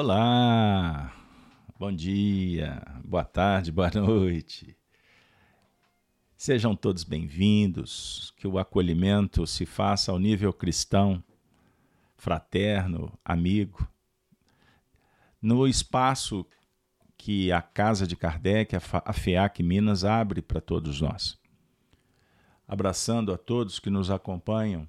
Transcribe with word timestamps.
Olá, 0.00 1.12
bom 1.76 1.90
dia, 1.90 2.80
boa 3.04 3.24
tarde, 3.24 3.72
boa 3.74 3.90
noite. 3.90 4.76
Sejam 6.36 6.76
todos 6.76 7.02
bem-vindos, 7.02 8.32
que 8.36 8.46
o 8.46 8.60
acolhimento 8.60 9.44
se 9.44 9.66
faça 9.66 10.12
ao 10.12 10.18
nível 10.20 10.52
cristão, 10.52 11.20
fraterno, 12.16 13.12
amigo. 13.24 13.90
No 15.42 15.66
espaço 15.66 16.46
que 17.16 17.50
a 17.50 17.60
Casa 17.60 18.06
de 18.06 18.14
Kardec, 18.14 18.76
a 18.76 19.12
FEAC 19.12 19.64
Minas, 19.64 20.04
abre 20.04 20.40
para 20.40 20.60
todos 20.60 21.00
nós. 21.00 21.36
Abraçando 22.68 23.32
a 23.32 23.36
todos 23.36 23.80
que 23.80 23.90
nos 23.90 24.12
acompanham 24.12 24.88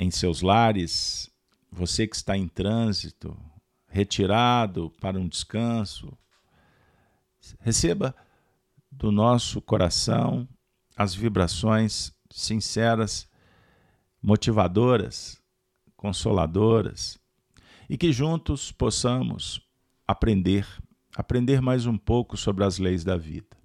em 0.00 0.10
seus 0.10 0.42
lares, 0.42 1.30
você 1.70 2.06
que 2.06 2.16
está 2.16 2.36
em 2.36 2.48
trânsito, 2.48 3.36
retirado 3.88 4.90
para 5.00 5.18
um 5.18 5.28
descanso, 5.28 6.16
receba 7.60 8.14
do 8.90 9.10
nosso 9.10 9.60
coração 9.60 10.48
as 10.96 11.14
vibrações 11.14 12.12
sinceras, 12.30 13.28
motivadoras, 14.22 15.40
consoladoras, 15.96 17.18
e 17.88 17.96
que 17.96 18.12
juntos 18.12 18.70
possamos 18.70 19.60
aprender, 20.06 20.66
aprender 21.14 21.60
mais 21.60 21.86
um 21.86 21.96
pouco 21.96 22.36
sobre 22.36 22.64
as 22.64 22.78
leis 22.78 23.04
da 23.04 23.16
vida. 23.16 23.56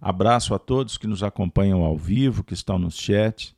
Abraço 0.00 0.52
a 0.54 0.58
todos 0.58 0.98
que 0.98 1.06
nos 1.06 1.22
acompanham 1.22 1.82
ao 1.82 1.96
vivo, 1.96 2.42
que 2.42 2.54
estão 2.54 2.78
no 2.78 2.90
chat, 2.90 3.56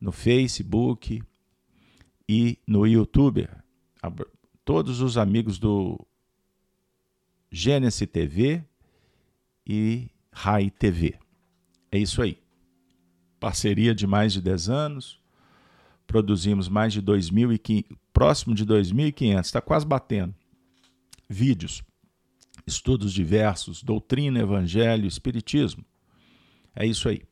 no 0.00 0.12
Facebook, 0.12 1.22
e 2.28 2.58
no 2.66 2.86
YouTube. 2.86 3.48
Todos 4.64 5.00
os 5.00 5.16
amigos 5.16 5.58
do 5.58 6.06
Gênesis 7.50 8.08
TV 8.08 8.64
e 9.66 10.08
Rai 10.32 10.70
TV. 10.70 11.18
É 11.90 11.98
isso 11.98 12.22
aí. 12.22 12.38
Parceria 13.38 13.94
de 13.94 14.06
mais 14.06 14.32
de 14.32 14.40
10 14.40 14.68
anos. 14.68 15.20
Produzimos 16.06 16.68
mais 16.68 16.92
de 16.92 17.02
2.500, 17.02 17.96
próximo 18.12 18.54
de 18.54 18.66
2.500, 18.66 19.40
está 19.40 19.60
quase 19.60 19.86
batendo. 19.86 20.34
Vídeos, 21.28 21.82
estudos 22.66 23.12
diversos, 23.12 23.82
doutrina, 23.82 24.40
evangelho, 24.40 25.06
espiritismo. 25.06 25.84
É 26.74 26.84
isso 26.84 27.08
aí. 27.08 27.22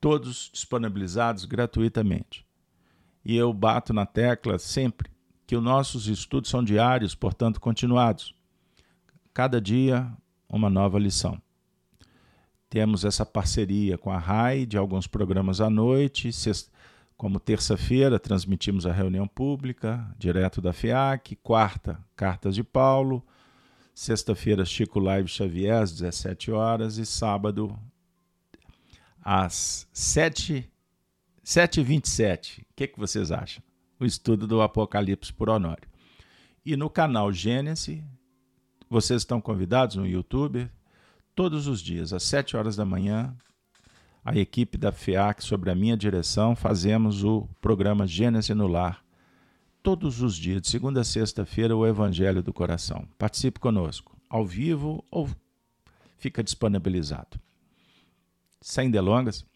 Todos 0.00 0.50
disponibilizados 0.52 1.44
gratuitamente 1.44 2.45
e 3.26 3.36
eu 3.36 3.52
bato 3.52 3.92
na 3.92 4.06
tecla 4.06 4.56
sempre 4.56 5.10
que 5.48 5.56
os 5.56 5.62
nossos 5.62 6.06
estudos 6.06 6.48
são 6.48 6.62
diários, 6.62 7.12
portanto 7.12 7.60
continuados. 7.60 8.32
Cada 9.34 9.60
dia 9.60 10.08
uma 10.48 10.70
nova 10.70 10.96
lição. 10.96 11.42
Temos 12.70 13.04
essa 13.04 13.26
parceria 13.26 13.98
com 13.98 14.12
a 14.12 14.18
RAI 14.18 14.64
de 14.64 14.78
alguns 14.78 15.08
programas 15.08 15.60
à 15.60 15.68
noite, 15.68 16.30
como 17.16 17.40
terça-feira 17.40 18.16
transmitimos 18.20 18.86
a 18.86 18.92
reunião 18.92 19.26
pública, 19.26 20.08
direto 20.16 20.60
da 20.60 20.72
FEAC, 20.72 21.34
quarta, 21.42 21.98
Cartas 22.14 22.54
de 22.54 22.62
Paulo, 22.62 23.26
sexta-feira, 23.92 24.64
Chico 24.64 25.00
Live 25.00 25.28
Xavier, 25.28 25.82
às 25.82 25.90
17 25.90 26.52
horas, 26.52 26.96
e 26.96 27.04
sábado, 27.04 27.76
às 29.20 29.88
7 29.92 30.70
7,27. 31.46 32.62
O 32.62 32.64
que, 32.74 32.88
que 32.88 32.98
vocês 32.98 33.30
acham? 33.30 33.62
O 34.00 34.04
estudo 34.04 34.48
do 34.48 34.60
Apocalipse 34.60 35.32
por 35.32 35.48
Honório. 35.48 35.88
E 36.64 36.76
no 36.76 36.90
canal 36.90 37.32
Gênesis, 37.32 38.02
vocês 38.90 39.22
estão 39.22 39.40
convidados 39.40 39.94
no 39.94 40.04
YouTube, 40.04 40.68
todos 41.36 41.68
os 41.68 41.80
dias, 41.80 42.12
às 42.12 42.24
7 42.24 42.56
horas 42.56 42.74
da 42.74 42.84
manhã, 42.84 43.32
a 44.24 44.36
equipe 44.36 44.76
da 44.76 44.90
FEAC, 44.90 45.44
sobre 45.44 45.70
a 45.70 45.74
minha 45.76 45.96
direção, 45.96 46.56
fazemos 46.56 47.22
o 47.22 47.48
programa 47.60 48.08
Gênesis 48.08 48.56
no 48.56 48.66
Lar. 48.66 49.04
Todos 49.84 50.20
os 50.20 50.34
dias, 50.34 50.62
de 50.62 50.68
segunda 50.68 51.02
a 51.02 51.04
sexta-feira, 51.04 51.76
o 51.76 51.86
Evangelho 51.86 52.42
do 52.42 52.52
Coração. 52.52 53.06
Participe 53.16 53.60
conosco, 53.60 54.16
ao 54.28 54.44
vivo 54.44 55.04
ou 55.12 55.30
fica 56.18 56.42
disponibilizado. 56.42 57.38
Sem 58.60 58.90
delongas, 58.90 59.46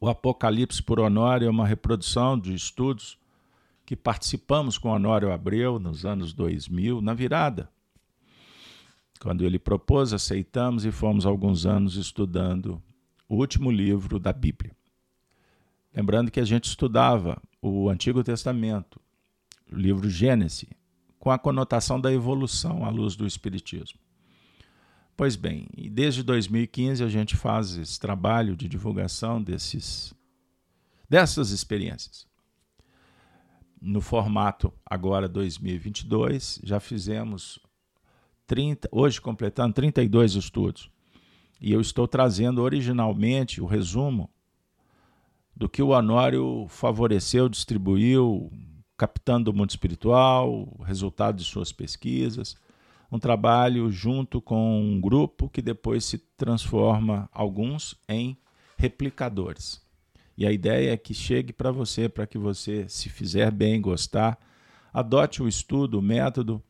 o 0.00 0.08
Apocalipse 0.08 0.82
por 0.82 1.00
Honório 1.00 1.46
é 1.46 1.50
uma 1.50 1.66
reprodução 1.66 2.38
de 2.38 2.54
estudos 2.54 3.18
que 3.84 3.96
participamos 3.96 4.76
com 4.76 4.90
Honório 4.90 5.32
Abreu 5.32 5.78
nos 5.78 6.04
anos 6.04 6.32
2000, 6.32 7.00
na 7.00 7.14
virada. 7.14 7.70
Quando 9.20 9.44
ele 9.44 9.58
propôs, 9.58 10.12
aceitamos 10.12 10.84
e 10.84 10.90
fomos 10.90 11.24
alguns 11.24 11.64
anos 11.64 11.96
estudando 11.96 12.82
o 13.28 13.36
último 13.36 13.70
livro 13.70 14.18
da 14.18 14.32
Bíblia. 14.32 14.76
Lembrando 15.94 16.30
que 16.30 16.40
a 16.40 16.44
gente 16.44 16.64
estudava 16.64 17.40
o 17.62 17.88
Antigo 17.88 18.22
Testamento, 18.22 19.00
o 19.72 19.76
livro 19.76 20.10
Gênesis, 20.10 20.68
com 21.18 21.30
a 21.30 21.38
conotação 21.38 22.00
da 22.00 22.12
evolução 22.12 22.84
à 22.84 22.90
luz 22.90 23.16
do 23.16 23.26
Espiritismo. 23.26 23.98
Pois 25.16 25.34
bem, 25.34 25.66
desde 25.90 26.22
2015 26.22 27.02
a 27.02 27.08
gente 27.08 27.36
faz 27.36 27.74
esse 27.78 27.98
trabalho 27.98 28.54
de 28.54 28.68
divulgação 28.68 29.42
desses, 29.42 30.12
dessas 31.08 31.50
experiências. 31.50 32.26
No 33.80 34.02
formato 34.02 34.70
agora 34.84 35.26
2022, 35.26 36.60
já 36.62 36.78
fizemos 36.78 37.58
30, 38.46 38.90
hoje 38.92 39.18
completando 39.18 39.72
32 39.72 40.34
estudos. 40.34 40.90
E 41.58 41.72
eu 41.72 41.80
estou 41.80 42.06
trazendo 42.06 42.60
originalmente 42.60 43.62
o 43.62 43.64
resumo 43.64 44.28
do 45.54 45.66
que 45.66 45.82
o 45.82 45.88
Honório 45.88 46.66
favoreceu, 46.68 47.48
distribuiu, 47.48 48.52
captando 48.98 49.50
o 49.50 49.54
mundo 49.54 49.70
espiritual, 49.70 50.76
resultado 50.84 51.38
de 51.38 51.44
suas 51.44 51.72
pesquisas 51.72 52.54
um 53.10 53.18
trabalho 53.18 53.90
junto 53.90 54.40
com 54.40 54.80
um 54.80 55.00
grupo 55.00 55.48
que 55.48 55.62
depois 55.62 56.04
se 56.04 56.18
transforma 56.18 57.28
alguns 57.32 57.96
em 58.08 58.36
replicadores. 58.76 59.84
E 60.36 60.46
a 60.46 60.52
ideia 60.52 60.92
é 60.92 60.96
que 60.96 61.14
chegue 61.14 61.52
para 61.52 61.70
você, 61.70 62.08
para 62.08 62.26
que 62.26 62.36
você, 62.36 62.86
se 62.88 63.08
fizer 63.08 63.50
bem, 63.50 63.80
gostar, 63.80 64.38
adote 64.92 65.42
o 65.42 65.48
estudo, 65.48 65.98
o 65.98 66.02
método 66.02 66.62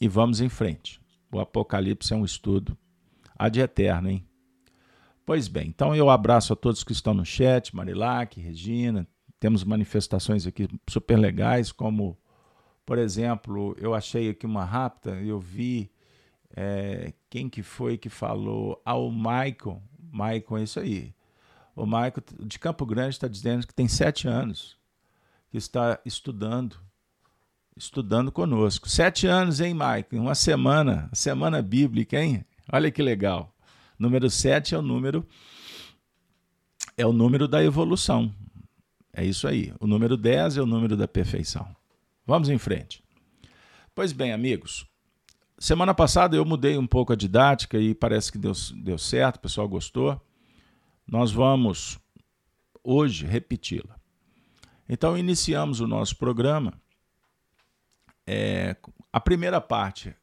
e 0.00 0.08
vamos 0.08 0.40
em 0.40 0.48
frente. 0.48 1.00
O 1.30 1.38
Apocalipse 1.38 2.12
é 2.12 2.16
um 2.16 2.24
estudo 2.24 2.76
ad 3.38 3.60
eterno, 3.60 4.08
hein? 4.08 4.24
Pois 5.24 5.46
bem, 5.46 5.68
então 5.68 5.94
eu 5.94 6.08
abraço 6.08 6.52
a 6.54 6.56
todos 6.56 6.82
que 6.82 6.92
estão 6.92 7.12
no 7.12 7.24
chat, 7.24 7.76
Marilac, 7.76 8.40
Regina, 8.40 9.06
temos 9.38 9.62
manifestações 9.62 10.46
aqui 10.46 10.68
super 10.88 11.18
legais, 11.18 11.70
como 11.70 12.18
por 12.88 12.96
exemplo, 12.96 13.76
eu 13.78 13.94
achei 13.94 14.30
aqui 14.30 14.46
uma 14.46 14.64
rápida, 14.64 15.20
eu 15.20 15.38
vi 15.38 15.90
é, 16.56 17.12
quem 17.28 17.46
que 17.46 17.62
foi 17.62 17.98
que 17.98 18.08
falou 18.08 18.80
ao 18.82 19.12
Michael, 19.12 19.82
Michael 20.10 20.56
é 20.56 20.62
isso 20.62 20.80
aí. 20.80 21.14
O 21.76 21.84
Michael 21.84 22.24
de 22.46 22.58
Campo 22.58 22.86
Grande 22.86 23.10
está 23.10 23.28
dizendo 23.28 23.66
que 23.66 23.74
tem 23.74 23.86
sete 23.86 24.26
anos 24.26 24.78
que 25.50 25.58
está 25.58 26.00
estudando, 26.02 26.80
estudando 27.76 28.32
conosco. 28.32 28.88
Sete 28.88 29.26
anos, 29.26 29.60
hein, 29.60 29.74
Michael? 29.74 30.06
Uma 30.12 30.34
semana, 30.34 31.10
semana 31.12 31.60
bíblica, 31.60 32.18
hein? 32.18 32.42
Olha 32.72 32.90
que 32.90 33.02
legal. 33.02 33.54
Número 33.98 34.30
sete 34.30 34.74
é 34.74 34.78
o 34.78 34.82
número 34.82 35.26
é 36.96 37.04
o 37.04 37.12
número 37.12 37.46
da 37.46 37.62
evolução. 37.62 38.32
É 39.12 39.22
isso 39.22 39.46
aí. 39.46 39.74
O 39.78 39.86
número 39.86 40.16
10 40.16 40.56
é 40.56 40.62
o 40.62 40.66
número 40.66 40.96
da 40.96 41.06
perfeição. 41.06 41.76
Vamos 42.28 42.50
em 42.50 42.58
frente. 42.58 43.02
Pois 43.94 44.12
bem, 44.12 44.34
amigos, 44.34 44.86
semana 45.58 45.94
passada 45.94 46.36
eu 46.36 46.44
mudei 46.44 46.76
um 46.76 46.86
pouco 46.86 47.14
a 47.14 47.16
didática 47.16 47.78
e 47.78 47.94
parece 47.94 48.30
que 48.30 48.36
deu, 48.36 48.52
deu 48.82 48.98
certo, 48.98 49.36
o 49.36 49.40
pessoal 49.40 49.66
gostou. 49.66 50.20
Nós 51.06 51.32
vamos 51.32 51.98
hoje 52.84 53.24
repeti-la. 53.24 53.98
Então, 54.86 55.16
iniciamos 55.16 55.80
o 55.80 55.86
nosso 55.86 56.18
programa. 56.18 56.74
É, 58.26 58.76
a 59.10 59.18
primeira 59.18 59.58
parte, 59.58 60.14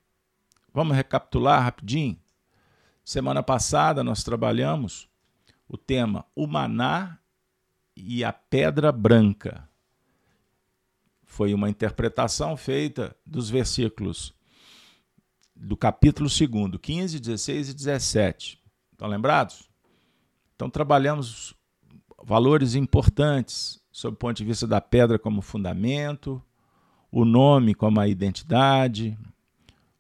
vamos 0.72 0.96
recapitular 0.96 1.64
rapidinho. 1.64 2.20
Semana 3.04 3.42
passada 3.42 4.04
nós 4.04 4.24
trabalhamos 4.24 5.10
o 5.68 5.76
tema 5.76 6.24
O 6.36 6.46
Maná 6.46 7.18
e 7.98 8.24
a 8.24 8.32
Pedra 8.32 8.92
Branca 8.92 9.68
foi 11.36 11.54
uma 11.54 11.70
interpretação 11.70 12.56
feita 12.56 13.14
dos 13.26 13.50
versículos 13.50 14.34
do 15.54 15.76
capítulo 15.76 16.30
2, 16.30 16.80
15, 16.82 17.20
16 17.20 17.70
e 17.70 17.74
17. 17.74 18.64
Estão 18.94 19.10
lembrados? 19.10 19.70
Então, 20.56 20.70
trabalhamos 20.70 21.54
valores 22.24 22.74
importantes 22.74 23.84
sob 23.92 24.16
o 24.16 24.18
ponto 24.18 24.38
de 24.38 24.46
vista 24.46 24.66
da 24.66 24.80
pedra 24.80 25.20
como 25.20 25.42
fundamento, 25.42 26.42
o 27.12 27.26
nome 27.26 27.76
como 27.76 28.00
a 28.00 28.08
identidade, 28.08 29.18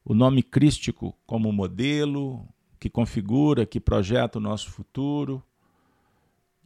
o 0.06 0.14
nome 0.14 0.42
crístico 0.42 1.14
como 1.26 1.52
modelo, 1.52 2.48
que 2.80 2.90
configura, 2.90 3.66
que 3.66 3.82
projeta 3.82 4.40
o 4.40 4.42
nosso 4.42 4.72
futuro. 4.72 5.44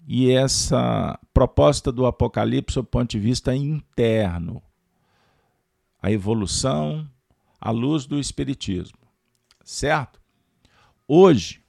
E 0.07 0.31
essa 0.31 1.19
proposta 1.33 1.91
do 1.91 2.05
Apocalipse, 2.05 2.75
do 2.75 2.83
ponto 2.83 3.11
de 3.11 3.19
vista 3.19 3.55
interno, 3.55 4.61
a 6.01 6.11
evolução 6.11 7.09
à 7.59 7.71
luz 7.71 8.05
do 8.05 8.19
Espiritismo, 8.19 8.99
certo? 9.63 10.19
Hoje, 11.07 11.63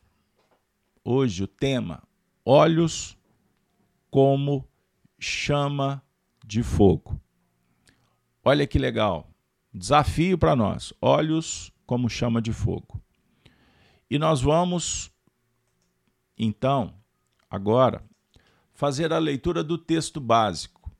hoje 1.05 1.44
o 1.44 1.47
tema 1.47 2.03
olhos 2.44 3.17
como 4.11 4.67
chama 5.19 6.03
de 6.44 6.62
fogo. 6.62 7.21
Olha 8.43 8.67
que 8.67 8.79
legal. 8.79 9.31
Desafio 9.73 10.37
para 10.37 10.56
nós. 10.56 10.93
Olhos 11.00 11.73
como 11.87 12.09
chama 12.09 12.43
de 12.43 12.53
fogo. 12.53 13.00
E 14.11 14.19
nós 14.19 14.41
vamos, 14.41 15.12
então, 16.37 16.94
agora, 17.49 18.05
fazer 18.81 19.12
a 19.12 19.19
leitura 19.19 19.62
do 19.62 19.77
texto 19.77 20.19
básico, 20.19 20.91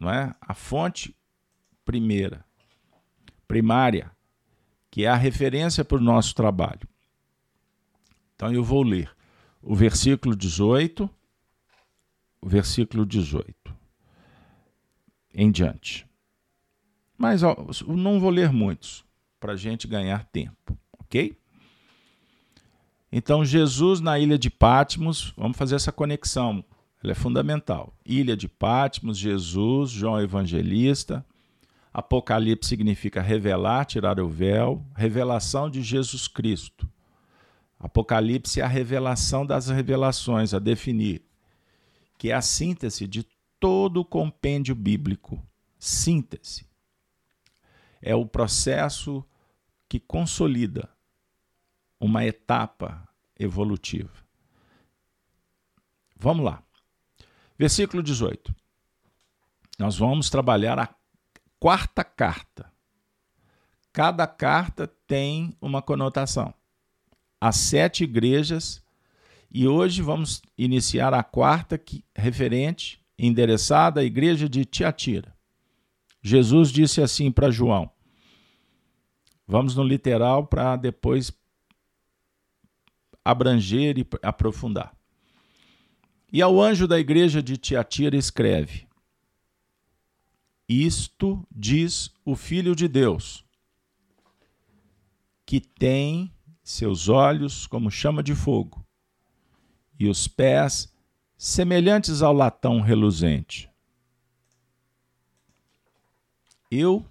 não 0.00 0.10
é? 0.10 0.34
A 0.40 0.54
fonte 0.54 1.14
primeira, 1.84 2.42
primária, 3.46 4.10
que 4.90 5.04
é 5.04 5.08
a 5.08 5.14
referência 5.14 5.84
para 5.84 5.98
o 5.98 6.00
nosso 6.00 6.34
trabalho. 6.34 6.88
Então 8.34 8.50
eu 8.50 8.64
vou 8.64 8.82
ler 8.82 9.14
o 9.60 9.74
versículo 9.74 10.34
18, 10.34 11.08
o 12.40 12.48
versículo 12.48 13.04
18 13.04 13.54
em 15.34 15.50
diante. 15.50 16.06
Mas 17.18 17.42
ó, 17.42 17.54
não 17.88 18.18
vou 18.20 18.30
ler 18.30 18.50
muitos, 18.50 19.04
para 19.38 19.52
a 19.52 19.56
gente 19.56 19.86
ganhar 19.86 20.24
tempo, 20.24 20.78
ok? 20.98 21.36
Então, 23.14 23.44
Jesus 23.44 24.00
na 24.00 24.18
ilha 24.18 24.38
de 24.38 24.48
Patmos, 24.48 25.34
vamos 25.36 25.58
fazer 25.58 25.74
essa 25.74 25.92
conexão, 25.92 26.64
ela 27.02 27.12
é 27.12 27.16
fundamental. 27.16 27.92
Ilha 28.06 28.36
de 28.36 28.48
Patmos, 28.48 29.18
Jesus, 29.18 29.90
João 29.90 30.20
Evangelista. 30.20 31.26
Apocalipse 31.92 32.68
significa 32.68 33.20
revelar, 33.20 33.84
tirar 33.84 34.20
o 34.20 34.28
véu, 34.28 34.86
revelação 34.94 35.68
de 35.68 35.82
Jesus 35.82 36.28
Cristo. 36.28 36.88
Apocalipse 37.78 38.60
é 38.60 38.64
a 38.64 38.68
revelação 38.68 39.44
das 39.44 39.68
revelações, 39.68 40.54
a 40.54 40.60
definir, 40.60 41.22
que 42.16 42.30
é 42.30 42.34
a 42.34 42.40
síntese 42.40 43.08
de 43.08 43.26
todo 43.58 43.98
o 43.98 44.04
compêndio 44.04 44.74
bíblico. 44.74 45.44
Síntese. 45.78 46.64
É 48.00 48.14
o 48.14 48.24
processo 48.24 49.24
que 49.88 49.98
consolida 49.98 50.88
uma 51.98 52.24
etapa 52.24 53.06
evolutiva. 53.38 54.12
Vamos 56.16 56.44
lá. 56.44 56.62
Versículo 57.58 58.02
18. 58.02 58.54
Nós 59.78 59.96
vamos 59.96 60.30
trabalhar 60.30 60.78
a 60.78 60.94
quarta 61.58 62.04
carta. 62.04 62.70
Cada 63.92 64.26
carta 64.26 64.86
tem 65.06 65.56
uma 65.60 65.82
conotação 65.82 66.54
as 67.42 67.56
sete 67.56 68.04
igrejas 68.04 68.80
e 69.50 69.66
hoje 69.66 70.00
vamos 70.00 70.40
iniciar 70.56 71.12
a 71.12 71.24
quarta 71.24 71.76
que, 71.76 72.04
referente, 72.14 73.04
endereçada 73.18 74.00
à 74.00 74.04
igreja 74.04 74.48
de 74.48 74.64
Tiatira. 74.64 75.36
Jesus 76.22 76.70
disse 76.70 77.02
assim 77.02 77.32
para 77.32 77.50
João. 77.50 77.90
Vamos 79.44 79.74
no 79.74 79.82
literal 79.82 80.46
para 80.46 80.76
depois 80.76 81.32
abranger 83.24 83.98
e 83.98 84.06
aprofundar. 84.22 84.96
E 86.32 86.40
ao 86.40 86.58
anjo 86.58 86.88
da 86.88 86.98
igreja 86.98 87.42
de 87.42 87.58
Tiatira 87.58 88.16
escreve: 88.16 88.88
Isto 90.66 91.46
diz 91.50 92.10
o 92.24 92.34
Filho 92.34 92.74
de 92.74 92.88
Deus, 92.88 93.44
que 95.44 95.60
tem 95.60 96.32
seus 96.64 97.10
olhos 97.10 97.66
como 97.66 97.90
chama 97.90 98.22
de 98.22 98.34
fogo, 98.34 98.82
e 100.00 100.08
os 100.08 100.26
pés 100.26 100.90
semelhantes 101.36 102.22
ao 102.22 102.32
latão 102.32 102.80
reluzente. 102.80 103.70
Eu 106.70 107.04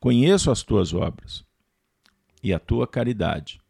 conheço 0.00 0.50
as 0.50 0.62
tuas 0.62 0.94
obras 0.94 1.44
e 2.42 2.54
a 2.54 2.58
tua 2.58 2.86
caridade, 2.86 3.60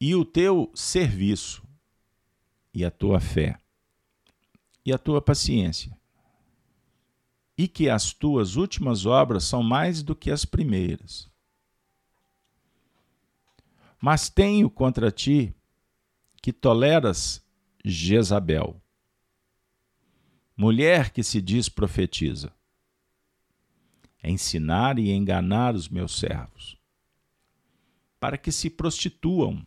e 0.00 0.14
o 0.14 0.24
teu 0.24 0.70
serviço, 0.74 1.65
e 2.76 2.84
a 2.84 2.90
tua 2.90 3.18
fé, 3.18 3.58
e 4.84 4.92
a 4.92 4.98
tua 4.98 5.22
paciência, 5.22 5.98
e 7.56 7.66
que 7.66 7.88
as 7.88 8.12
tuas 8.12 8.56
últimas 8.56 9.06
obras 9.06 9.44
são 9.44 9.62
mais 9.62 10.02
do 10.02 10.14
que 10.14 10.30
as 10.30 10.44
primeiras. 10.44 11.26
Mas 13.98 14.28
tenho 14.28 14.68
contra 14.68 15.10
ti 15.10 15.54
que 16.42 16.52
toleras 16.52 17.42
Jezabel, 17.82 18.78
mulher 20.54 21.12
que 21.12 21.24
se 21.24 21.40
diz 21.40 21.70
profetiza, 21.70 22.52
ensinar 24.22 24.98
e 24.98 25.10
enganar 25.12 25.74
os 25.74 25.88
meus 25.88 26.18
servos, 26.18 26.76
para 28.20 28.36
que 28.36 28.52
se 28.52 28.68
prostituam 28.68 29.66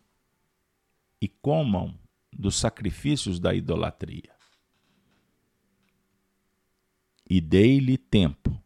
e 1.20 1.26
comam 1.26 1.98
dos 2.32 2.56
sacrifícios 2.56 3.38
da 3.38 3.54
idolatria. 3.54 4.34
E 7.28 7.40
dei-lhe 7.40 7.96
tempo 7.96 8.60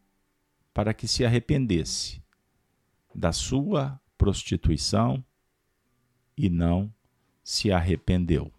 para 0.72 0.94
que 0.94 1.06
se 1.06 1.25
arrependesse 1.25 2.22
da 3.14 3.32
sua 3.32 4.00
prostituição 4.16 5.25
e 6.37 6.49
não 6.49 6.93
se 7.43 7.70
arrependeu. 7.70 8.52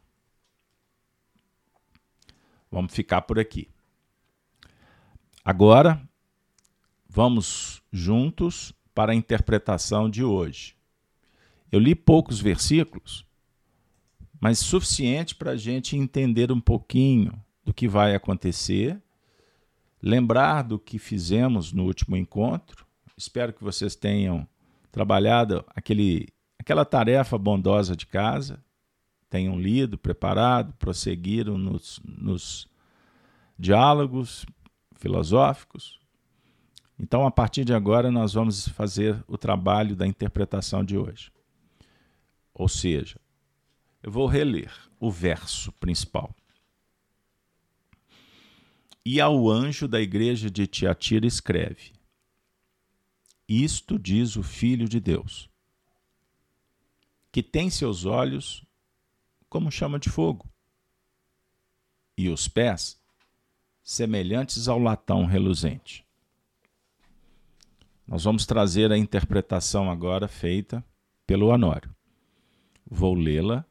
Vamos 2.69 2.93
ficar 2.93 3.23
por 3.23 3.39
aqui. 3.39 3.69
Agora, 5.43 6.01
vamos 7.07 7.81
juntos 7.91 8.73
para 8.93 9.11
a 9.11 9.15
interpretação 9.15 10.09
de 10.09 10.23
hoje. 10.23 10.75
Eu 11.71 11.79
li 11.79 11.95
poucos 11.95 12.39
versículos, 12.39 13.25
mas 14.45 14.59
suficiente 14.59 15.33
para 15.33 15.53
a 15.53 15.57
gente 15.57 15.97
entender 15.97 16.51
um 16.51 16.61
pouquinho 16.61 17.33
do 17.63 17.73
que 17.73 17.87
vai 17.87 18.13
acontecer, 18.13 19.01
lembrar 19.99 20.61
do 20.61 20.77
que 20.77 20.99
fizemos 20.99 21.73
no 21.73 21.83
último 21.83 22.15
encontro. 22.15 22.85
Espero 23.17 23.51
que 23.51 23.63
vocês 23.63 23.95
tenham 23.95 24.47
trabalhado 24.91 25.65
aquele 25.69 26.27
aquela 26.59 26.85
tarefa 26.85 27.39
bondosa 27.39 27.95
de 27.95 28.05
casa, 28.05 28.63
tenham 29.31 29.59
lido, 29.59 29.97
preparado, 29.97 30.73
prosseguiram 30.73 31.57
nos, 31.57 31.99
nos 32.03 32.67
diálogos 33.57 34.45
filosóficos. 34.95 35.99
Então, 36.99 37.25
a 37.25 37.31
partir 37.31 37.65
de 37.65 37.73
agora, 37.73 38.11
nós 38.11 38.33
vamos 38.33 38.67
fazer 38.67 39.23
o 39.27 39.39
trabalho 39.39 39.95
da 39.95 40.05
interpretação 40.05 40.83
de 40.83 40.95
hoje. 40.95 41.31
Ou 42.53 42.67
seja, 42.67 43.19
eu 44.05 44.11
vou 44.11 44.27
reler 44.27 44.71
o 44.99 45.09
verso 45.09 45.71
principal. 45.71 46.35
E 49.03 49.19
ao 49.19 49.49
anjo 49.49 49.87
da 49.87 49.99
igreja 49.99 50.47
de 50.47 50.67
Tiatira 50.67 51.25
escreve: 51.25 51.91
Isto 53.49 53.97
diz 53.97 54.35
o 54.35 54.43
Filho 54.43 54.87
de 54.87 54.99
Deus 54.99 55.49
que 57.31 57.41
tem 57.41 57.69
seus 57.69 58.05
olhos 58.05 58.63
como 59.49 59.71
chama 59.71 59.99
de 59.99 60.09
fogo, 60.09 60.47
e 62.15 62.29
os 62.29 62.47
pés 62.47 63.01
semelhantes 63.83 64.67
ao 64.67 64.79
latão 64.79 65.25
reluzente. 65.25 66.05
Nós 68.07 68.23
vamos 68.23 68.45
trazer 68.45 68.91
a 68.91 68.97
interpretação 68.97 69.89
agora 69.89 70.27
feita 70.27 70.85
pelo 71.25 71.47
Honório. 71.47 71.93
Vou 72.85 73.15
lê-la 73.15 73.65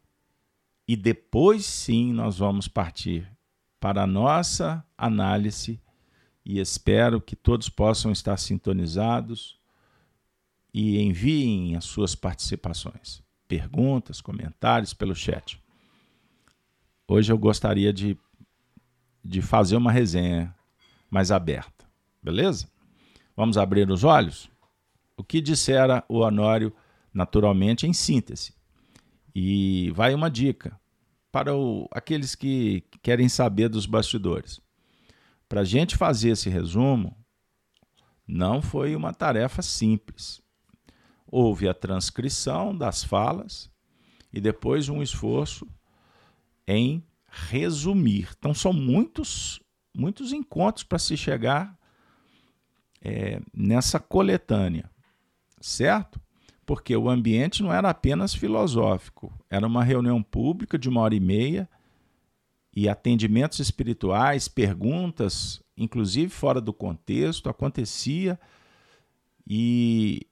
e 0.86 0.96
depois 0.96 1.64
sim 1.64 2.12
nós 2.12 2.38
vamos 2.38 2.68
partir 2.68 3.30
para 3.80 4.02
a 4.02 4.06
nossa 4.06 4.84
análise 4.96 5.80
e 6.44 6.58
espero 6.58 7.20
que 7.20 7.34
todos 7.34 7.68
possam 7.68 8.12
estar 8.12 8.36
sintonizados 8.36 9.58
e 10.72 11.00
enviem 11.00 11.76
as 11.76 11.84
suas 11.84 12.14
participações 12.14 13.24
perguntas, 13.46 14.20
comentários 14.20 14.92
pelo 14.94 15.14
chat. 15.14 15.62
Hoje 17.06 17.30
eu 17.30 17.38
gostaria 17.38 17.92
de, 17.92 18.16
de 19.22 19.42
fazer 19.42 19.76
uma 19.76 19.92
resenha 19.92 20.54
mais 21.10 21.30
aberta, 21.30 21.84
beleza? 22.22 22.68
Vamos 23.36 23.56
abrir 23.56 23.90
os 23.90 24.02
olhos? 24.02 24.50
O 25.16 25.22
que 25.22 25.40
dissera 25.40 26.02
o 26.08 26.18
Honório, 26.20 26.74
naturalmente, 27.12 27.86
em 27.86 27.92
síntese. 27.92 28.54
E 29.34 29.90
vai 29.90 30.14
uma 30.14 30.30
dica 30.30 30.78
para 31.32 31.54
o, 31.54 31.88
aqueles 31.90 32.34
que 32.34 32.84
querem 33.02 33.28
saber 33.28 33.68
dos 33.68 33.86
bastidores. 33.86 34.60
Para 35.48 35.62
a 35.62 35.64
gente 35.64 35.96
fazer 35.96 36.30
esse 36.30 36.48
resumo, 36.48 37.16
não 38.26 38.62
foi 38.62 38.94
uma 38.94 39.12
tarefa 39.12 39.60
simples. 39.60 40.40
Houve 41.26 41.68
a 41.68 41.74
transcrição 41.74 42.76
das 42.76 43.02
falas 43.02 43.70
e 44.32 44.40
depois 44.40 44.88
um 44.88 45.02
esforço 45.02 45.66
em 46.66 47.04
resumir. 47.26 48.28
Então 48.38 48.54
são 48.54 48.72
muitos, 48.72 49.60
muitos 49.94 50.32
encontros 50.32 50.84
para 50.84 50.98
se 50.98 51.16
chegar 51.16 51.76
é, 53.02 53.40
nessa 53.52 53.98
coletânea, 54.00 54.90
certo? 55.60 56.20
Porque 56.66 56.96
o 56.96 57.10
ambiente 57.10 57.62
não 57.62 57.72
era 57.72 57.90
apenas 57.90 58.34
filosófico, 58.34 59.32
era 59.50 59.66
uma 59.66 59.84
reunião 59.84 60.22
pública 60.22 60.78
de 60.78 60.88
uma 60.88 61.02
hora 61.02 61.14
e 61.14 61.20
meia 61.20 61.68
e 62.74 62.88
atendimentos 62.88 63.60
espirituais, 63.60 64.48
perguntas, 64.48 65.62
inclusive 65.76 66.28
fora 66.30 66.60
do 66.60 66.72
contexto, 66.72 67.48
acontecia 67.48 68.38
e 69.46 70.26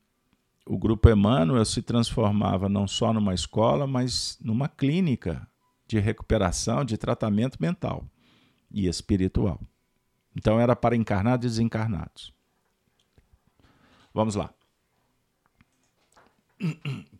o 0.66 0.78
grupo 0.78 1.08
Emmanuel 1.10 1.64
se 1.64 1.82
transformava 1.82 2.68
não 2.68 2.86
só 2.88 3.12
numa 3.12 3.34
escola, 3.34 3.86
mas 3.86 4.38
numa 4.40 4.68
clínica 4.68 5.46
de 5.86 5.98
recuperação, 5.98 6.84
de 6.84 6.96
tratamento 6.96 7.60
mental 7.60 8.06
e 8.70 8.86
espiritual. 8.86 9.60
Então 10.34 10.58
era 10.58 10.74
para 10.74 10.96
encarnados 10.96 11.44
e 11.44 11.48
desencarnados. 11.48 12.32
Vamos 14.14 14.34
lá. 14.34 14.52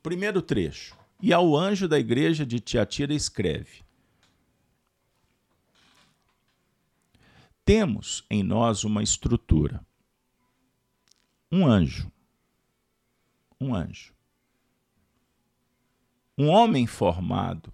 Primeiro 0.03 0.41
trecho. 0.43 0.97
E 1.21 1.33
ao 1.33 1.57
anjo 1.57 1.89
da 1.89 1.99
igreja 1.99 2.45
de 2.45 2.61
Tiatira 2.61 3.15
escreve: 3.15 3.83
Temos 7.65 8.25
em 8.29 8.43
nós 8.43 8.85
uma 8.85 9.03
estrutura. 9.03 9.85
Um 11.51 11.67
anjo. 11.67 12.11
Um 13.61 13.75
anjo. 13.75 14.13
Um 16.37 16.49
homem 16.49 16.87
formado 16.87 17.73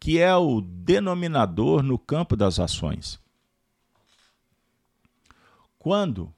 que 0.00 0.18
é 0.18 0.34
o 0.34 0.60
denominador 0.60 1.82
no 1.82 1.98
campo 1.98 2.36
das 2.36 2.58
ações. 2.60 3.20
Quando 5.78 6.32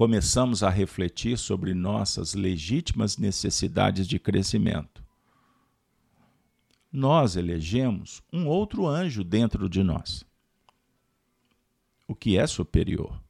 começamos 0.00 0.62
a 0.62 0.70
refletir 0.70 1.36
sobre 1.36 1.74
nossas 1.74 2.32
legítimas 2.32 3.18
necessidades 3.18 4.08
de 4.08 4.18
crescimento, 4.18 5.04
nós 6.90 7.36
elegemos 7.36 8.22
um 8.32 8.46
outro 8.46 8.86
anjo 8.86 9.22
dentro 9.22 9.68
de 9.68 9.82
nós, 9.82 10.24
o 12.08 12.14
que 12.14 12.38
é 12.38 12.46
superior, 12.46 13.22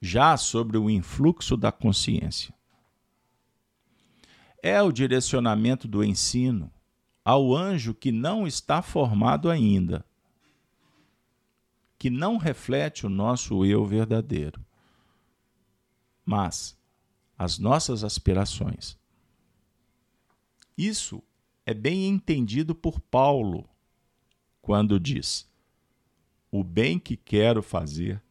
já 0.00 0.38
sobre 0.38 0.78
o 0.78 0.88
influxo 0.88 1.54
da 1.54 1.70
consciência. 1.70 2.54
É 4.62 4.80
o 4.80 4.90
direcionamento 4.90 5.86
do 5.86 6.02
ensino 6.02 6.72
ao 7.22 7.54
anjo 7.54 7.92
que 7.92 8.10
não 8.10 8.46
está 8.46 8.80
formado 8.80 9.50
ainda, 9.50 10.02
que 11.98 12.08
não 12.08 12.38
reflete 12.38 13.04
o 13.04 13.10
nosso 13.10 13.66
eu 13.66 13.84
verdadeiro, 13.84 14.64
mas 16.30 16.78
as 17.36 17.58
nossas 17.58 18.04
aspirações. 18.04 18.96
Isso 20.78 21.20
é 21.66 21.74
bem 21.74 22.06
entendido 22.06 22.72
por 22.72 23.00
Paulo 23.00 23.68
quando 24.62 25.00
diz: 25.00 25.50
O 26.48 26.62
bem 26.62 27.00
que 27.00 27.16
quero 27.16 27.64
fazer, 27.64 28.22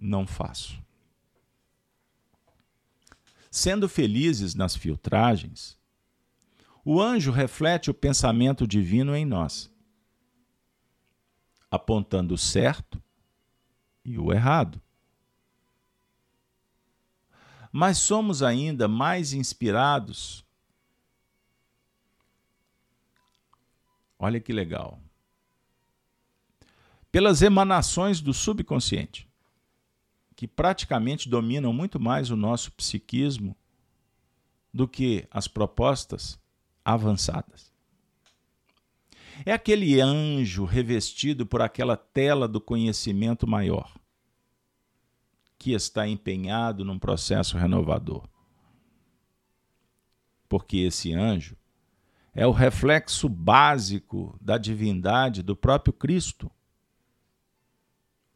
não 0.00 0.26
faço. 0.26 0.82
Sendo 3.52 3.88
felizes 3.88 4.56
nas 4.56 4.74
filtragens, 4.74 5.78
o 6.84 7.00
anjo 7.00 7.30
reflete 7.30 7.88
o 7.88 7.94
pensamento 7.94 8.66
divino 8.66 9.14
em 9.14 9.24
nós, 9.24 9.72
apontando 11.70 12.34
o 12.34 12.38
certo 12.38 13.00
e 14.04 14.18
o 14.18 14.32
errado. 14.32 14.82
Mas 17.72 17.98
somos 17.98 18.42
ainda 18.42 18.88
mais 18.88 19.32
inspirados. 19.32 20.44
Olha 24.18 24.40
que 24.40 24.52
legal. 24.52 24.98
Pelas 27.10 27.42
emanações 27.42 28.20
do 28.20 28.32
subconsciente 28.32 29.26
que 30.36 30.46
praticamente 30.46 31.30
dominam 31.30 31.72
muito 31.72 31.98
mais 31.98 32.30
o 32.30 32.36
nosso 32.36 32.70
psiquismo 32.72 33.56
do 34.72 34.86
que 34.86 35.26
as 35.30 35.48
propostas 35.48 36.38
avançadas. 36.84 37.72
É 39.44 39.52
aquele 39.52 39.98
anjo 40.00 40.64
revestido 40.64 41.46
por 41.46 41.62
aquela 41.62 41.96
tela 41.96 42.46
do 42.46 42.60
conhecimento 42.60 43.46
maior, 43.46 43.94
que 45.66 45.72
está 45.72 46.06
empenhado 46.06 46.84
num 46.84 46.96
processo 46.96 47.58
renovador. 47.58 48.22
Porque 50.48 50.76
esse 50.76 51.12
anjo 51.12 51.56
é 52.32 52.46
o 52.46 52.52
reflexo 52.52 53.28
básico 53.28 54.38
da 54.40 54.58
divindade 54.58 55.42
do 55.42 55.56
próprio 55.56 55.92
Cristo 55.92 56.48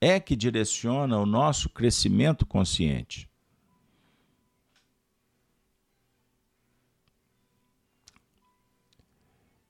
é 0.01 0.19
que 0.19 0.35
direciona 0.35 1.19
o 1.19 1.25
nosso 1.25 1.69
crescimento 1.69 2.45
consciente. 2.45 3.31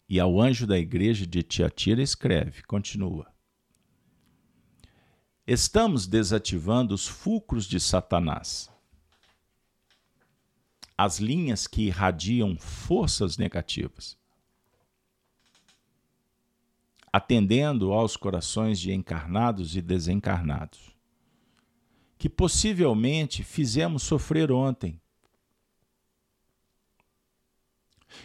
E 0.08 0.18
ao 0.18 0.40
anjo 0.40 0.66
da 0.66 0.78
igreja 0.78 1.26
de 1.26 1.42
Tiatira 1.42 2.00
escreve, 2.00 2.62
continua: 2.62 3.29
Estamos 5.52 6.06
desativando 6.06 6.94
os 6.94 7.08
fulcros 7.08 7.66
de 7.66 7.80
Satanás, 7.80 8.70
as 10.96 11.18
linhas 11.18 11.66
que 11.66 11.82
irradiam 11.82 12.56
forças 12.56 13.36
negativas. 13.36 14.16
Atendendo 17.12 17.92
aos 17.92 18.16
corações 18.16 18.78
de 18.78 18.92
encarnados 18.92 19.74
e 19.74 19.82
desencarnados, 19.82 20.94
que 22.16 22.28
possivelmente 22.28 23.42
fizemos 23.42 24.04
sofrer 24.04 24.52
ontem, 24.52 25.00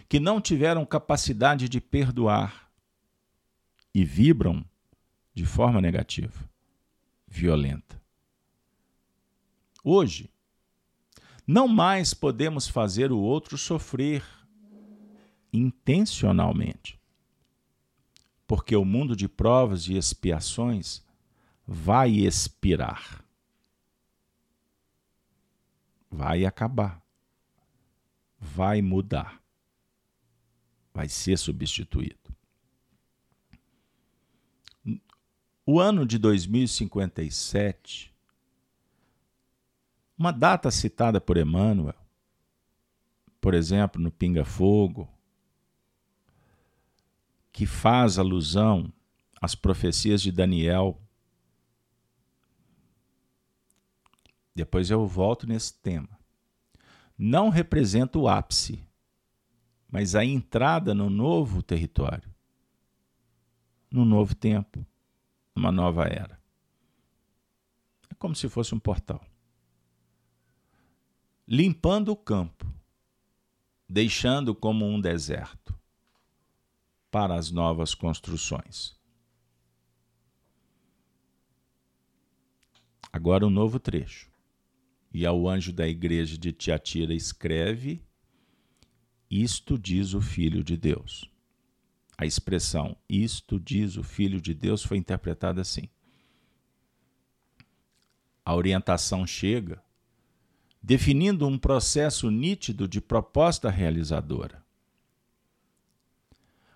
que 0.07 0.19
não 0.19 0.39
tiveram 0.39 0.85
capacidade 0.85 1.67
de 1.67 1.81
perdoar. 1.81 2.71
E 3.91 4.05
vibram 4.05 4.63
de 5.33 5.43
forma 5.43 5.81
negativa, 5.81 6.47
violenta. 7.35 8.01
Hoje, 9.83 10.29
não 11.45 11.67
mais 11.67 12.13
podemos 12.13 12.67
fazer 12.67 13.11
o 13.11 13.19
outro 13.19 13.57
sofrer 13.57 14.23
intencionalmente 15.53 16.99
porque 18.47 18.75
o 18.75 18.85
mundo 18.85 19.15
de 19.15 19.27
provas 19.27 19.87
e 19.87 19.97
expiações 19.97 21.03
vai 21.65 22.11
expirar. 22.11 23.23
Vai 26.09 26.45
acabar. 26.45 27.01
Vai 28.39 28.81
mudar. 28.81 29.41
Vai 30.93 31.09
ser 31.09 31.37
substituído. 31.37 32.24
O 35.67 35.79
ano 35.79 36.05
de 36.05 36.19
2057, 36.19 38.13
uma 40.15 40.31
data 40.31 40.69
citada 40.69 41.19
por 41.19 41.37
Emmanuel, 41.37 41.95
por 43.41 43.55
exemplo, 43.55 43.99
no 43.99 44.11
Pinga 44.11 44.45
Fogo, 44.45 45.09
que 47.51 47.65
faz 47.65 48.19
alusão 48.19 48.93
às 49.41 49.55
profecias 49.55 50.21
de 50.21 50.31
Daniel. 50.31 51.01
Depois 54.53 54.91
eu 54.91 55.07
volto 55.07 55.47
nesse 55.47 55.73
tema. 55.73 56.09
Não 57.17 57.49
representa 57.49 58.19
o 58.19 58.27
ápice, 58.27 58.83
mas 59.89 60.13
a 60.13 60.23
entrada 60.23 60.93
no 60.93 61.09
novo 61.09 61.63
território, 61.63 62.29
no 63.89 64.05
novo 64.05 64.35
tempo, 64.35 64.85
numa 65.55 65.71
nova 65.71 66.03
era. 66.03 66.39
É 68.09 68.15
como 68.15 68.35
se 68.35 68.49
fosse 68.49 68.75
um 68.75 68.79
portal. 68.79 69.25
Limpando 71.47 72.09
o 72.09 72.15
campo, 72.15 72.65
deixando 73.87 74.53
como 74.53 74.85
um 74.85 74.99
deserto 74.99 75.73
para 77.09 77.35
as 77.35 77.51
novas 77.51 77.95
construções. 77.95 78.95
Agora 83.11 83.47
um 83.47 83.49
novo 83.49 83.79
trecho. 83.79 84.29
E 85.13 85.25
ao 85.25 85.47
anjo 85.47 85.71
da 85.71 85.87
igreja 85.87 86.37
de 86.37 86.51
Tiatira 86.51 87.13
escreve: 87.13 88.03
Isto 89.31 89.79
diz 89.79 90.13
o 90.13 90.19
Filho 90.19 90.61
de 90.61 90.75
Deus. 90.75 91.31
A 92.17 92.25
expressão 92.25 92.95
isto 93.09 93.59
diz 93.59 93.97
o 93.97 94.03
Filho 94.03 94.39
de 94.39 94.53
Deus 94.53 94.83
foi 94.83 94.97
interpretada 94.97 95.61
assim. 95.61 95.89
A 98.43 98.55
orientação 98.55 99.25
chega 99.25 99.83
definindo 100.81 101.47
um 101.47 101.57
processo 101.57 102.29
nítido 102.29 102.87
de 102.87 103.01
proposta 103.01 103.71
realizadora. 103.71 104.63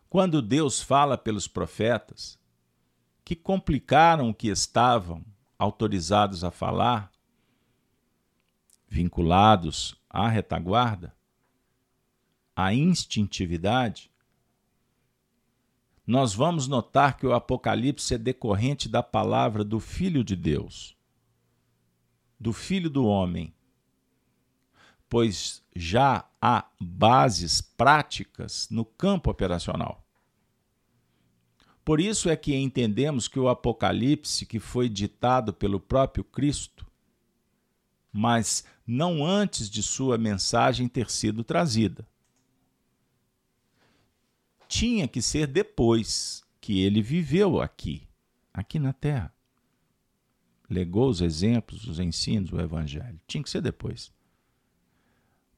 Quando 0.10 0.42
Deus 0.42 0.82
fala 0.82 1.16
pelos 1.16 1.48
profetas, 1.48 2.40
que 3.24 3.36
complicaram 3.36 4.32
o 4.32 4.34
que 4.34 4.48
estavam 4.48 5.24
autorizados 5.60 6.44
a 6.44 6.50
falar, 6.50 7.12
vinculados 8.88 9.96
à 10.10 10.28
retaguarda, 10.28 11.16
à 12.56 12.74
instintividade, 12.74 14.10
nós 16.10 16.34
vamos 16.34 16.68
notar 16.68 17.18
que 17.18 17.28
o 17.28 17.34
Apocalipse 17.36 18.16
é 18.16 18.18
decorrente 18.18 18.90
da 18.90 19.04
palavra 19.04 19.64
do 19.64 19.80
Filho 19.80 20.24
de 20.24 20.36
Deus, 20.36 20.98
do 22.40 22.52
Filho 22.52 22.90
do 22.90 23.06
Homem, 23.06 23.54
pois 25.08 25.64
já 25.76 26.28
há 26.42 26.66
bases 26.82 27.62
práticas 27.62 28.68
no 28.72 28.84
campo 28.84 29.30
operacional. 29.30 30.04
Por 31.86 32.00
isso 32.00 32.28
é 32.28 32.36
que 32.36 32.56
entendemos 32.56 33.28
que 33.28 33.40
o 33.40 33.48
Apocalipse, 33.48 34.48
que 34.48 34.60
foi 34.60 34.90
ditado 34.90 35.54
pelo 35.54 35.80
próprio 35.80 36.24
Cristo, 36.24 36.88
mas 38.12 38.64
não 38.86 39.24
antes 39.24 39.70
de 39.70 39.84
sua 39.84 40.18
mensagem 40.18 40.88
ter 40.88 41.08
sido 41.12 41.44
trazida 41.44 42.08
tinha 44.70 45.08
que 45.08 45.20
ser 45.20 45.48
depois 45.48 46.44
que 46.62 46.80
ele 46.80 47.02
viveu 47.02 47.60
aqui, 47.60 48.08
aqui 48.54 48.78
na 48.78 48.94
Terra. 48.94 49.34
Legou 50.70 51.10
os 51.10 51.22
exemplos, 51.22 51.88
os 51.88 52.00
ensinos, 52.00 52.54
o 52.54 52.62
Evangelho. 52.62 53.20
Tinha 53.26 53.44
que 53.44 53.50
ser 53.50 53.62
depois. 53.62 54.14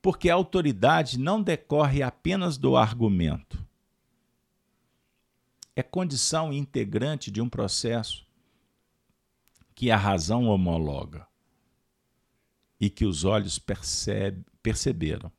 Porque 0.02 0.30
a 0.30 0.34
autoridade 0.34 1.20
não 1.20 1.44
decorre 1.44 2.02
apenas 2.02 2.58
do 2.58 2.78
argumento. 2.78 3.64
É 5.76 5.84
condição 5.84 6.54
integrante 6.54 7.30
de 7.30 7.42
um 7.42 7.50
processo 7.50 8.26
que 9.76 9.92
a 9.92 9.98
razão 9.98 10.46
homologa 10.46 11.28
e 12.80 12.90
que 12.90 13.06
os 13.06 13.26
olhos 13.26 13.60
percebe, 13.60 14.46
perceberam 14.64 15.32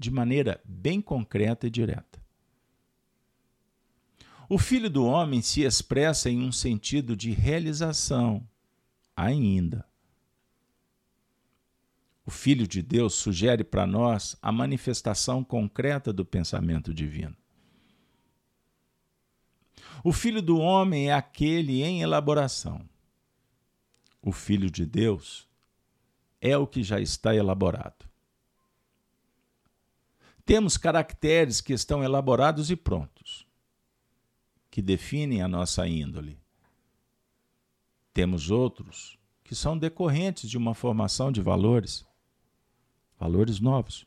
de 0.00 0.10
maneira 0.10 0.58
bem 0.64 0.98
concreta 0.98 1.66
e 1.66 1.70
direta. 1.70 2.18
O 4.48 4.56
Filho 4.56 4.88
do 4.88 5.04
Homem 5.04 5.42
se 5.42 5.60
expressa 5.60 6.30
em 6.30 6.42
um 6.42 6.50
sentido 6.50 7.14
de 7.14 7.32
realização, 7.32 8.48
ainda. 9.14 9.86
O 12.24 12.30
Filho 12.30 12.66
de 12.66 12.80
Deus 12.80 13.12
sugere 13.14 13.62
para 13.62 13.86
nós 13.86 14.34
a 14.40 14.50
manifestação 14.50 15.44
concreta 15.44 16.14
do 16.14 16.24
pensamento 16.24 16.94
divino. 16.94 17.36
O 20.02 20.14
Filho 20.14 20.40
do 20.40 20.56
Homem 20.56 21.10
é 21.10 21.12
aquele 21.12 21.82
em 21.82 22.00
elaboração. 22.00 22.88
O 24.22 24.32
Filho 24.32 24.70
de 24.70 24.86
Deus 24.86 25.46
é 26.40 26.56
o 26.56 26.66
que 26.66 26.82
já 26.82 26.98
está 26.98 27.34
elaborado. 27.34 28.09
Temos 30.50 30.76
caracteres 30.76 31.60
que 31.60 31.72
estão 31.72 32.02
elaborados 32.02 32.72
e 32.72 32.76
prontos, 32.76 33.46
que 34.68 34.82
definem 34.82 35.42
a 35.42 35.46
nossa 35.46 35.86
índole. 35.86 36.40
Temos 38.12 38.50
outros 38.50 39.16
que 39.44 39.54
são 39.54 39.78
decorrentes 39.78 40.50
de 40.50 40.58
uma 40.58 40.74
formação 40.74 41.30
de 41.30 41.40
valores, 41.40 42.04
valores 43.16 43.60
novos, 43.60 44.04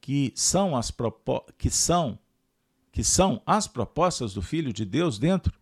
que 0.00 0.32
são 0.36 0.76
as 0.76 0.92
que 1.58 1.70
são 1.70 2.16
que 2.92 3.02
são 3.02 3.42
as 3.44 3.66
propostas 3.66 4.32
do 4.32 4.40
Filho 4.40 4.72
de 4.72 4.84
Deus 4.84 5.18
dentro 5.18 5.58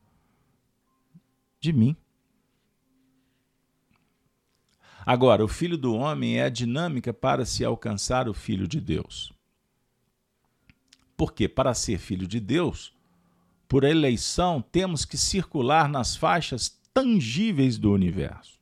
de 1.58 1.72
mim. 1.72 1.96
Agora, 5.06 5.42
o 5.42 5.48
Filho 5.48 5.78
do 5.78 5.94
Homem 5.94 6.38
é 6.38 6.42
a 6.42 6.50
dinâmica 6.50 7.14
para 7.14 7.46
se 7.46 7.64
alcançar 7.64 8.28
o 8.28 8.34
Filho 8.34 8.68
de 8.68 8.78
Deus. 8.78 9.37
Porque 11.18 11.48
para 11.48 11.74
ser 11.74 11.98
filho 11.98 12.28
de 12.28 12.38
Deus, 12.38 12.96
por 13.66 13.82
eleição, 13.82 14.62
temos 14.62 15.04
que 15.04 15.18
circular 15.18 15.88
nas 15.88 16.14
faixas 16.14 16.68
tangíveis 16.94 17.76
do 17.76 17.92
universo. 17.92 18.60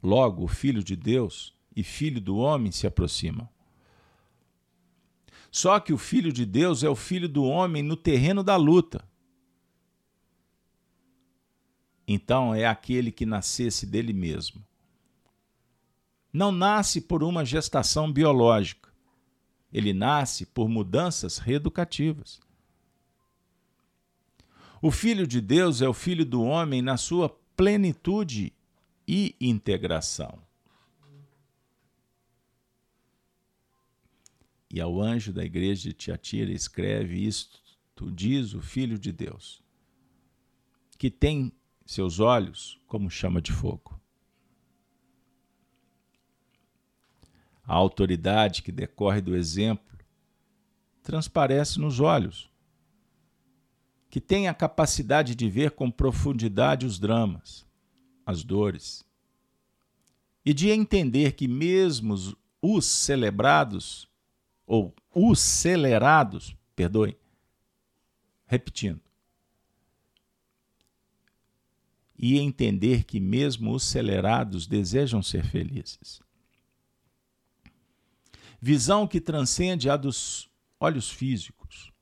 Logo, 0.00 0.44
o 0.44 0.48
Filho 0.48 0.80
de 0.80 0.94
Deus 0.94 1.56
e 1.74 1.82
Filho 1.82 2.20
do 2.20 2.36
homem 2.36 2.70
se 2.70 2.86
aproximam. 2.86 3.48
Só 5.50 5.80
que 5.80 5.92
o 5.92 5.98
Filho 5.98 6.32
de 6.32 6.46
Deus 6.46 6.84
é 6.84 6.88
o 6.88 6.94
Filho 6.94 7.28
do 7.28 7.42
homem 7.42 7.82
no 7.82 7.96
terreno 7.96 8.44
da 8.44 8.54
luta. 8.54 9.04
Então 12.06 12.54
é 12.54 12.64
aquele 12.64 13.10
que 13.10 13.26
nascesse 13.26 13.84
dele 13.84 14.12
mesmo. 14.12 14.64
Não 16.32 16.52
nasce 16.52 17.00
por 17.00 17.24
uma 17.24 17.44
gestação 17.44 18.12
biológica 18.12 18.87
ele 19.72 19.92
nasce 19.92 20.46
por 20.46 20.68
mudanças 20.68 21.38
reeducativas. 21.38 22.40
O 24.80 24.90
Filho 24.90 25.26
de 25.26 25.40
Deus 25.40 25.82
é 25.82 25.88
o 25.88 25.92
Filho 25.92 26.24
do 26.24 26.42
homem 26.42 26.80
na 26.80 26.96
sua 26.96 27.28
plenitude 27.56 28.52
e 29.06 29.34
integração. 29.40 30.38
E 34.70 34.80
ao 34.80 35.00
anjo 35.00 35.32
da 35.32 35.44
igreja 35.44 35.88
de 35.88 35.94
Tiatira 35.94 36.52
escreve 36.52 37.16
isto, 37.16 37.60
diz 38.12 38.54
o 38.54 38.60
Filho 38.60 38.98
de 38.98 39.10
Deus, 39.10 39.62
que 40.96 41.10
tem 41.10 41.52
seus 41.84 42.20
olhos 42.20 42.78
como 42.86 43.10
chama 43.10 43.40
de 43.42 43.50
fogo 43.50 43.97
A 47.68 47.74
autoridade 47.74 48.62
que 48.62 48.72
decorre 48.72 49.20
do 49.20 49.36
exemplo 49.36 49.86
transparece 51.02 51.78
nos 51.78 52.00
olhos, 52.00 52.50
que 54.08 54.22
tem 54.22 54.48
a 54.48 54.54
capacidade 54.54 55.34
de 55.34 55.50
ver 55.50 55.72
com 55.72 55.90
profundidade 55.90 56.86
os 56.86 56.98
dramas, 56.98 57.66
as 58.24 58.42
dores, 58.42 59.04
e 60.46 60.54
de 60.54 60.70
entender 60.70 61.32
que 61.32 61.46
mesmo 61.46 62.14
os 62.62 62.86
celebrados, 62.86 64.08
ou 64.66 64.94
os 65.14 65.38
celerados, 65.38 66.56
perdoem, 66.74 67.18
repetindo, 68.46 69.02
e 72.18 72.38
entender 72.38 73.04
que 73.04 73.20
mesmo 73.20 73.74
os 73.74 73.84
celerados 73.84 74.66
desejam 74.66 75.22
ser 75.22 75.44
felizes. 75.44 76.26
Visão 78.60 79.06
que 79.06 79.20
transcende 79.20 79.88
a 79.88 79.96
dos 79.96 80.50
olhos 80.80 81.10
físicos. 81.10 81.92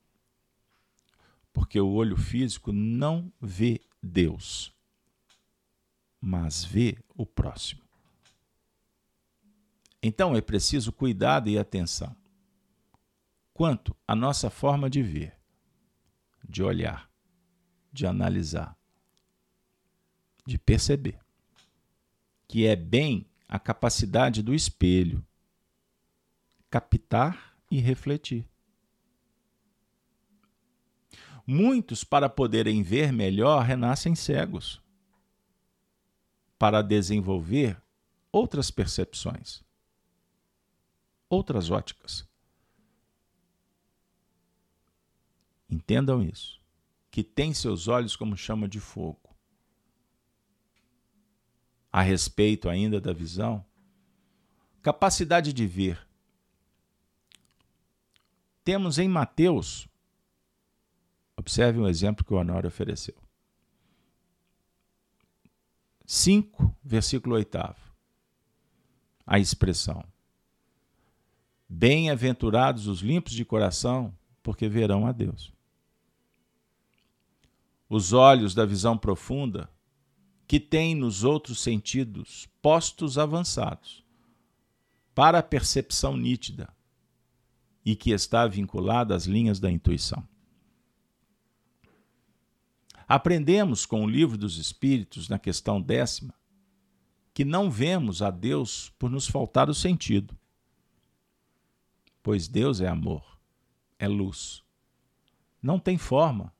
Porque 1.53 1.81
o 1.81 1.89
olho 1.89 2.17
físico 2.17 2.73
não 2.73 3.33
vê 3.41 3.81
Deus, 4.03 4.73
mas 6.21 6.65
vê 6.65 6.99
o 7.15 7.25
próximo. 7.25 7.83
Então 10.03 10.37
é 10.37 10.41
preciso 10.41 10.93
cuidado 10.93 11.49
e 11.49 11.59
atenção 11.59 12.15
quanto 13.57 13.97
à 14.07 14.15
nossa 14.15 14.51
forma 14.51 14.91
de 14.91 15.03
ver, 15.03 15.35
de 16.47 16.63
olhar, 16.63 17.11
de 17.91 18.07
analisar, 18.07 18.77
de 20.47 20.59
perceber, 20.59 21.19
que 22.47 22.67
é 22.67 22.77
bem 22.77 23.27
a 23.49 23.59
capacidade 23.59 24.43
do 24.43 24.55
espelho 24.55 25.27
captar 26.71 27.57
e 27.71 27.79
refletir. 27.79 28.49
Muitos, 31.47 32.03
para 32.03 32.29
poderem 32.29 32.83
ver 32.83 33.13
melhor, 33.13 33.65
renascem 33.65 34.15
cegos 34.15 34.83
para 36.59 36.83
desenvolver 36.83 37.81
outras 38.33 38.71
percepções, 38.71 39.63
outras 41.29 41.71
óticas. 41.71 42.27
Entendam 45.69 46.23
isso. 46.23 46.61
Que 47.11 47.25
tem 47.25 47.55
seus 47.55 47.89
olhos 47.89 48.15
como 48.15 48.37
chama 48.37 48.69
de 48.69 48.79
fogo. 48.79 49.35
A 51.91 52.03
respeito 52.03 52.69
ainda 52.69 53.01
da 53.01 53.13
visão, 53.13 53.65
capacidade 54.83 55.53
de 55.53 55.67
ver. 55.67 56.07
Temos 58.67 58.99
em 58.99 59.07
Mateus, 59.07 59.87
observe 61.37 61.79
um 61.79 61.87
exemplo 61.87 62.25
que 62.25 62.35
o 62.35 62.37
Honório 62.37 62.67
ofereceu. 62.67 63.15
5, 66.05 66.77
versículo 66.83 67.37
8. 67.37 67.59
A 69.25 69.39
expressão: 69.39 70.05
Bem-aventurados 71.69 72.89
os 72.89 73.03
limpos 73.03 73.35
de 73.35 73.45
coração, 73.45 74.13
porque 74.43 74.69
verão 74.69 75.07
a 75.07 75.13
Deus. 75.13 75.53
Os 77.89 78.13
olhos 78.13 78.53
da 78.53 78.67
visão 78.67 78.99
profunda, 78.99 79.71
que 80.45 80.59
têm 80.59 80.93
nos 80.93 81.23
outros 81.23 81.61
sentidos 81.61 82.49
postos 82.61 83.17
avançados, 83.17 84.05
para 85.15 85.39
a 85.39 85.43
percepção 85.45 86.17
nítida 86.17 86.76
e 87.87 87.97
que 87.97 88.11
está 88.11 88.47
vinculada 88.47 89.15
às 89.15 89.25
linhas 89.25 89.59
da 89.59 89.71
intuição. 89.71 90.23
Aprendemos 93.09 93.87
com 93.87 94.05
o 94.05 94.11
livro 94.11 94.37
dos 94.37 94.59
Espíritos, 94.59 95.31
na 95.31 95.39
questão 95.39 95.81
décima, 95.81 96.35
que 97.33 97.47
não 97.47 97.71
vemos 97.71 98.21
a 98.21 98.31
Deus 98.31 98.93
por 98.99 99.09
nos 99.09 99.27
faltar 99.27 99.71
o 99.71 99.75
sentido 99.75 100.37
pois 102.27 102.49
Deus 102.49 102.81
é 102.81 102.89
amor, 102.89 103.39
é 104.01 104.09
luz. 104.09 104.65
Não 105.63 105.79
tem 105.79 105.97
forma. 105.97 106.53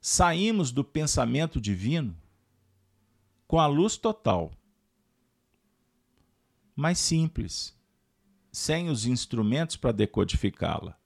Saímos 0.00 0.72
do 0.72 0.82
pensamento 0.82 1.60
divino 1.60 2.20
com 3.46 3.60
a 3.60 3.68
luz 3.68 3.96
total, 3.96 4.50
mas 6.74 6.98
simples, 6.98 7.78
sem 8.54 8.88
os 8.88 9.04
instrumentos 9.04 9.74
para 9.76 9.90
decodificá-la. 9.90 10.96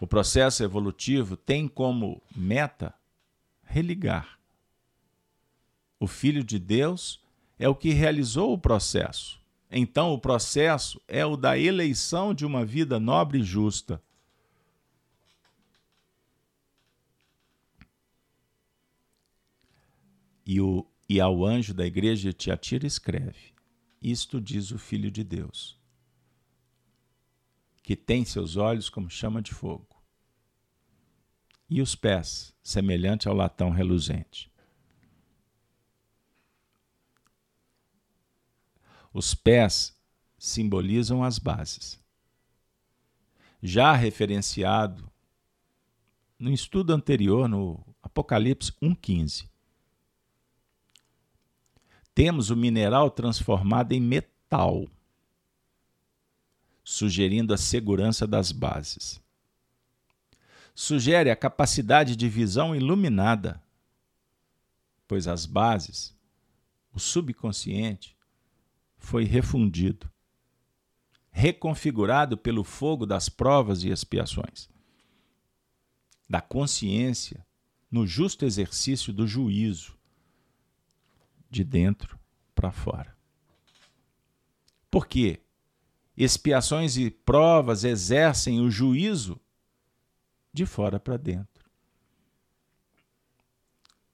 O 0.00 0.06
processo 0.06 0.64
evolutivo 0.64 1.36
tem 1.36 1.68
como 1.68 2.20
meta 2.34 2.92
religar. 3.62 4.36
O 6.00 6.08
Filho 6.08 6.42
de 6.42 6.58
Deus 6.58 7.22
é 7.56 7.68
o 7.68 7.74
que 7.74 7.90
realizou 7.90 8.52
o 8.52 8.58
processo. 8.58 9.40
Então, 9.70 10.12
o 10.12 10.18
processo 10.18 11.00
é 11.06 11.24
o 11.24 11.36
da 11.36 11.56
eleição 11.56 12.34
de 12.34 12.44
uma 12.44 12.64
vida 12.64 12.98
nobre 12.98 13.38
e 13.38 13.44
justa. 13.44 14.02
E, 20.44 20.60
o, 20.60 20.84
e 21.08 21.20
ao 21.20 21.44
anjo 21.44 21.72
da 21.72 21.86
igreja 21.86 22.30
de 22.30 22.34
Tiatira 22.34 22.88
escreve: 22.88 23.50
Isto 24.00 24.40
diz 24.40 24.70
o 24.70 24.78
Filho 24.78 25.10
de 25.10 25.22
Deus, 25.22 25.78
que 27.82 27.94
tem 27.94 28.24
seus 28.24 28.56
olhos 28.56 28.88
como 28.88 29.10
chama 29.10 29.42
de 29.42 29.52
fogo, 29.52 30.02
e 31.68 31.82
os 31.82 31.94
pés 31.94 32.54
semelhante 32.62 33.28
ao 33.28 33.34
latão 33.34 33.70
reluzente. 33.70 34.50
Os 39.12 39.34
pés 39.34 39.94
simbolizam 40.38 41.22
as 41.22 41.38
bases. 41.38 42.00
Já 43.62 43.92
referenciado 43.92 45.10
no 46.38 46.50
estudo 46.50 46.94
anterior, 46.94 47.46
no 47.46 47.84
Apocalipse 48.02 48.72
1,15. 48.80 49.49
Temos 52.14 52.50
o 52.50 52.56
mineral 52.56 53.10
transformado 53.10 53.92
em 53.92 54.00
metal, 54.00 54.86
sugerindo 56.82 57.54
a 57.54 57.56
segurança 57.56 58.26
das 58.26 58.52
bases. 58.52 59.22
Sugere 60.74 61.30
a 61.30 61.36
capacidade 61.36 62.16
de 62.16 62.28
visão 62.28 62.74
iluminada, 62.74 63.62
pois 65.06 65.28
as 65.28 65.46
bases, 65.46 66.16
o 66.92 66.98
subconsciente, 66.98 68.16
foi 68.96 69.24
refundido, 69.24 70.10
reconfigurado 71.30 72.36
pelo 72.36 72.64
fogo 72.64 73.06
das 73.06 73.28
provas 73.28 73.82
e 73.82 73.88
expiações, 73.88 74.68
da 76.28 76.40
consciência 76.40 77.44
no 77.90 78.06
justo 78.06 78.44
exercício 78.44 79.12
do 79.12 79.26
juízo, 79.26 79.98
de 81.50 81.64
dentro 81.64 82.18
para 82.54 82.70
fora. 82.70 83.16
Por 84.90 85.06
quê? 85.06 85.40
Expiações 86.16 86.96
e 86.96 87.10
provas 87.10 87.84
exercem 87.84 88.60
o 88.60 88.70
juízo 88.70 89.40
de 90.52 90.66
fora 90.66 91.00
para 91.00 91.16
dentro. 91.16 91.68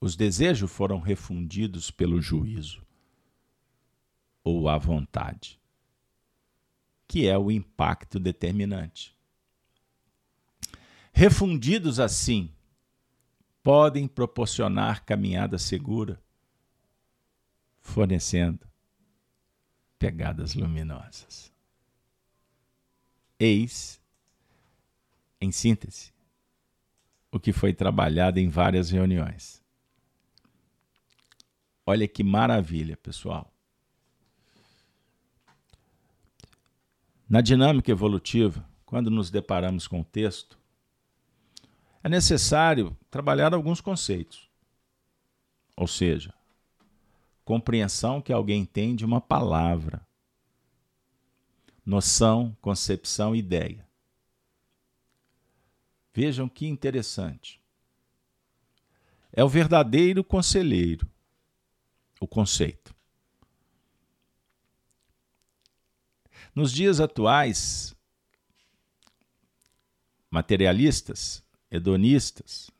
Os 0.00 0.14
desejos 0.14 0.70
foram 0.70 1.00
refundidos 1.00 1.90
pelo 1.90 2.20
juízo 2.20 2.84
ou 4.44 4.68
à 4.68 4.78
vontade, 4.78 5.58
que 7.08 7.26
é 7.26 7.36
o 7.36 7.50
impacto 7.50 8.20
determinante. 8.20 9.16
Refundidos 11.12 11.98
assim, 11.98 12.52
podem 13.62 14.06
proporcionar 14.06 15.04
caminhada 15.04 15.58
segura, 15.58 16.22
fornecendo 17.86 18.66
pegadas 19.98 20.54
luminosas. 20.54 21.52
Eis, 23.38 24.00
em 25.40 25.52
síntese, 25.52 26.12
o 27.30 27.38
que 27.38 27.52
foi 27.52 27.72
trabalhado 27.72 28.38
em 28.38 28.48
várias 28.48 28.90
reuniões. 28.90 29.62
Olha 31.84 32.08
que 32.08 32.24
maravilha, 32.24 32.96
pessoal. 32.96 33.52
Na 37.28 37.40
dinâmica 37.40 37.90
evolutiva, 37.90 38.68
quando 38.84 39.10
nos 39.10 39.30
deparamos 39.30 39.86
com 39.86 40.00
o 40.00 40.04
texto, 40.04 40.58
é 42.02 42.08
necessário 42.08 42.96
trabalhar 43.10 43.52
alguns 43.52 43.80
conceitos. 43.80 44.48
Ou 45.76 45.86
seja, 45.86 46.32
compreensão 47.46 48.20
que 48.20 48.32
alguém 48.32 48.64
tem 48.64 48.96
de 48.96 49.04
uma 49.04 49.20
palavra, 49.20 50.04
noção, 51.86 52.56
concepção, 52.60 53.36
ideia. 53.36 53.88
Vejam 56.12 56.48
que 56.48 56.66
interessante. 56.66 57.62
É 59.32 59.44
o 59.44 59.48
verdadeiro 59.48 60.24
conselheiro, 60.24 61.08
o 62.18 62.26
conceito. 62.26 62.92
Nos 66.52 66.72
dias 66.72 66.98
atuais, 66.98 67.94
materialistas, 70.28 71.44
hedonistas, 71.70 72.72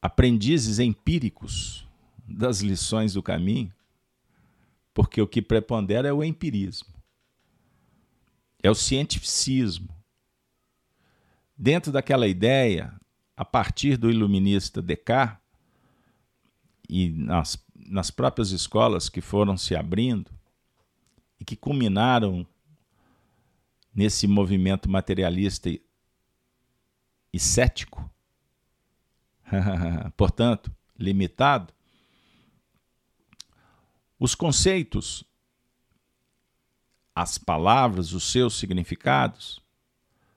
aprendizes 0.00 0.78
empíricos 0.78 1.85
das 2.26 2.60
lições 2.60 3.14
do 3.14 3.22
caminho, 3.22 3.72
porque 4.92 5.20
o 5.20 5.28
que 5.28 5.40
prepondera 5.40 6.08
é 6.08 6.12
o 6.12 6.24
empirismo, 6.24 6.88
é 8.62 8.70
o 8.70 8.74
cientificismo. 8.74 9.88
Dentro 11.56 11.92
daquela 11.92 12.26
ideia, 12.26 12.92
a 13.36 13.44
partir 13.44 13.96
do 13.96 14.10
iluminista 14.10 14.82
Descartes, 14.82 15.44
e 16.88 17.10
nas, 17.10 17.62
nas 17.74 18.10
próprias 18.10 18.50
escolas 18.50 19.08
que 19.08 19.20
foram 19.20 19.56
se 19.56 19.74
abrindo, 19.74 20.30
e 21.38 21.44
que 21.44 21.56
culminaram 21.56 22.46
nesse 23.94 24.26
movimento 24.26 24.88
materialista 24.88 25.68
e, 25.68 25.82
e 27.32 27.38
cético, 27.38 28.10
portanto, 30.16 30.70
limitado, 30.98 31.72
os 34.18 34.34
conceitos 34.34 35.24
as 37.16 37.38
palavras, 37.38 38.12
os 38.12 38.24
seus 38.24 38.58
significados, 38.58 39.58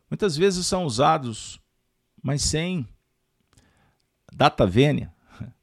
muitas 0.10 0.38
vezes 0.38 0.66
são 0.66 0.86
usados, 0.86 1.60
mas 2.24 2.42
sem 2.42 2.88
data 4.32 4.66
vênia, 4.66 5.14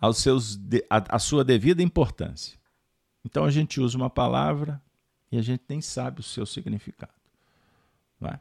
aos 0.00 0.16
seus, 0.16 0.58
a, 0.88 1.16
a 1.16 1.18
sua 1.18 1.44
devida 1.44 1.82
importância. 1.82 2.58
Então 3.22 3.44
a 3.44 3.50
gente 3.50 3.82
usa 3.82 3.98
uma 3.98 4.08
palavra 4.08 4.82
e 5.30 5.36
a 5.36 5.42
gente 5.42 5.62
nem 5.68 5.82
sabe 5.82 6.20
o 6.20 6.22
seu 6.22 6.46
significado. 6.46 7.12
É? 8.22 8.40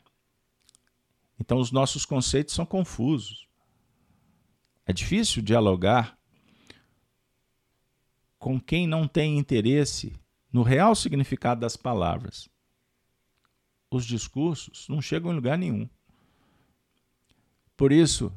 Então 1.38 1.60
os 1.60 1.70
nossos 1.70 2.06
conceitos 2.06 2.56
são 2.56 2.66
confusos. 2.66 3.46
É 4.86 4.94
difícil 4.94 5.42
dialogar 5.42 6.15
com 8.46 8.62
quem 8.62 8.86
não 8.86 9.08
tem 9.08 9.40
interesse 9.40 10.14
no 10.54 10.62
real 10.62 10.94
significado 10.94 11.62
das 11.62 11.76
palavras. 11.76 12.48
Os 13.90 14.06
discursos 14.06 14.88
não 14.88 15.02
chegam 15.02 15.32
em 15.32 15.36
lugar 15.36 15.58
nenhum. 15.58 15.90
Por 17.76 17.92
isso, 17.92 18.32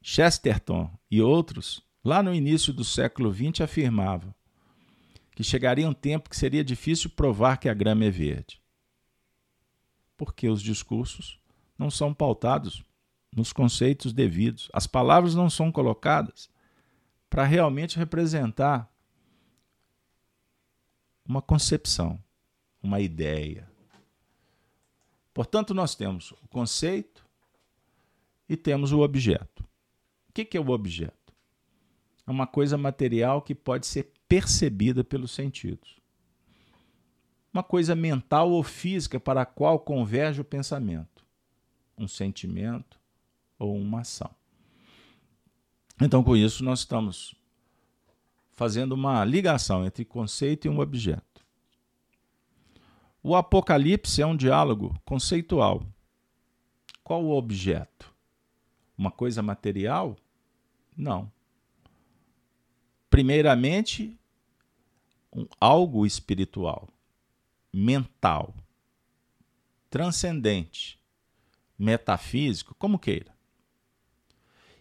Chesterton 0.00 0.96
e 1.10 1.20
outros, 1.20 1.82
lá 2.04 2.22
no 2.22 2.32
início 2.32 2.72
do 2.72 2.84
século 2.84 3.34
XX, 3.34 3.62
afirmavam 3.62 4.32
que 5.34 5.42
chegaria 5.42 5.88
um 5.88 5.92
tempo 5.92 6.30
que 6.30 6.36
seria 6.36 6.62
difícil 6.62 7.10
provar 7.10 7.56
que 7.56 7.68
a 7.68 7.74
grama 7.74 8.04
é 8.04 8.10
verde. 8.10 8.62
Porque 10.16 10.48
os 10.48 10.62
discursos 10.62 11.40
não 11.76 11.90
são 11.90 12.14
pautados 12.14 12.84
nos 13.34 13.52
conceitos 13.52 14.12
devidos. 14.12 14.70
As 14.72 14.86
palavras 14.86 15.34
não 15.34 15.50
são 15.50 15.72
colocadas 15.72 16.48
para 17.28 17.42
realmente 17.42 17.98
representar 17.98 18.91
uma 21.32 21.40
concepção, 21.40 22.22
uma 22.82 23.00
ideia. 23.00 23.66
Portanto, 25.32 25.72
nós 25.72 25.94
temos 25.94 26.32
o 26.32 26.48
conceito 26.48 27.26
e 28.46 28.54
temos 28.54 28.92
o 28.92 29.00
objeto. 29.00 29.64
O 30.28 30.32
que 30.32 30.56
é 30.56 30.60
o 30.60 30.68
objeto? 30.68 31.32
É 32.26 32.30
uma 32.30 32.46
coisa 32.46 32.76
material 32.76 33.40
que 33.40 33.54
pode 33.54 33.86
ser 33.86 34.12
percebida 34.28 35.02
pelos 35.02 35.30
sentidos. 35.30 35.98
Uma 37.50 37.62
coisa 37.62 37.94
mental 37.96 38.50
ou 38.50 38.62
física 38.62 39.18
para 39.18 39.40
a 39.40 39.46
qual 39.46 39.78
converge 39.78 40.42
o 40.42 40.44
pensamento, 40.44 41.24
um 41.96 42.06
sentimento 42.06 43.00
ou 43.58 43.74
uma 43.74 44.00
ação. 44.00 44.30
Então, 45.98 46.22
com 46.22 46.36
isso, 46.36 46.62
nós 46.62 46.80
estamos 46.80 47.34
fazendo 48.62 48.92
uma 48.92 49.24
ligação 49.24 49.84
entre 49.84 50.04
conceito 50.04 50.66
e 50.66 50.70
um 50.70 50.78
objeto. 50.78 51.44
O 53.20 53.34
Apocalipse 53.34 54.22
é 54.22 54.26
um 54.26 54.36
diálogo 54.36 54.96
conceitual. 55.04 55.84
Qual 57.02 57.24
o 57.24 57.36
objeto? 57.36 58.14
Uma 58.96 59.10
coisa 59.10 59.42
material? 59.42 60.16
Não. 60.96 61.28
Primeiramente, 63.10 64.16
um, 65.34 65.44
algo 65.58 66.06
espiritual, 66.06 66.88
mental, 67.72 68.54
transcendente, 69.90 71.00
metafísico, 71.76 72.76
como 72.76 72.96
queira. 72.96 73.34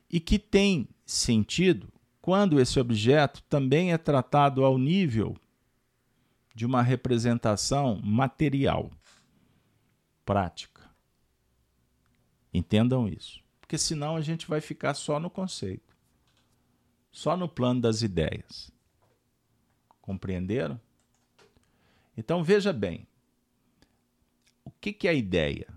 E 0.08 0.20
que 0.20 0.38
tem 0.38 0.88
sentido 1.04 1.91
quando 2.22 2.60
esse 2.60 2.80
objeto 2.80 3.42
também 3.44 3.92
é 3.92 3.98
tratado 3.98 4.64
ao 4.64 4.78
nível 4.78 5.36
de 6.54 6.66
uma 6.66 6.82
representação 6.82 8.00
material, 8.04 8.92
prática. 10.24 10.90
Entendam 12.54 13.08
isso. 13.08 13.42
Porque 13.60 13.78
senão 13.78 14.16
a 14.16 14.22
gente 14.22 14.48
vai 14.48 14.62
ficar 14.62 14.94
só 14.94 15.20
no 15.20 15.30
conceito, 15.30 15.96
só 17.10 17.36
no 17.36 17.48
plano 17.48 17.82
das 17.82 18.02
ideias. 18.02 18.72
Compreenderam? 20.02 20.80
Então 22.16 22.44
veja 22.44 22.74
bem. 22.74 23.08
O 24.64 24.70
que, 24.70 24.94
que 24.94 25.08
é 25.08 25.12
a 25.12 25.16
ideia? 25.16 25.68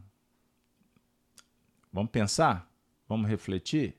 Vamos 1.93 2.11
pensar? 2.11 2.69
Vamos 3.09 3.31
refletir? 3.31 3.97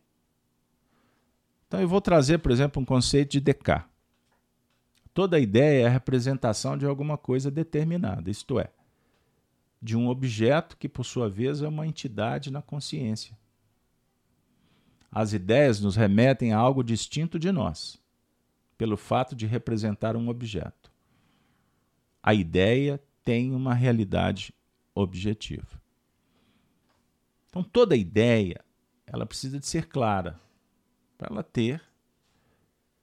Então 1.68 1.82
eu 1.82 1.88
vou 1.88 2.02
trazer, 2.02 2.40
por 2.40 2.52
exemplo, 2.52 2.82
um 2.82 2.86
conceito 2.86 3.32
de 3.32 3.40
Descartes. 3.40 3.90
Toda 5.14 5.40
ideia 5.40 5.84
é 5.84 5.88
a 5.88 5.90
representação 5.90 6.78
de 6.78 6.86
alguma 6.86 7.18
coisa 7.18 7.50
determinada, 7.50 8.30
isto 8.30 8.60
é, 8.60 8.70
de 9.82 9.96
um 9.96 10.10
objeto 10.10 10.76
que, 10.76 10.90
por 10.90 11.06
sua 11.06 11.30
vez, 11.30 11.62
é 11.62 11.68
uma 11.68 11.88
entidade 11.88 12.52
na 12.52 12.62
consciência. 12.62 13.38
As 15.10 15.32
ideias 15.32 15.80
nos 15.80 15.96
remetem 15.96 16.52
a 16.52 16.58
algo 16.58 16.84
distinto 16.84 17.40
de 17.40 17.50
nós, 17.50 17.98
pelo 18.78 18.98
fato 18.98 19.34
de 19.34 19.46
representar 19.46 20.18
um 20.18 20.28
objeto. 20.28 20.92
A 22.22 22.34
ideia 22.34 23.02
tem 23.24 23.54
uma 23.56 23.74
realidade 23.74 24.54
objetiva. 24.94 25.82
Então, 27.48 27.64
toda 27.64 27.96
ideia 27.96 28.60
ela 29.08 29.26
precisa 29.26 29.58
de 29.58 29.66
ser 29.66 29.88
clara 29.88 30.38
para 31.26 31.34
ela 31.34 31.44
ter, 31.44 31.82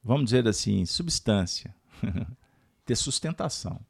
vamos 0.02 0.26
dizer 0.26 0.46
assim, 0.46 0.84
substância, 0.86 1.74
ter 2.86 2.94
sustentação. 2.94 3.80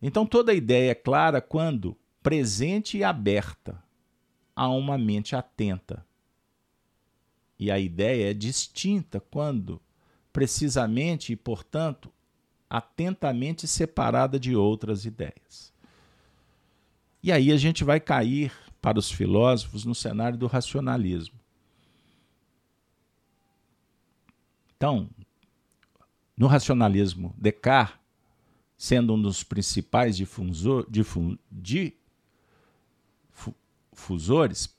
Então 0.00 0.24
toda 0.24 0.54
ideia 0.54 0.92
é 0.92 0.94
clara 0.94 1.40
quando 1.40 1.96
presente 2.22 2.96
e 2.98 3.04
aberta 3.04 3.82
a 4.56 4.68
uma 4.68 4.96
mente 4.96 5.36
atenta. 5.36 6.06
E 7.58 7.70
a 7.70 7.78
ideia 7.78 8.30
é 8.30 8.34
distinta 8.34 9.20
quando 9.20 9.80
precisamente 10.32 11.32
e, 11.32 11.36
portanto, 11.36 12.12
atentamente 12.70 13.66
separada 13.66 14.38
de 14.38 14.54
outras 14.54 15.04
ideias. 15.04 15.72
E 17.20 17.32
aí 17.32 17.50
a 17.50 17.56
gente 17.56 17.82
vai 17.82 17.98
cair 17.98 18.52
para 18.80 18.98
os 18.98 19.10
filósofos 19.10 19.84
no 19.84 19.94
cenário 19.94 20.38
do 20.38 20.46
racionalismo. 20.46 21.37
Então, 24.78 25.10
no 26.36 26.46
racionalismo, 26.46 27.34
Descartes, 27.36 27.98
sendo 28.76 29.14
um 29.14 29.20
dos 29.20 29.42
principais 29.42 30.16
difusor, 30.16 30.86
difun, 30.88 31.36
difusores, 33.90 34.72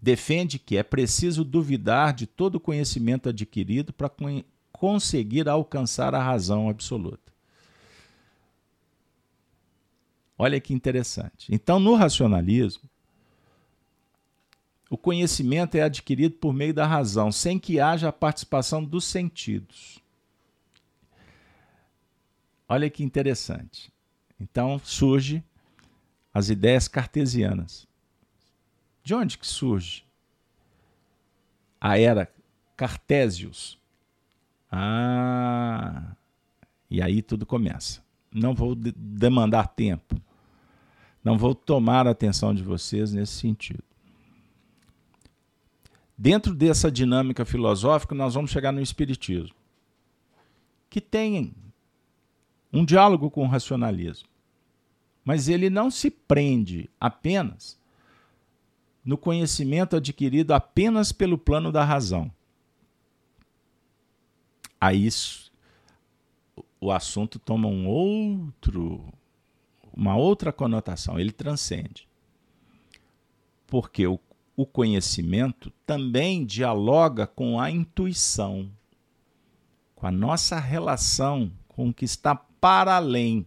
defende 0.00 0.58
que 0.58 0.78
é 0.78 0.82
preciso 0.82 1.44
duvidar 1.44 2.14
de 2.14 2.26
todo 2.26 2.58
conhecimento 2.58 3.28
adquirido 3.28 3.92
para 3.92 4.10
conseguir 4.72 5.46
alcançar 5.46 6.14
a 6.14 6.22
razão 6.22 6.70
absoluta. 6.70 7.30
Olha 10.38 10.58
que 10.58 10.72
interessante. 10.72 11.48
Então, 11.50 11.78
no 11.78 11.94
racionalismo, 11.94 12.88
o 14.88 14.96
conhecimento 14.96 15.76
é 15.76 15.82
adquirido 15.82 16.36
por 16.36 16.52
meio 16.52 16.72
da 16.72 16.86
razão, 16.86 17.32
sem 17.32 17.58
que 17.58 17.80
haja 17.80 18.08
a 18.08 18.12
participação 18.12 18.84
dos 18.84 19.04
sentidos. 19.04 20.00
Olha 22.68 22.90
que 22.90 23.02
interessante. 23.02 23.92
Então 24.38 24.78
surge 24.82 25.42
as 26.32 26.50
ideias 26.50 26.86
cartesianas. 26.88 27.86
De 29.02 29.14
onde 29.14 29.38
que 29.38 29.46
surge 29.46 30.04
a 31.80 31.98
era 31.98 32.30
Cartésios? 32.76 33.78
Ah, 34.70 36.14
e 36.90 37.00
aí 37.00 37.22
tudo 37.22 37.46
começa. 37.46 38.02
Não 38.30 38.54
vou 38.54 38.74
demandar 38.74 39.68
tempo. 39.68 40.20
Não 41.24 41.38
vou 41.38 41.54
tomar 41.54 42.06
a 42.06 42.10
atenção 42.10 42.54
de 42.54 42.62
vocês 42.62 43.12
nesse 43.12 43.32
sentido. 43.32 43.85
Dentro 46.18 46.54
dessa 46.54 46.90
dinâmica 46.90 47.44
filosófica, 47.44 48.14
nós 48.14 48.34
vamos 48.34 48.50
chegar 48.50 48.72
no 48.72 48.80
Espiritismo, 48.80 49.54
que 50.88 51.00
tem 51.00 51.54
um 52.72 52.84
diálogo 52.84 53.30
com 53.30 53.42
o 53.42 53.48
racionalismo. 53.48 54.28
Mas 55.24 55.48
ele 55.48 55.68
não 55.68 55.90
se 55.90 56.10
prende 56.10 56.88
apenas 57.00 57.78
no 59.04 59.18
conhecimento 59.18 59.96
adquirido 59.96 60.52
apenas 60.52 61.12
pelo 61.12 61.36
plano 61.36 61.70
da 61.70 61.84
razão. 61.84 62.30
Aí 64.80 65.08
o 66.80 66.90
assunto 66.90 67.38
toma 67.38 67.68
um 67.68 67.86
outro, 67.86 69.04
uma 69.92 70.16
outra 70.16 70.52
conotação, 70.52 71.18
ele 71.18 71.32
transcende. 71.32 72.08
Porque 73.66 74.06
o 74.06 74.18
o 74.56 74.64
conhecimento 74.64 75.70
também 75.84 76.44
dialoga 76.44 77.26
com 77.26 77.60
a 77.60 77.70
intuição, 77.70 78.70
com 79.94 80.06
a 80.06 80.10
nossa 80.10 80.58
relação 80.58 81.52
com 81.68 81.90
o 81.90 81.94
que 81.94 82.06
está 82.06 82.34
para 82.34 82.96
além. 82.96 83.46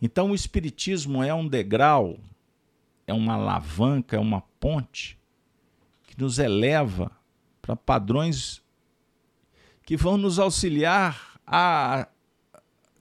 Então, 0.00 0.30
o 0.30 0.34
Espiritismo 0.34 1.22
é 1.22 1.34
um 1.34 1.46
degrau, 1.46 2.18
é 3.06 3.12
uma 3.12 3.34
alavanca, 3.34 4.16
é 4.16 4.18
uma 4.18 4.40
ponte 4.58 5.18
que 6.04 6.18
nos 6.18 6.38
eleva 6.38 7.12
para 7.60 7.76
padrões 7.76 8.62
que 9.82 9.94
vão 9.96 10.16
nos 10.16 10.38
auxiliar 10.38 11.38
a 11.46 12.08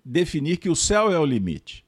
definir 0.03 0.57
que 0.57 0.69
o 0.69 0.75
céu 0.75 1.09
é 1.11 1.17
o 1.17 1.25
limite. 1.25 1.86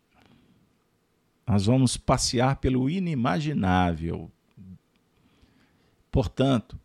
Nós 1.49 1.65
vamos 1.65 1.97
passear 1.97 2.57
pelo 2.57 2.87
inimaginável. 2.87 4.31
Portanto, 6.11 6.79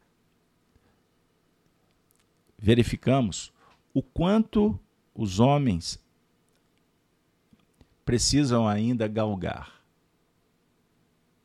verificamos 2.59 3.53
o 3.93 4.03
quanto 4.03 4.81
os 5.15 5.39
homens 5.39 6.03
precisam 8.07 8.67
ainda 8.67 9.07
galgar, 9.07 9.71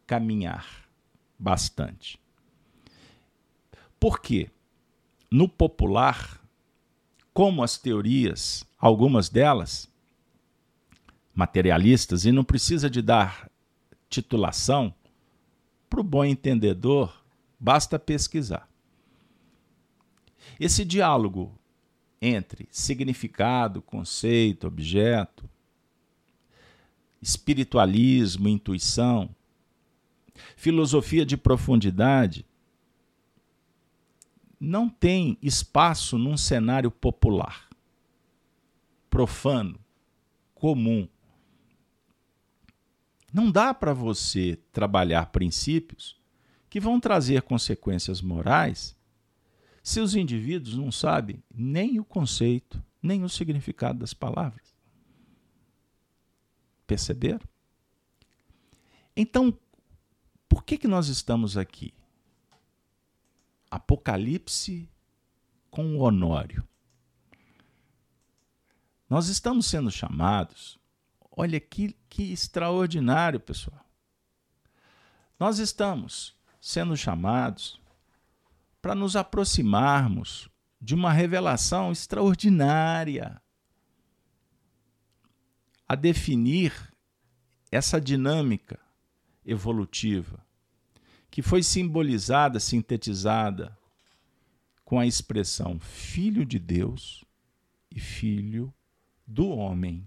caminhar 0.08 0.88
bastante. 1.38 2.18
Por 4.00 4.22
quê? 4.22 4.50
No 5.30 5.50
popular, 5.50 6.42
como 7.34 7.64
as 7.64 7.78
teorias, 7.78 8.66
algumas 8.78 9.28
delas 9.28 9.89
materialistas, 11.40 12.26
e 12.26 12.34
não 12.34 12.44
precisa 12.44 12.90
de 12.90 13.02
dar 13.02 13.50
titulação, 14.10 14.94
para 15.90 16.02
o 16.02 16.04
bom 16.04 16.26
entendedor, 16.26 17.24
basta 17.58 17.98
pesquisar. 17.98 18.70
Esse 20.60 20.84
diálogo 20.84 21.58
entre 22.22 22.68
significado, 22.70 23.82
conceito, 23.82 24.68
objeto, 24.68 25.50
espiritualismo, 27.22 28.50
intuição, 28.50 29.34
filosofia 30.58 31.26
de 31.26 31.38
profundidade, 31.38 32.46
não 34.60 34.90
tem 34.90 35.38
espaço 35.42 36.18
num 36.18 36.36
cenário 36.36 36.92
popular, 36.92 37.70
profano, 39.10 39.80
comum. 40.54 41.08
Não 43.34 43.52
dá 43.52 43.74
para 43.74 43.94
você 43.94 44.58
trabalhar 44.72 45.28
princípios 45.28 46.20
que 46.70 46.80
vão 46.80 47.00
trazer 47.00 47.42
consequências 47.44 48.22
morais 48.22 48.98
se 49.84 50.00
os 50.00 50.16
indivíduos 50.16 50.76
não 50.76 50.92
sabem 50.92 51.44
nem 51.54 52.00
o 52.00 52.06
conceito, 52.06 52.84
nem 53.02 53.24
o 53.24 53.30
significado 53.30 54.00
das 54.00 54.14
palavras. 54.14 54.76
Perceberam? 56.86 57.48
Então, 59.16 59.58
por 60.48 60.64
que, 60.64 60.78
que 60.78 60.88
nós 60.88 61.08
estamos 61.08 61.58
aqui? 61.58 61.94
Apocalipse 63.70 64.90
com 65.70 65.96
o 65.96 66.00
Honório. 66.00 66.68
Nós 69.10 69.28
estamos 69.28 69.66
sendo 69.66 69.92
chamados, 69.92 70.79
olha 71.40 71.58
que, 71.58 71.96
que 72.10 72.34
extraordinário, 72.34 73.40
pessoal. 73.40 73.86
Nós 75.40 75.58
estamos 75.58 76.36
sendo 76.60 76.98
chamados 76.98 77.80
para 78.82 78.94
nos 78.94 79.16
aproximarmos 79.16 80.50
de 80.82 80.94
uma 80.94 81.14
revelação 81.14 81.94
extraordinária 81.94 83.42
a 85.88 85.96
definir 85.96 86.74
essa 87.72 88.02
dinâmica 88.02 88.78
evolutiva 89.46 90.46
que 91.32 91.42
foi 91.42 91.64
simbolizada, 91.64 92.60
sintetizada 92.60 93.78
com 94.84 95.00
a 95.00 95.08
expressão 95.08 95.80
filho 95.80 96.46
de 96.46 96.60
Deus 96.60 97.24
e 97.90 97.98
filho 97.98 98.74
do 99.26 99.48
homem. 99.48 100.06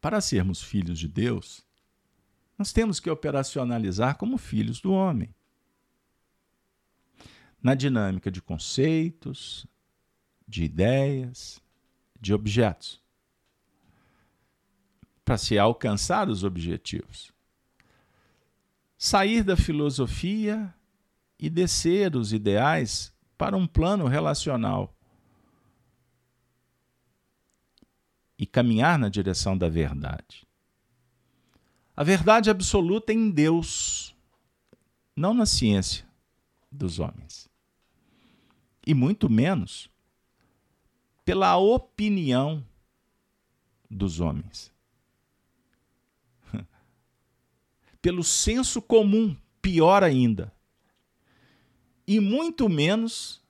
Para 0.00 0.20
sermos 0.20 0.62
filhos 0.62 0.98
de 0.98 1.06
Deus, 1.06 1.64
nós 2.56 2.72
temos 2.72 3.00
que 3.00 3.10
operacionalizar 3.10 4.16
como 4.16 4.38
filhos 4.38 4.80
do 4.80 4.92
homem. 4.92 5.34
Na 7.62 7.74
dinâmica 7.74 8.30
de 8.30 8.40
conceitos, 8.40 9.66
de 10.48 10.64
ideias, 10.64 11.60
de 12.20 12.32
objetos 12.32 13.00
para 15.30 15.38
se 15.38 15.56
alcançar 15.56 16.28
os 16.28 16.42
objetivos. 16.42 17.32
Sair 18.98 19.44
da 19.44 19.56
filosofia 19.56 20.74
e 21.38 21.48
descer 21.48 22.16
os 22.16 22.32
ideais 22.32 23.14
para 23.38 23.56
um 23.56 23.64
plano 23.64 24.08
relacional. 24.08 24.92
E 28.40 28.46
caminhar 28.46 28.98
na 28.98 29.10
direção 29.10 29.54
da 29.54 29.68
verdade. 29.68 30.48
A 31.94 32.02
verdade 32.02 32.48
absoluta 32.48 33.12
é 33.12 33.14
em 33.14 33.30
Deus, 33.30 34.16
não 35.14 35.34
na 35.34 35.44
ciência 35.44 36.06
dos 36.72 36.98
homens. 36.98 37.50
E 38.86 38.94
muito 38.94 39.28
menos 39.28 39.90
pela 41.22 41.54
opinião 41.58 42.64
dos 43.90 44.20
homens. 44.20 44.72
pelo 48.00 48.24
senso 48.24 48.80
comum, 48.80 49.36
pior 49.60 50.02
ainda. 50.02 50.50
E 52.06 52.18
muito 52.18 52.70
menos 52.70 53.42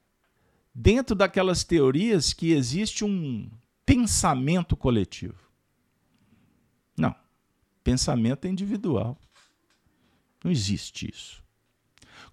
dentro 0.74 1.14
daquelas 1.14 1.62
teorias 1.62 2.32
que 2.32 2.50
existe 2.50 3.04
um 3.04 3.48
pensamento 3.90 4.76
coletivo. 4.76 5.50
Não. 6.96 7.12
Pensamento 7.82 8.44
é 8.44 8.48
individual. 8.48 9.20
Não 10.44 10.52
existe 10.52 11.10
isso. 11.10 11.42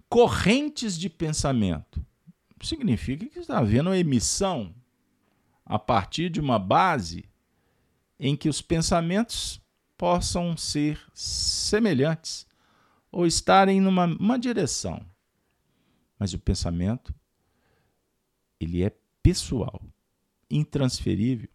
Correntes 0.08 0.96
de 0.96 1.10
pensamento 1.10 2.06
significa 2.62 3.26
que 3.26 3.40
está 3.40 3.58
havendo 3.58 3.90
uma 3.90 3.98
emissão 3.98 4.72
a 5.66 5.80
partir 5.80 6.30
de 6.30 6.38
uma 6.38 6.60
base 6.60 7.28
em 8.20 8.36
que 8.36 8.48
os 8.48 8.62
pensamentos 8.62 9.60
possam 9.96 10.56
ser 10.56 11.04
semelhantes 11.12 12.46
ou 13.10 13.26
estarem 13.26 13.80
numa 13.80 14.04
uma 14.04 14.38
direção. 14.38 15.04
Mas 16.16 16.32
o 16.32 16.38
pensamento 16.38 17.12
ele 18.60 18.84
é 18.84 18.96
pessoal, 19.20 19.82
intransferível 20.50 21.48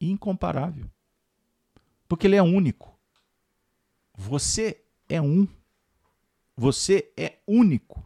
e 0.00 0.10
incomparável. 0.10 0.90
Porque 2.06 2.26
ele 2.26 2.36
é 2.36 2.42
único. 2.42 2.98
Você 4.14 4.82
é 5.08 5.20
um. 5.20 5.46
Você 6.56 7.12
é 7.16 7.38
único. 7.46 8.04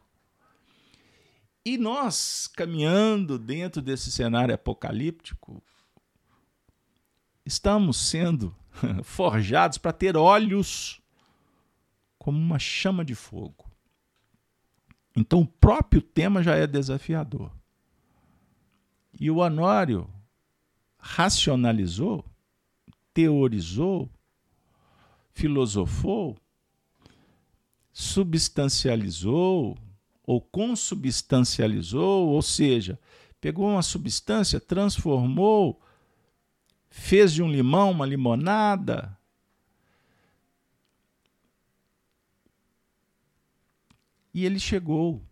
E 1.65 1.79
nós, 1.79 2.49
caminhando 2.49 3.39
dentro 3.39 3.81
desse 3.81 4.11
cenário 4.11 4.55
apocalíptico, 4.55 5.63
estamos 7.47 7.97
sendo 7.97 8.55
forjados 9.05 9.79
para 9.79 9.93
ter 9.93 10.17
olhos 10.17 11.01
como 12.19 12.39
uma 12.39 12.59
chama 12.59 13.05
de 13.05 13.15
fogo. 13.15 13.71
Então 15.15 15.41
o 15.41 15.47
próprio 15.47 16.03
tema 16.03 16.43
já 16.43 16.57
é 16.57 16.67
desafiador. 16.67 17.53
E 19.23 19.31
o 19.31 19.37
Honório 19.37 20.11
racionalizou, 20.99 22.25
teorizou, 23.15 24.11
filosofou, 25.31 26.37
substancializou 27.93 29.79
ou 30.25 30.41
consubstancializou, 30.41 32.31
ou 32.31 32.43
seja, 32.43 32.99
pegou 33.41 33.69
uma 33.69 33.83
substância, 33.83 34.59
transformou 34.59 35.81
fez 36.91 37.33
de 37.33 37.45
um 37.45 37.49
limão 37.49 37.93
uma 37.93 38.05
limonada. 38.05 39.17
E 44.35 44.45
ele 44.45 44.59
chegou 44.59 45.23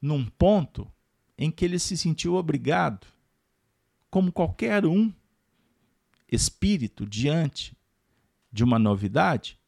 num 0.00 0.24
ponto 0.24 0.88
em 1.36 1.50
que 1.50 1.64
ele 1.64 1.78
se 1.78 1.96
sentiu 1.96 2.34
obrigado, 2.34 3.06
como 4.10 4.32
qualquer 4.32 4.86
um 4.86 5.12
espírito 6.30 7.06
diante 7.06 7.76
de 8.52 8.62
uma 8.62 8.78
novidade, 8.78 9.58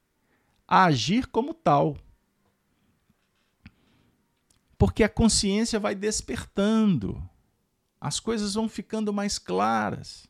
a 0.66 0.84
agir 0.84 1.26
como 1.26 1.52
tal. 1.52 1.96
Porque 4.78 5.02
a 5.02 5.08
consciência 5.08 5.80
vai 5.80 5.94
despertando 5.94 7.22
as 8.06 8.20
coisas 8.20 8.54
vão 8.54 8.68
ficando 8.68 9.12
mais 9.12 9.38
claras. 9.38 10.28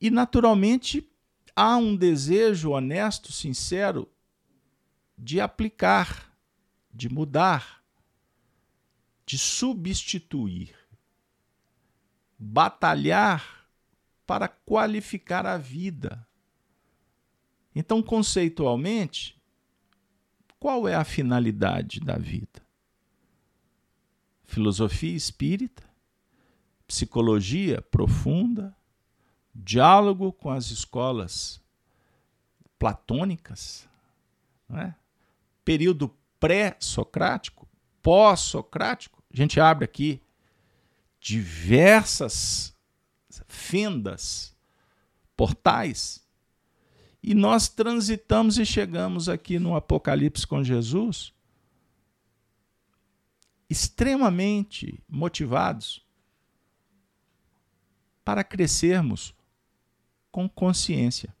E, 0.00 0.10
naturalmente, 0.10 1.10
há 1.54 1.76
um 1.76 1.96
desejo 1.96 2.70
honesto, 2.72 3.32
sincero, 3.32 4.06
de 5.16 5.40
aplicar, 5.40 6.30
de 6.92 7.08
mudar, 7.08 7.75
de 9.26 9.36
substituir, 9.36 10.74
batalhar 12.38 13.66
para 14.24 14.48
qualificar 14.48 15.44
a 15.44 15.58
vida. 15.58 16.26
Então, 17.74 18.02
conceitualmente, 18.02 19.36
qual 20.58 20.88
é 20.88 20.94
a 20.94 21.04
finalidade 21.04 22.00
da 22.00 22.16
vida? 22.16 22.64
Filosofia 24.44 25.14
espírita, 25.14 25.82
psicologia 26.86 27.82
profunda, 27.82 28.74
diálogo 29.54 30.32
com 30.32 30.50
as 30.50 30.70
escolas 30.70 31.60
platônicas, 32.78 33.88
é? 34.70 34.94
período 35.64 36.14
pré-socrático, 36.38 37.68
pós-socrático. 38.02 39.15
A 39.36 39.38
gente 39.38 39.60
abre 39.60 39.84
aqui 39.84 40.18
diversas 41.20 42.74
fendas, 43.46 44.56
portais, 45.36 46.26
e 47.22 47.34
nós 47.34 47.68
transitamos 47.68 48.56
e 48.56 48.64
chegamos 48.64 49.28
aqui 49.28 49.58
no 49.58 49.76
Apocalipse 49.76 50.46
com 50.46 50.64
Jesus 50.64 51.34
extremamente 53.68 55.02
motivados 55.06 56.02
para 58.24 58.42
crescermos 58.42 59.34
com 60.30 60.48
consciência, 60.48 61.34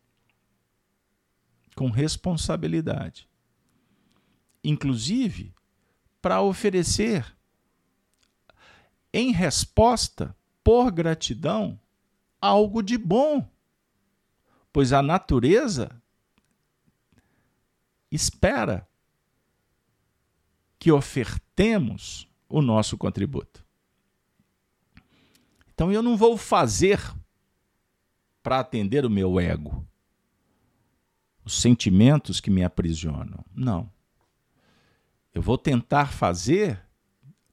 com 1.74 1.88
responsabilidade. 1.88 3.26
Inclusive, 4.62 5.54
para 6.20 6.42
oferecer, 6.42 7.35
em 9.16 9.32
resposta, 9.32 10.36
por 10.62 10.92
gratidão, 10.92 11.80
algo 12.38 12.82
de 12.82 12.98
bom. 12.98 13.50
Pois 14.70 14.92
a 14.92 15.00
natureza 15.00 15.90
espera 18.10 18.86
que 20.78 20.92
ofertemos 20.92 22.28
o 22.46 22.60
nosso 22.60 22.98
contributo. 22.98 23.64
Então 25.72 25.90
eu 25.90 26.02
não 26.02 26.14
vou 26.14 26.36
fazer 26.36 27.00
para 28.42 28.60
atender 28.60 29.06
o 29.06 29.10
meu 29.10 29.40
ego, 29.40 29.82
os 31.42 31.58
sentimentos 31.58 32.38
que 32.38 32.50
me 32.50 32.62
aprisionam. 32.62 33.42
Não. 33.54 33.90
Eu 35.32 35.40
vou 35.40 35.56
tentar 35.56 36.12
fazer. 36.12 36.84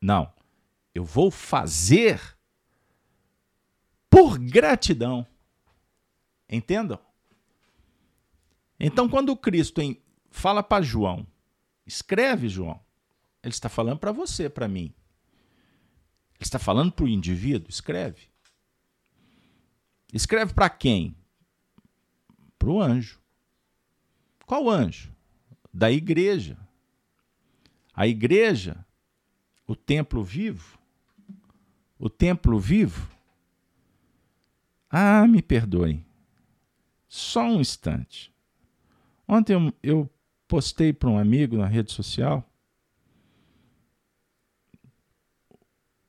Não. 0.01 0.29
Eu 0.93 1.03
vou 1.03 1.31
fazer 1.31 2.21
por 4.09 4.37
gratidão. 4.37 5.25
Entendam? 6.47 6.99
Então, 8.79 9.09
quando 9.09 9.35
Cristo 9.35 9.81
em, 9.81 9.99
fala 10.29 10.61
para 10.61 10.83
João, 10.83 11.25
escreve, 11.85 12.47
João, 12.47 12.79
ele 13.41 13.53
está 13.53 13.69
falando 13.69 13.97
para 13.97 14.11
você, 14.11 14.49
para 14.49 14.67
mim. 14.67 14.93
Ele 16.35 16.41
está 16.41 16.59
falando 16.59 16.91
para 16.91 17.05
o 17.05 17.07
indivíduo, 17.07 17.69
escreve. 17.69 18.27
Escreve 20.13 20.53
para 20.53 20.69
quem? 20.69 21.17
Para 22.59 22.69
o 22.69 22.81
anjo. 22.81 23.19
Qual 24.45 24.69
anjo? 24.69 25.11
Da 25.73 25.91
igreja. 25.91 26.57
A 27.95 28.07
igreja, 28.07 28.85
o 29.65 29.75
templo 29.75 30.23
vivo. 30.23 30.82
O 32.03 32.09
templo 32.09 32.59
vivo. 32.59 33.09
Ah, 34.89 35.25
me 35.25 35.41
perdoem. 35.41 36.05
Só 37.07 37.45
um 37.45 37.61
instante. 37.61 38.29
Ontem 39.25 39.53
eu, 39.53 39.73
eu 39.81 40.09
postei 40.45 40.91
para 40.91 41.09
um 41.09 41.17
amigo 41.17 41.55
na 41.55 41.65
rede 41.65 41.93
social 41.93 42.45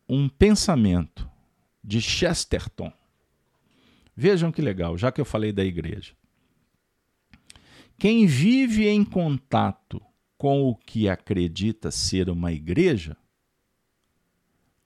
um 0.08 0.28
pensamento 0.28 1.30
de 1.80 2.02
Chesterton. 2.02 2.92
Vejam 4.16 4.50
que 4.50 4.60
legal, 4.60 4.98
já 4.98 5.12
que 5.12 5.20
eu 5.20 5.24
falei 5.24 5.52
da 5.52 5.64
igreja. 5.64 6.12
Quem 7.96 8.26
vive 8.26 8.88
em 8.88 9.04
contato 9.04 10.02
com 10.36 10.64
o 10.64 10.74
que 10.74 11.08
acredita 11.08 11.92
ser 11.92 12.28
uma 12.28 12.52
igreja, 12.52 13.16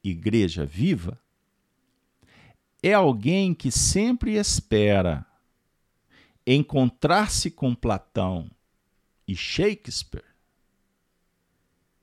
igreja 0.03 0.65
viva, 0.65 1.19
é 2.81 2.93
alguém 2.93 3.53
que 3.53 3.71
sempre 3.71 4.35
espera 4.35 5.25
encontrar-se 6.45 7.51
com 7.51 7.75
Platão 7.75 8.49
e 9.27 9.35
Shakespeare 9.35 10.25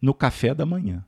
no 0.00 0.14
café 0.14 0.54
da 0.54 0.66
manhã 0.66 1.04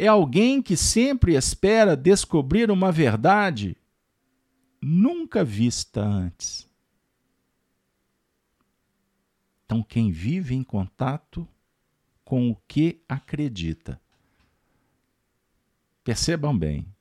é 0.00 0.06
alguém 0.06 0.62
que 0.62 0.78
sempre 0.78 1.34
espera 1.34 1.94
descobrir 1.94 2.70
uma 2.70 2.90
verdade 2.90 3.76
nunca 4.80 5.44
vista 5.44 6.00
antes. 6.00 6.66
Então, 9.66 9.82
quem 9.82 10.10
vive 10.10 10.54
em 10.54 10.64
contato 10.64 11.46
com 12.24 12.50
o 12.50 12.56
que 12.66 13.02
acredita, 13.06 14.00
percebam 16.10 16.58
bem, 16.58 16.92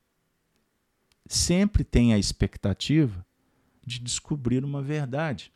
sempre 1.26 1.84
tem 1.84 2.14
a 2.14 2.20
expectativa 2.20 3.26
de 3.84 3.98
descobrir 3.98 4.64
uma 4.64 4.84
verdade 4.84 5.52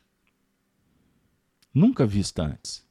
nunca 1.72 2.04
vista 2.04 2.42
antes. 2.42 2.84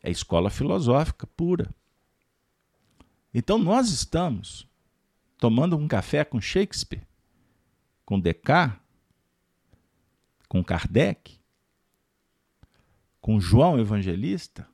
É 0.00 0.12
escola 0.12 0.48
filosófica 0.48 1.26
pura. 1.26 1.74
Então 3.34 3.58
nós 3.58 3.90
estamos 3.90 4.64
tomando 5.38 5.76
um 5.76 5.88
café 5.88 6.24
com 6.24 6.40
Shakespeare, 6.40 7.04
com 8.04 8.20
Descartes, 8.20 8.80
com 10.48 10.62
Kardec, 10.62 11.40
com 13.20 13.40
João 13.40 13.76
Evangelista. 13.76 14.68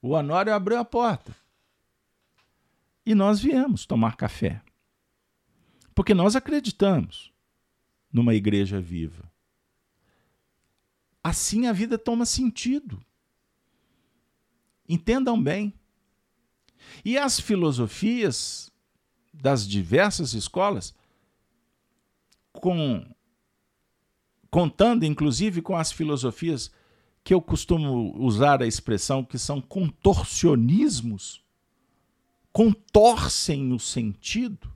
O 0.00 0.12
Honório 0.12 0.54
abriu 0.54 0.78
a 0.78 0.86
porta. 0.86 1.36
E 3.06 3.14
nós 3.14 3.40
viemos 3.40 3.86
tomar 3.86 4.16
café. 4.16 4.60
Porque 5.94 6.12
nós 6.12 6.34
acreditamos 6.34 7.32
numa 8.12 8.34
igreja 8.34 8.80
viva. 8.80 9.30
Assim 11.22 11.68
a 11.68 11.72
vida 11.72 11.96
toma 11.96 12.26
sentido. 12.26 13.00
Entendam 14.88 15.40
bem. 15.40 15.72
E 17.04 17.16
as 17.16 17.38
filosofias 17.38 18.70
das 19.32 19.66
diversas 19.66 20.34
escolas, 20.34 20.94
com, 22.52 23.06
contando 24.50 25.04
inclusive 25.04 25.62
com 25.62 25.76
as 25.76 25.92
filosofias 25.92 26.70
que 27.22 27.34
eu 27.34 27.40
costumo 27.40 28.16
usar 28.18 28.62
a 28.62 28.66
expressão 28.66 29.24
que 29.24 29.38
são 29.38 29.60
contorcionismos, 29.60 31.45
contorcem 32.56 33.70
o 33.74 33.78
sentido 33.78 34.74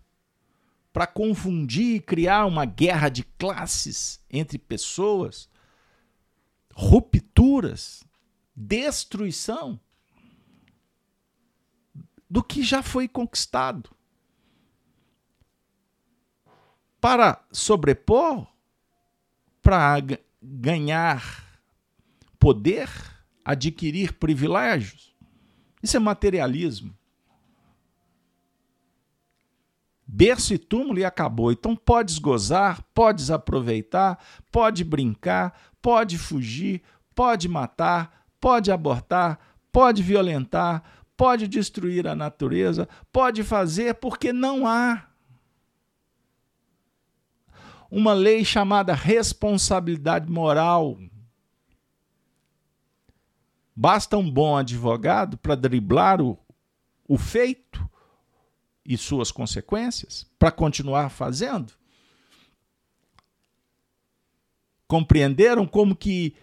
para 0.92 1.06
confundir 1.06 1.96
e 1.96 2.00
criar 2.00 2.44
uma 2.44 2.66
guerra 2.66 3.08
de 3.08 3.24
classes 3.24 4.22
entre 4.28 4.58
pessoas, 4.58 5.48
rupturas, 6.74 8.04
destruição 8.54 9.80
do 12.28 12.44
que 12.44 12.62
já 12.62 12.82
foi 12.82 13.08
conquistado. 13.08 13.88
Para 17.00 17.42
sobrepor, 17.50 18.46
para 19.62 19.96
ganhar 20.42 21.62
poder, 22.38 22.90
adquirir 23.42 24.12
privilégios. 24.18 25.16
Isso 25.82 25.96
é 25.96 26.00
materialismo. 26.00 26.99
Berço 30.12 30.52
e 30.52 30.58
túmulo 30.58 30.98
e 30.98 31.04
acabou. 31.04 31.52
Então 31.52 31.76
podes 31.76 32.18
gozar, 32.18 32.82
podes 32.92 33.30
aproveitar, 33.30 34.18
pode 34.50 34.82
brincar, 34.82 35.56
pode 35.80 36.18
fugir, 36.18 36.82
pode 37.14 37.48
matar, 37.48 38.26
pode 38.40 38.72
abortar, 38.72 39.38
pode 39.70 40.02
violentar, 40.02 40.82
pode 41.16 41.46
destruir 41.46 42.08
a 42.08 42.16
natureza, 42.16 42.88
pode 43.12 43.44
fazer 43.44 43.94
porque 43.94 44.32
não 44.32 44.66
há 44.66 45.06
uma 47.88 48.12
lei 48.12 48.44
chamada 48.44 48.92
responsabilidade 48.92 50.28
moral. 50.28 50.98
Basta 53.76 54.16
um 54.16 54.28
bom 54.28 54.56
advogado 54.56 55.38
para 55.38 55.54
driblar 55.54 56.20
o, 56.20 56.36
o 57.06 57.16
feito 57.16 57.88
e 58.84 58.96
suas 58.96 59.30
consequências, 59.30 60.26
para 60.38 60.50
continuar 60.50 61.08
fazendo? 61.10 61.72
Compreenderam 64.86 65.66
como 65.66 65.94
que 65.94 66.34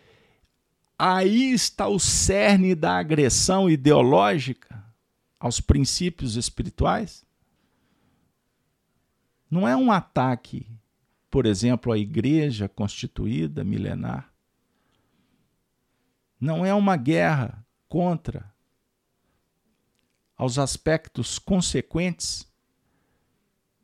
aí 0.98 1.52
está 1.52 1.88
o 1.88 2.00
cerne 2.00 2.74
da 2.74 2.98
agressão 2.98 3.70
ideológica 3.70 4.86
aos 5.40 5.60
princípios 5.60 6.36
espirituais? 6.36 7.26
Não 9.50 9.68
é 9.68 9.76
um 9.76 9.92
ataque 9.92 10.78
por 11.30 11.46
exemplo, 11.46 11.92
a 11.92 11.98
igreja 11.98 12.70
constituída 12.70 13.64
milenar. 13.64 14.34
Não 16.40 16.66
é 16.66 16.74
uma 16.74 16.96
guerra 16.96 17.66
contra 17.88 18.52
aos 20.38 20.60
aspectos 20.60 21.40
consequentes, 21.40 22.46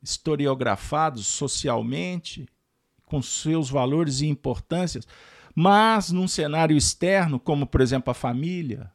historiografados 0.01 1.25
socialmente, 1.25 2.47
com 3.05 3.21
seus 3.21 3.69
valores 3.69 4.21
e 4.21 4.27
importâncias, 4.27 5.07
mas 5.55 6.11
num 6.11 6.27
cenário 6.27 6.75
externo, 6.75 7.39
como 7.39 7.65
por 7.65 7.81
exemplo 7.81 8.11
a 8.11 8.13
família, 8.13 8.91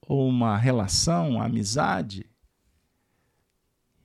ou 0.00 0.28
uma 0.28 0.56
relação, 0.56 1.30
uma 1.30 1.44
amizade, 1.44 2.26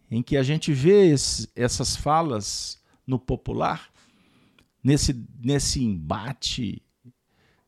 em 0.09 0.21
que 0.21 0.37
a 0.37 0.43
gente 0.43 0.71
vê 0.71 1.07
esse, 1.09 1.49
essas 1.55 1.95
falas 1.95 2.79
no 3.07 3.17
popular, 3.17 3.91
nesse, 4.83 5.25
nesse 5.39 5.83
embate 5.83 6.81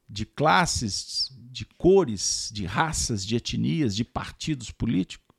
de 0.08 0.26
classes, 0.26 1.36
de 1.58 1.66
cores, 1.66 2.52
de 2.54 2.68
raças, 2.68 3.26
de 3.26 3.36
etnias, 3.36 3.96
de 3.96 4.06
partidos 4.06 4.70
políticos. 4.70 5.36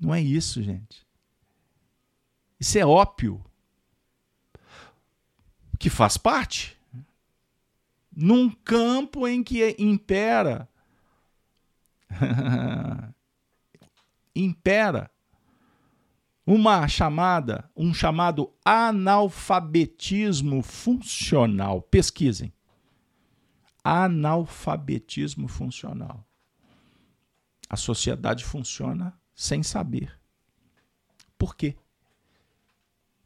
Não 0.00 0.14
é 0.14 0.22
isso, 0.22 0.62
gente. 0.62 1.06
Isso 2.58 2.78
é 2.78 2.86
ópio. 2.86 3.44
Que 5.78 5.90
faz 5.90 6.16
parte. 6.16 6.78
Num 8.10 8.50
campo 8.50 9.28
em 9.28 9.42
que 9.42 9.76
impera. 9.78 10.66
impera 14.34 15.10
uma 16.46 16.88
chamada, 16.88 17.70
um 17.76 17.92
chamado 17.92 18.50
analfabetismo 18.64 20.62
funcional. 20.62 21.82
Pesquisem. 21.82 22.50
Analfabetismo 23.84 25.46
funcional. 25.46 26.26
A 27.68 27.76
sociedade 27.76 28.44
funciona 28.44 29.14
sem 29.34 29.62
saber. 29.62 30.18
Por 31.36 31.54
quê? 31.54 31.76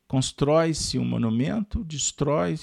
Constrói-se 0.09 0.99
um 0.99 1.05
monumento, 1.05 1.85
destrói 1.85 2.59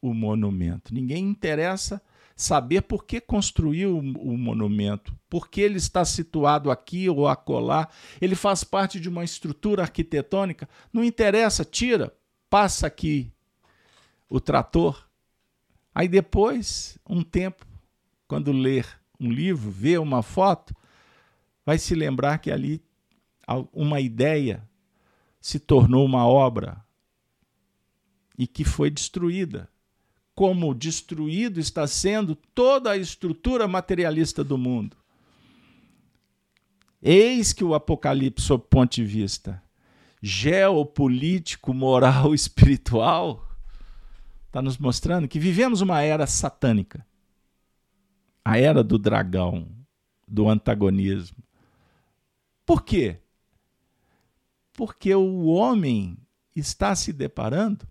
o 0.00 0.14
monumento. 0.14 0.94
Ninguém 0.94 1.28
interessa 1.28 2.00
saber 2.36 2.82
por 2.82 3.04
que 3.04 3.20
construiu 3.20 3.98
o 3.98 4.36
monumento, 4.36 5.16
por 5.28 5.48
que 5.48 5.60
ele 5.60 5.78
está 5.78 6.04
situado 6.04 6.70
aqui 6.70 7.08
ou 7.08 7.28
acolá, 7.28 7.88
ele 8.20 8.34
faz 8.34 8.64
parte 8.64 8.98
de 8.98 9.08
uma 9.08 9.24
estrutura 9.24 9.82
arquitetônica, 9.82 10.68
não 10.92 11.04
interessa, 11.04 11.64
tira, 11.64 12.12
passa 12.50 12.86
aqui 12.86 13.32
o 14.28 14.40
trator. 14.40 15.03
Aí 15.94 16.08
depois, 16.08 16.98
um 17.08 17.22
tempo, 17.22 17.64
quando 18.26 18.50
ler 18.50 18.86
um 19.20 19.30
livro, 19.30 19.70
ver 19.70 20.00
uma 20.00 20.22
foto, 20.22 20.74
vai 21.64 21.78
se 21.78 21.94
lembrar 21.94 22.38
que 22.38 22.50
ali 22.50 22.82
uma 23.72 24.00
ideia 24.00 24.68
se 25.40 25.58
tornou 25.58 26.04
uma 26.04 26.26
obra 26.26 26.82
e 28.36 28.46
que 28.46 28.64
foi 28.64 28.90
destruída 28.90 29.68
como 30.34 30.74
destruído 30.74 31.60
está 31.60 31.86
sendo 31.86 32.34
toda 32.34 32.90
a 32.90 32.96
estrutura 32.96 33.68
materialista 33.68 34.42
do 34.42 34.58
mundo. 34.58 34.96
Eis 37.00 37.52
que 37.52 37.62
o 37.62 37.74
Apocalipse, 37.74 38.46
sob 38.46 38.64
ponto 38.68 38.94
de 38.94 39.04
vista 39.04 39.62
geopolítico, 40.20 41.74
moral, 41.74 42.32
espiritual, 42.34 43.46
está 44.54 44.62
nos 44.62 44.78
mostrando 44.78 45.26
que 45.26 45.40
vivemos 45.40 45.80
uma 45.80 46.00
era 46.00 46.28
satânica 46.28 47.04
a 48.44 48.56
era 48.56 48.84
do 48.84 48.98
dragão, 48.98 49.66
do 50.28 50.48
antagonismo. 50.48 51.42
Por 52.64 52.84
quê? 52.84 53.18
Porque 54.72 55.12
o 55.12 55.46
homem 55.46 56.16
está 56.54 56.94
se 56.94 57.12
deparando 57.12 57.88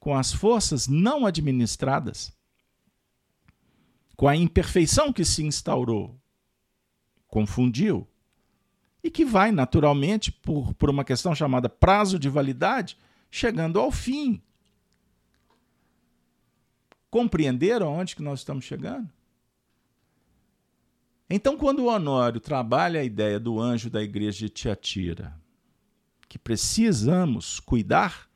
com 0.00 0.16
as 0.16 0.32
forças 0.32 0.88
não 0.88 1.24
administradas, 1.24 2.32
com 4.16 4.26
a 4.26 4.34
imperfeição 4.34 5.12
que 5.12 5.24
se 5.24 5.44
instaurou, 5.44 6.18
confundiu, 7.28 8.08
e 9.04 9.10
que 9.10 9.24
vai 9.24 9.52
naturalmente, 9.52 10.32
por, 10.32 10.74
por 10.74 10.90
uma 10.90 11.04
questão 11.04 11.34
chamada 11.34 11.68
prazo 11.68 12.18
de 12.18 12.28
validade, 12.28 12.96
chegando 13.30 13.78
ao 13.78 13.92
fim. 13.92 14.42
Compreenderam 17.12 17.88
aonde 17.88 18.16
que 18.16 18.22
nós 18.22 18.40
estamos 18.40 18.64
chegando? 18.64 19.06
Então, 21.28 21.58
quando 21.58 21.80
o 21.80 21.88
Honório 21.88 22.40
trabalha 22.40 23.00
a 23.00 23.04
ideia 23.04 23.38
do 23.38 23.60
anjo 23.60 23.90
da 23.90 24.02
igreja 24.02 24.46
de 24.46 24.48
Tiatira, 24.48 25.38
que 26.26 26.38
precisamos 26.38 27.60
cuidar 27.60 28.32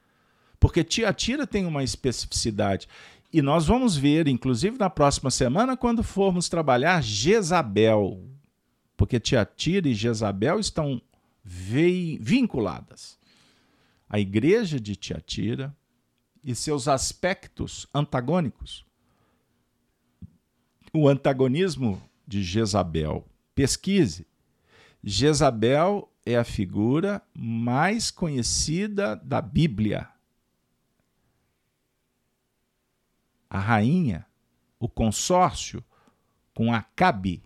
porque 0.61 0.85
Tiatira 0.85 1.47
tem 1.47 1.65
uma 1.65 1.83
especificidade. 1.83 2.87
E 3.33 3.41
nós 3.41 3.67
vamos 3.67 3.97
ver, 3.97 4.29
inclusive 4.29 4.77
na 4.77 4.91
próxima 4.91 5.31
semana, 5.31 5.75
quando 5.75 6.03
formos 6.03 6.51
trabalhar 6.51 7.03
Jezabel. 7.03 8.23
Porque 8.95 9.19
Tiatira 9.19 9.89
e 9.89 9.95
Jezabel 9.95 10.61
estão 10.61 11.01
vinculadas. 11.43 13.19
A 14.07 14.21
igreja 14.21 14.79
de 14.79 14.97
Tiatira 14.97 15.75
e 16.47 16.55
seus 16.55 16.89
aspectos 16.89 17.87
antagônicos. 17.93 18.87
O 20.95 21.09
antagonismo 21.09 22.03
de 22.27 22.43
Jezabel. 22.43 23.27
Pesquise. 23.55 24.27
Jezabel 25.05 26.11
é 26.25 26.37
a 26.37 26.45
figura 26.45 27.21
mais 27.35 28.11
conhecida 28.11 29.15
da 29.17 29.43
Bíblia. 29.43 30.09
a 33.49 33.59
rainha, 33.59 34.27
o 34.79 34.89
consórcio 34.89 35.83
com 36.55 36.73
Acabe, 36.73 37.43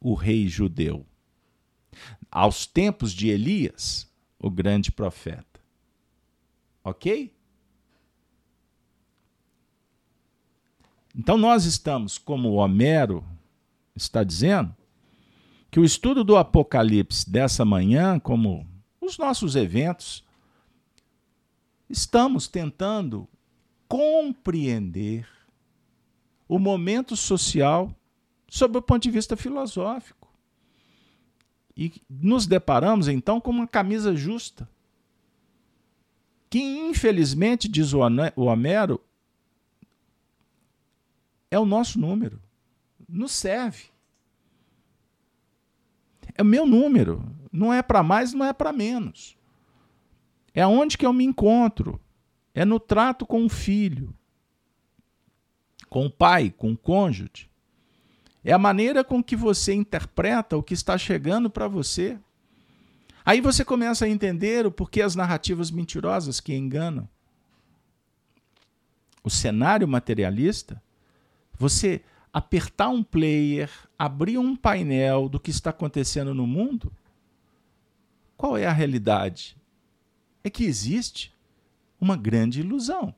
o 0.00 0.14
rei 0.14 0.48
judeu. 0.48 1.06
Aos 2.30 2.66
tempos 2.66 3.12
de 3.12 3.28
Elias, 3.28 4.08
o 4.38 4.50
grande 4.50 4.92
profeta. 4.92 5.60
Ok? 6.84 7.34
Então 11.18 11.36
nós 11.36 11.64
estamos, 11.64 12.16
como 12.16 12.52
Homero 12.52 13.24
está 13.92 14.22
dizendo, 14.22 14.72
que 15.68 15.80
o 15.80 15.84
estudo 15.84 16.22
do 16.22 16.36
Apocalipse 16.36 17.28
dessa 17.28 17.64
manhã, 17.64 18.20
como 18.20 18.64
os 19.00 19.18
nossos 19.18 19.56
eventos, 19.56 20.24
estamos 21.90 22.46
tentando 22.46 23.28
compreender 23.88 25.28
o 26.46 26.56
momento 26.56 27.16
social 27.16 27.92
sob 28.48 28.78
o 28.78 28.82
ponto 28.82 29.02
de 29.02 29.10
vista 29.10 29.36
filosófico. 29.36 30.32
E 31.76 32.00
nos 32.08 32.46
deparamos 32.46 33.08
então 33.08 33.40
com 33.40 33.50
uma 33.50 33.66
camisa 33.66 34.14
justa, 34.14 34.68
que 36.48 36.60
infelizmente, 36.60 37.68
diz 37.68 37.92
o 37.92 37.98
Homero, 38.36 39.00
é 41.50 41.58
o 41.58 41.64
nosso 41.64 41.98
número, 41.98 42.40
nos 43.08 43.32
serve. 43.32 43.86
É 46.34 46.42
o 46.42 46.46
meu 46.46 46.66
número, 46.66 47.24
não 47.50 47.72
é 47.72 47.82
para 47.82 48.02
mais, 48.02 48.32
não 48.32 48.44
é 48.44 48.52
para 48.52 48.72
menos. 48.72 49.36
É 50.54 50.66
onde 50.66 50.98
que 50.98 51.06
eu 51.06 51.12
me 51.12 51.24
encontro, 51.24 52.00
é 52.54 52.64
no 52.64 52.78
trato 52.78 53.26
com 53.26 53.44
o 53.44 53.48
filho, 53.48 54.14
com 55.88 56.06
o 56.06 56.10
pai, 56.10 56.50
com 56.50 56.72
o 56.72 56.76
cônjuge. 56.76 57.48
É 58.44 58.52
a 58.52 58.58
maneira 58.58 59.02
com 59.02 59.22
que 59.22 59.36
você 59.36 59.74
interpreta 59.74 60.56
o 60.56 60.62
que 60.62 60.74
está 60.74 60.96
chegando 60.96 61.50
para 61.50 61.68
você. 61.68 62.18
Aí 63.24 63.40
você 63.40 63.64
começa 63.64 64.04
a 64.04 64.08
entender 64.08 64.66
o 64.66 64.72
porquê 64.72 65.02
as 65.02 65.14
narrativas 65.14 65.70
mentirosas 65.70 66.40
que 66.40 66.54
enganam. 66.54 67.08
O 69.22 69.28
cenário 69.28 69.86
materialista, 69.86 70.80
você 71.58 72.00
apertar 72.32 72.88
um 72.88 73.02
player, 73.02 73.70
abrir 73.98 74.38
um 74.38 74.54
painel 74.54 75.28
do 75.28 75.40
que 75.40 75.50
está 75.50 75.70
acontecendo 75.70 76.32
no 76.32 76.46
mundo, 76.46 76.92
qual 78.36 78.56
é 78.56 78.64
a 78.64 78.72
realidade? 78.72 79.56
É 80.44 80.48
que 80.48 80.64
existe 80.64 81.34
uma 82.00 82.16
grande 82.16 82.60
ilusão. 82.60 83.12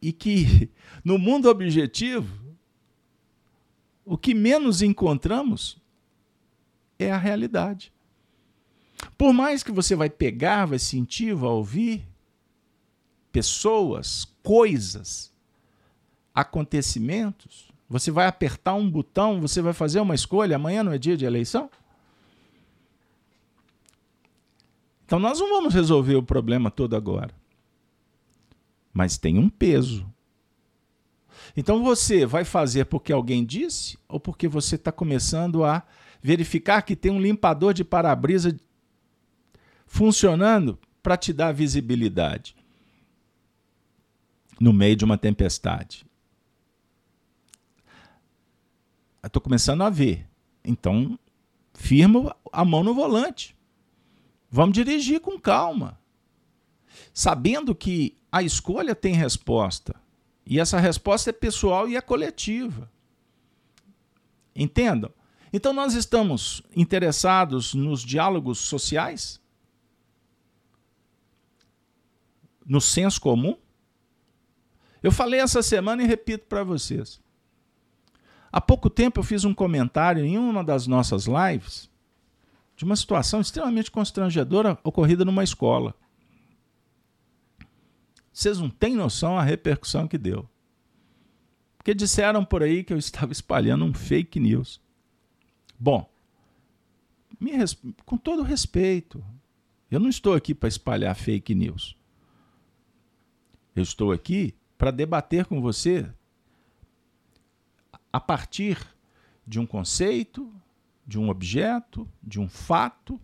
E 0.00 0.12
que 0.12 0.70
no 1.04 1.18
mundo 1.18 1.48
objetivo, 1.48 2.32
o 4.04 4.16
que 4.16 4.32
menos 4.32 4.80
encontramos 4.80 5.76
é 6.98 7.10
a 7.10 7.18
realidade. 7.18 7.92
Por 9.16 9.32
mais 9.32 9.62
que 9.62 9.72
você 9.72 9.96
vai 9.96 10.08
pegar, 10.08 10.66
vai 10.66 10.78
sentir, 10.78 11.34
vai 11.34 11.50
ouvir 11.50 12.06
pessoas, 13.32 14.24
coisas, 14.42 15.32
acontecimentos, 16.40 17.68
você 17.88 18.10
vai 18.10 18.26
apertar 18.26 18.74
um 18.74 18.90
botão, 18.90 19.40
você 19.40 19.62
vai 19.62 19.72
fazer 19.72 20.00
uma 20.00 20.14
escolha, 20.14 20.56
amanhã 20.56 20.82
não 20.82 20.92
é 20.92 20.98
dia 20.98 21.16
de 21.16 21.24
eleição? 21.24 21.70
Então 25.04 25.18
nós 25.18 25.40
não 25.40 25.48
vamos 25.48 25.72
resolver 25.72 26.16
o 26.16 26.22
problema 26.22 26.70
todo 26.70 26.94
agora. 26.94 27.34
Mas 28.92 29.16
tem 29.16 29.38
um 29.38 29.48
peso. 29.48 30.06
Então 31.56 31.82
você 31.82 32.26
vai 32.26 32.44
fazer 32.44 32.84
porque 32.84 33.12
alguém 33.12 33.44
disse 33.44 33.98
ou 34.06 34.20
porque 34.20 34.46
você 34.46 34.74
está 34.74 34.92
começando 34.92 35.64
a 35.64 35.82
verificar 36.20 36.82
que 36.82 36.94
tem 36.94 37.10
um 37.10 37.20
limpador 37.20 37.72
de 37.72 37.84
para-brisa 37.84 38.54
funcionando 39.86 40.78
para 41.02 41.16
te 41.16 41.32
dar 41.32 41.52
visibilidade 41.52 42.54
no 44.60 44.72
meio 44.72 44.96
de 44.96 45.04
uma 45.04 45.16
tempestade. 45.16 46.07
Estou 49.28 49.42
começando 49.42 49.82
a 49.82 49.90
ver. 49.90 50.26
Então, 50.64 51.18
firma 51.74 52.34
a 52.50 52.64
mão 52.64 52.82
no 52.82 52.94
volante. 52.94 53.56
Vamos 54.50 54.74
dirigir 54.74 55.20
com 55.20 55.38
calma, 55.38 56.00
sabendo 57.12 57.74
que 57.74 58.16
a 58.32 58.42
escolha 58.42 58.94
tem 58.94 59.14
resposta. 59.14 59.94
E 60.46 60.58
essa 60.58 60.80
resposta 60.80 61.28
é 61.28 61.32
pessoal 61.32 61.86
e 61.86 61.94
é 61.94 62.00
coletiva. 62.00 62.90
Entendam? 64.56 65.12
Então 65.52 65.74
nós 65.74 65.92
estamos 65.92 66.62
interessados 66.74 67.74
nos 67.74 68.02
diálogos 68.02 68.58
sociais? 68.58 69.40
No 72.64 72.80
senso 72.80 73.20
comum? 73.20 73.56
Eu 75.02 75.12
falei 75.12 75.40
essa 75.40 75.62
semana 75.62 76.02
e 76.02 76.06
repito 76.06 76.46
para 76.46 76.64
vocês. 76.64 77.20
Há 78.50 78.60
pouco 78.60 78.88
tempo 78.88 79.20
eu 79.20 79.24
fiz 79.24 79.44
um 79.44 79.54
comentário 79.54 80.24
em 80.24 80.38
uma 80.38 80.64
das 80.64 80.86
nossas 80.86 81.26
lives 81.26 81.88
de 82.76 82.84
uma 82.84 82.94
situação 82.94 83.40
extremamente 83.40 83.90
constrangedora 83.90 84.78
ocorrida 84.84 85.24
numa 85.24 85.42
escola. 85.42 85.94
Vocês 88.32 88.58
não 88.58 88.70
têm 88.70 88.94
noção 88.94 89.36
a 89.36 89.42
repercussão 89.42 90.06
que 90.06 90.16
deu. 90.16 90.48
Porque 91.76 91.92
disseram 91.92 92.44
por 92.44 92.62
aí 92.62 92.84
que 92.84 92.92
eu 92.92 92.98
estava 92.98 93.32
espalhando 93.32 93.84
um 93.84 93.92
fake 93.92 94.38
news. 94.38 94.80
Bom, 95.76 96.08
res... 97.40 97.76
com 98.06 98.16
todo 98.16 98.42
respeito, 98.44 99.24
eu 99.90 99.98
não 99.98 100.08
estou 100.08 100.34
aqui 100.34 100.54
para 100.54 100.68
espalhar 100.68 101.16
fake 101.16 101.56
news. 101.56 101.96
Eu 103.74 103.82
estou 103.82 104.12
aqui 104.12 104.54
para 104.76 104.92
debater 104.92 105.46
com 105.46 105.60
você 105.60 106.08
a 108.12 108.20
partir 108.20 108.78
de 109.46 109.58
um 109.58 109.66
conceito, 109.66 110.52
de 111.06 111.18
um 111.18 111.28
objeto, 111.28 112.08
de 112.22 112.38
um 112.38 112.48
fato, 112.48 113.20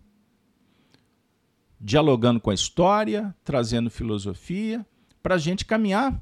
dialogando 1.79 2.39
com 2.39 2.49
a 2.49 2.53
história, 2.53 3.35
trazendo 3.43 3.91
filosofia, 3.91 4.85
para 5.21 5.35
a 5.35 5.37
gente 5.37 5.65
caminhar 5.65 6.21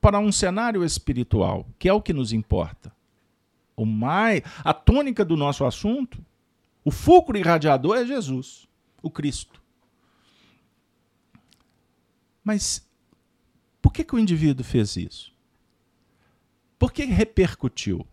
para 0.00 0.18
um 0.18 0.32
cenário 0.32 0.84
espiritual, 0.84 1.66
que 1.78 1.88
é 1.88 1.92
o 1.92 2.02
que 2.02 2.12
nos 2.12 2.32
importa. 2.32 2.94
O 3.76 3.86
mais, 3.86 4.42
a 4.64 4.74
tônica 4.74 5.24
do 5.24 5.36
nosso 5.36 5.64
assunto, 5.64 6.24
o 6.84 6.90
fulcro 6.90 7.38
irradiador 7.38 7.96
é 7.96 8.04
Jesus, 8.04 8.66
o 9.02 9.10
Cristo. 9.10 9.62
Mas 12.42 12.86
por 13.80 13.92
que, 13.92 14.04
que 14.04 14.14
o 14.14 14.18
indivíduo 14.18 14.64
fez 14.64 14.96
isso? 14.96 15.31
Por 16.82 16.92
que 16.92 17.04
repercutiu? 17.04 18.04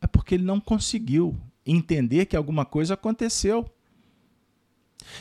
É 0.00 0.08
porque 0.08 0.34
ele 0.34 0.42
não 0.42 0.58
conseguiu 0.58 1.40
entender 1.64 2.26
que 2.26 2.34
alguma 2.34 2.64
coisa 2.64 2.94
aconteceu. 2.94 3.64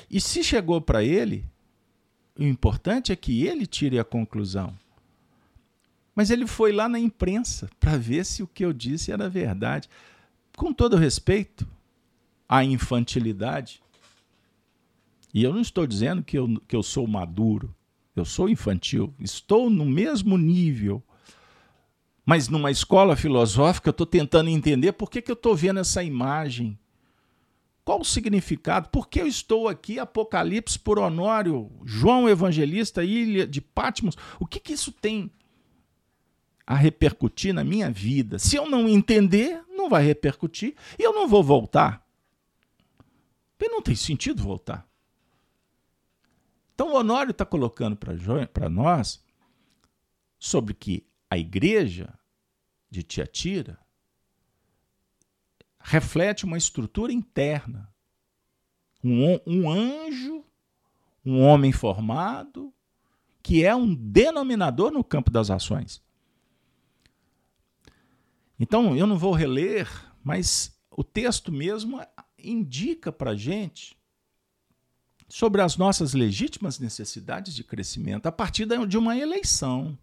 E 0.10 0.20
se 0.20 0.44
chegou 0.44 0.82
para 0.82 1.04
ele, 1.04 1.46
o 2.36 2.42
importante 2.42 3.12
é 3.12 3.16
que 3.16 3.46
ele 3.46 3.68
tire 3.68 4.00
a 4.00 4.04
conclusão. 4.04 4.76
Mas 6.16 6.32
ele 6.32 6.48
foi 6.48 6.72
lá 6.72 6.90
na 6.90 6.98
imprensa 6.98 7.70
para 7.80 7.98
ver 7.98 8.26
se 8.26 8.42
o 8.42 8.48
que 8.48 8.66
eu 8.66 8.74
disse 8.74 9.12
era 9.12 9.30
verdade. 9.30 9.88
Com 10.58 10.74
todo 10.74 10.98
respeito 10.98 11.68
à 12.50 12.64
infantilidade, 12.64 13.80
e 15.32 15.44
eu 15.44 15.54
não 15.54 15.62
estou 15.62 15.86
dizendo 15.86 16.24
que 16.24 16.36
eu, 16.36 16.60
que 16.68 16.76
eu 16.76 16.82
sou 16.82 17.06
maduro, 17.06 17.76
eu 18.16 18.26
sou 18.26 18.50
infantil, 18.50 19.14
estou 19.20 19.70
no 19.70 19.86
mesmo 19.86 20.36
nível 20.36 21.04
mas 22.26 22.50
numa 22.50 22.72
escola 22.72 23.16
filosófica 23.16 23.90
eu 23.90 23.92
estou 23.92 24.08
tentando 24.08 24.50
entender 24.50 24.94
por 24.94 25.12
que, 25.12 25.22
que 25.22 25.30
eu 25.30 25.36
estou 25.36 25.56
vendo 25.56 25.80
essa 25.80 26.04
imagem. 26.04 26.78
Qual 27.84 28.02
o 28.02 28.06
significado? 28.06 28.90
Por 28.90 29.08
que 29.08 29.22
eu 29.22 29.28
estou 29.28 29.68
aqui, 29.68 30.00
Apocalipse 30.00 30.80
por 30.80 30.98
Honório, 30.98 31.72
João 31.86 32.28
Evangelista, 32.28 33.04
Ilha 33.04 33.46
de 33.46 33.62
Patmos? 33.62 34.18
O 34.40 34.48
que, 34.48 34.60
que 34.60 34.74
isso 34.74 34.92
tem 34.92 35.32
a 36.66 36.74
repercutir 36.74 37.54
na 37.54 37.64
minha 37.64 37.92
vida? 37.92 38.40
Se 38.40 38.56
eu 38.56 38.68
não 38.68 38.90
entender, 38.90 39.64
não 39.70 39.88
vai 39.88 40.04
repercutir 40.04 40.76
e 40.98 41.04
eu 41.04 41.14
não 41.14 41.28
vou 41.28 41.44
voltar. 41.44 42.04
Porque 43.56 43.72
não 43.72 43.84
tem 43.84 43.96
sentido 43.96 44.42
voltar. 44.42 44.88
Então 46.74 46.92
o 46.92 46.96
Honório 46.96 47.32
está 47.32 47.46
colocando 47.46 47.96
para 47.96 48.68
nós 48.68 49.24
sobre 50.40 50.74
que 50.74 51.06
a 51.30 51.38
igreja 51.38 52.18
de 52.90 53.04
Tiatira 53.04 53.80
reflete 55.80 56.46
uma 56.46 56.58
estrutura 56.58 57.12
interna. 57.14 57.94
Um, 59.04 59.40
um 59.46 59.70
anjo, 59.70 60.44
um 61.24 61.42
homem 61.42 61.72
formado, 61.72 62.74
que 63.44 63.64
é 63.64 63.76
um 63.76 63.94
denominador 63.94 64.92
no 64.92 65.04
campo 65.04 65.30
das 65.30 65.52
ações. 65.52 66.02
Então, 68.60 68.96
eu 68.96 69.06
não 69.06 69.18
vou 69.18 69.34
reler, 69.34 69.88
mas 70.24 70.76
o 70.90 71.04
texto 71.04 71.52
mesmo 71.52 72.02
indica 72.40 73.12
para 73.12 73.36
gente 73.36 73.96
sobre 75.28 75.62
as 75.62 75.78
nossas 75.78 76.14
legítimas 76.14 76.80
necessidades 76.80 77.54
de 77.54 77.64
crescimento 77.64 78.26
a 78.28 78.32
partir 78.32 78.66
de 78.66 78.98
uma 78.98 79.18
eleição 79.18 79.98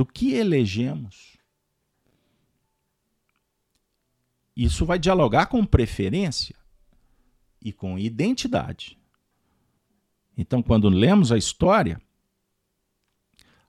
do 0.00 0.06
que 0.06 0.32
elegemos. 0.32 1.36
Isso 4.56 4.86
vai 4.86 4.98
dialogar 4.98 5.44
com 5.44 5.62
preferência 5.62 6.56
e 7.60 7.70
com 7.70 7.98
identidade. 7.98 8.98
Então, 10.34 10.62
quando 10.62 10.88
lemos 10.88 11.30
a 11.30 11.36
história, 11.36 12.00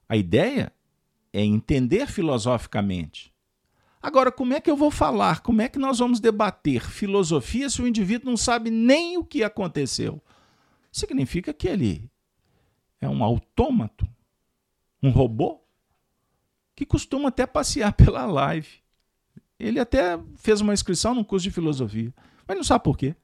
a 0.08 0.16
ideia 0.16 0.72
é 1.34 1.44
entender 1.44 2.06
filosoficamente. 2.06 3.30
Agora, 4.00 4.32
como 4.32 4.54
é 4.54 4.60
que 4.62 4.70
eu 4.70 4.76
vou 4.76 4.90
falar? 4.90 5.42
Como 5.42 5.60
é 5.60 5.68
que 5.68 5.78
nós 5.78 5.98
vamos 5.98 6.18
debater 6.18 6.88
filosofia 6.88 7.68
se 7.68 7.82
o 7.82 7.86
indivíduo 7.86 8.30
não 8.30 8.38
sabe 8.38 8.70
nem 8.70 9.18
o 9.18 9.24
que 9.24 9.44
aconteceu? 9.44 10.18
Significa 10.90 11.52
que 11.52 11.68
ele 11.68 12.10
é 13.02 13.06
um 13.06 13.22
autômato, 13.22 14.08
um 15.02 15.10
robô 15.10 15.61
que 16.82 16.86
costuma 16.86 17.28
até 17.28 17.46
passear 17.46 17.92
pela 17.94 18.26
live. 18.26 18.68
Ele 19.58 19.78
até 19.78 20.18
fez 20.36 20.60
uma 20.60 20.74
inscrição 20.74 21.14
num 21.14 21.22
curso 21.22 21.44
de 21.44 21.50
filosofia, 21.50 22.12
mas 22.46 22.56
não 22.56 22.64
sabe 22.64 22.82
por 22.82 22.96
quê. 22.96 23.14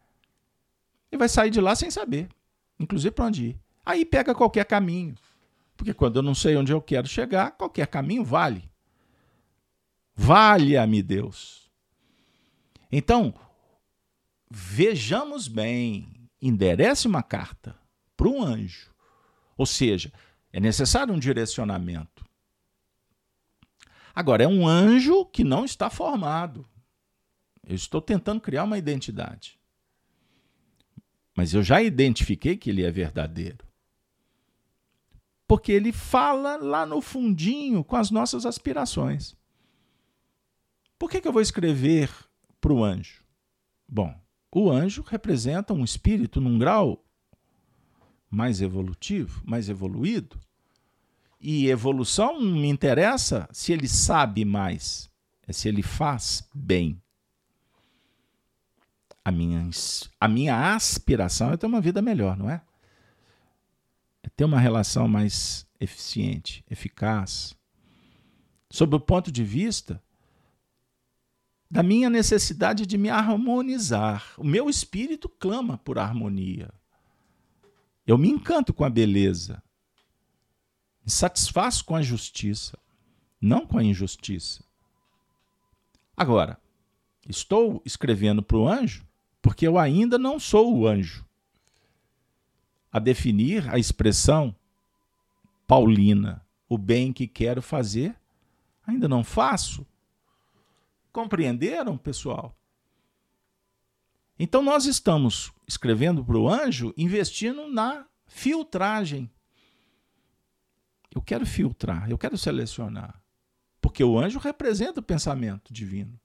Ele 1.10 1.18
vai 1.18 1.28
sair 1.28 1.50
de 1.50 1.60
lá 1.60 1.74
sem 1.74 1.90
saber, 1.90 2.28
inclusive 2.78 3.10
para 3.10 3.24
onde 3.24 3.46
ir. 3.46 3.60
Aí 3.84 4.04
pega 4.04 4.34
qualquer 4.34 4.64
caminho, 4.64 5.14
porque 5.76 5.92
quando 5.92 6.16
eu 6.16 6.22
não 6.22 6.34
sei 6.34 6.56
onde 6.56 6.72
eu 6.72 6.80
quero 6.80 7.08
chegar, 7.08 7.52
qualquer 7.52 7.86
caminho 7.88 8.24
vale. 8.24 8.70
Valha-me 10.14 11.02
Deus. 11.02 11.68
Então, 12.92 13.34
vejamos 14.50 15.48
bem, 15.48 16.28
enderece 16.40 17.08
uma 17.08 17.22
carta 17.22 17.76
para 18.16 18.28
um 18.28 18.42
anjo. 18.42 18.90
Ou 19.56 19.66
seja, 19.66 20.12
é 20.52 20.60
necessário 20.60 21.12
um 21.12 21.18
direcionamento. 21.18 22.27
Agora, 24.18 24.42
é 24.42 24.48
um 24.48 24.66
anjo 24.66 25.24
que 25.26 25.44
não 25.44 25.64
está 25.64 25.88
formado. 25.88 26.68
Eu 27.64 27.76
estou 27.76 28.02
tentando 28.02 28.40
criar 28.40 28.64
uma 28.64 28.76
identidade. 28.76 29.60
Mas 31.36 31.54
eu 31.54 31.62
já 31.62 31.80
identifiquei 31.80 32.56
que 32.56 32.68
ele 32.68 32.82
é 32.82 32.90
verdadeiro. 32.90 33.64
Porque 35.46 35.70
ele 35.70 35.92
fala 35.92 36.56
lá 36.56 36.84
no 36.84 37.00
fundinho 37.00 37.84
com 37.84 37.94
as 37.94 38.10
nossas 38.10 38.44
aspirações. 38.44 39.36
Por 40.98 41.08
que, 41.08 41.20
que 41.20 41.28
eu 41.28 41.32
vou 41.32 41.40
escrever 41.40 42.10
para 42.60 42.72
o 42.72 42.82
anjo? 42.82 43.22
Bom, 43.86 44.20
o 44.52 44.68
anjo 44.68 45.02
representa 45.02 45.72
um 45.72 45.84
espírito 45.84 46.40
num 46.40 46.58
grau 46.58 47.04
mais 48.28 48.60
evolutivo, 48.60 49.40
mais 49.46 49.68
evoluído. 49.68 50.40
E 51.40 51.68
evolução 51.68 52.40
não 52.40 52.52
me 52.52 52.68
interessa 52.68 53.48
se 53.52 53.72
ele 53.72 53.88
sabe 53.88 54.44
mais, 54.44 55.08
é 55.46 55.52
se 55.52 55.68
ele 55.68 55.82
faz 55.82 56.48
bem. 56.52 57.00
A 59.24 59.30
minha, 59.30 59.68
a 60.18 60.26
minha 60.26 60.74
aspiração 60.74 61.52
é 61.52 61.56
ter 61.56 61.66
uma 61.66 61.80
vida 61.80 62.02
melhor, 62.02 62.36
não 62.36 62.50
é? 62.50 62.62
É 64.22 64.28
ter 64.30 64.44
uma 64.44 64.58
relação 64.58 65.06
mais 65.06 65.66
eficiente, 65.78 66.64
eficaz. 66.68 67.54
Sob 68.70 68.96
o 68.96 69.00
ponto 69.00 69.30
de 69.30 69.44
vista 69.44 70.02
da 71.70 71.82
minha 71.82 72.08
necessidade 72.08 72.86
de 72.86 72.96
me 72.96 73.10
harmonizar. 73.10 74.32
O 74.38 74.44
meu 74.44 74.68
espírito 74.68 75.28
clama 75.28 75.78
por 75.78 75.98
harmonia. 75.98 76.70
Eu 78.06 78.16
me 78.16 78.28
encanto 78.28 78.72
com 78.72 78.84
a 78.84 78.90
beleza. 78.90 79.62
Me 81.08 81.12
satisfaço 81.12 81.86
com 81.86 81.96
a 81.96 82.02
justiça, 82.02 82.78
não 83.40 83.66
com 83.66 83.78
a 83.78 83.82
injustiça. 83.82 84.62
Agora, 86.14 86.60
estou 87.26 87.80
escrevendo 87.82 88.42
para 88.42 88.58
o 88.58 88.68
anjo 88.68 89.08
porque 89.40 89.66
eu 89.66 89.78
ainda 89.78 90.18
não 90.18 90.38
sou 90.38 90.76
o 90.76 90.86
anjo. 90.86 91.24
A 92.92 92.98
definir 92.98 93.66
a 93.70 93.78
expressão 93.78 94.54
paulina, 95.66 96.46
o 96.68 96.76
bem 96.76 97.10
que 97.10 97.26
quero 97.26 97.62
fazer, 97.62 98.14
ainda 98.86 99.08
não 99.08 99.24
faço. 99.24 99.86
Compreenderam, 101.10 101.96
pessoal? 101.96 102.54
Então 104.38 104.62
nós 104.62 104.84
estamos 104.84 105.54
escrevendo 105.66 106.22
para 106.22 106.36
o 106.36 106.46
anjo, 106.46 106.92
investindo 106.98 107.66
na 107.66 108.04
filtragem. 108.26 109.30
Eu 111.18 111.22
quero 111.22 111.44
filtrar, 111.44 112.08
eu 112.08 112.16
quero 112.16 112.38
selecionar. 112.38 113.20
Porque 113.80 114.04
o 114.04 114.16
anjo 114.16 114.38
representa 114.38 115.00
o 115.00 115.02
pensamento 115.02 115.72
divino. 115.72 116.16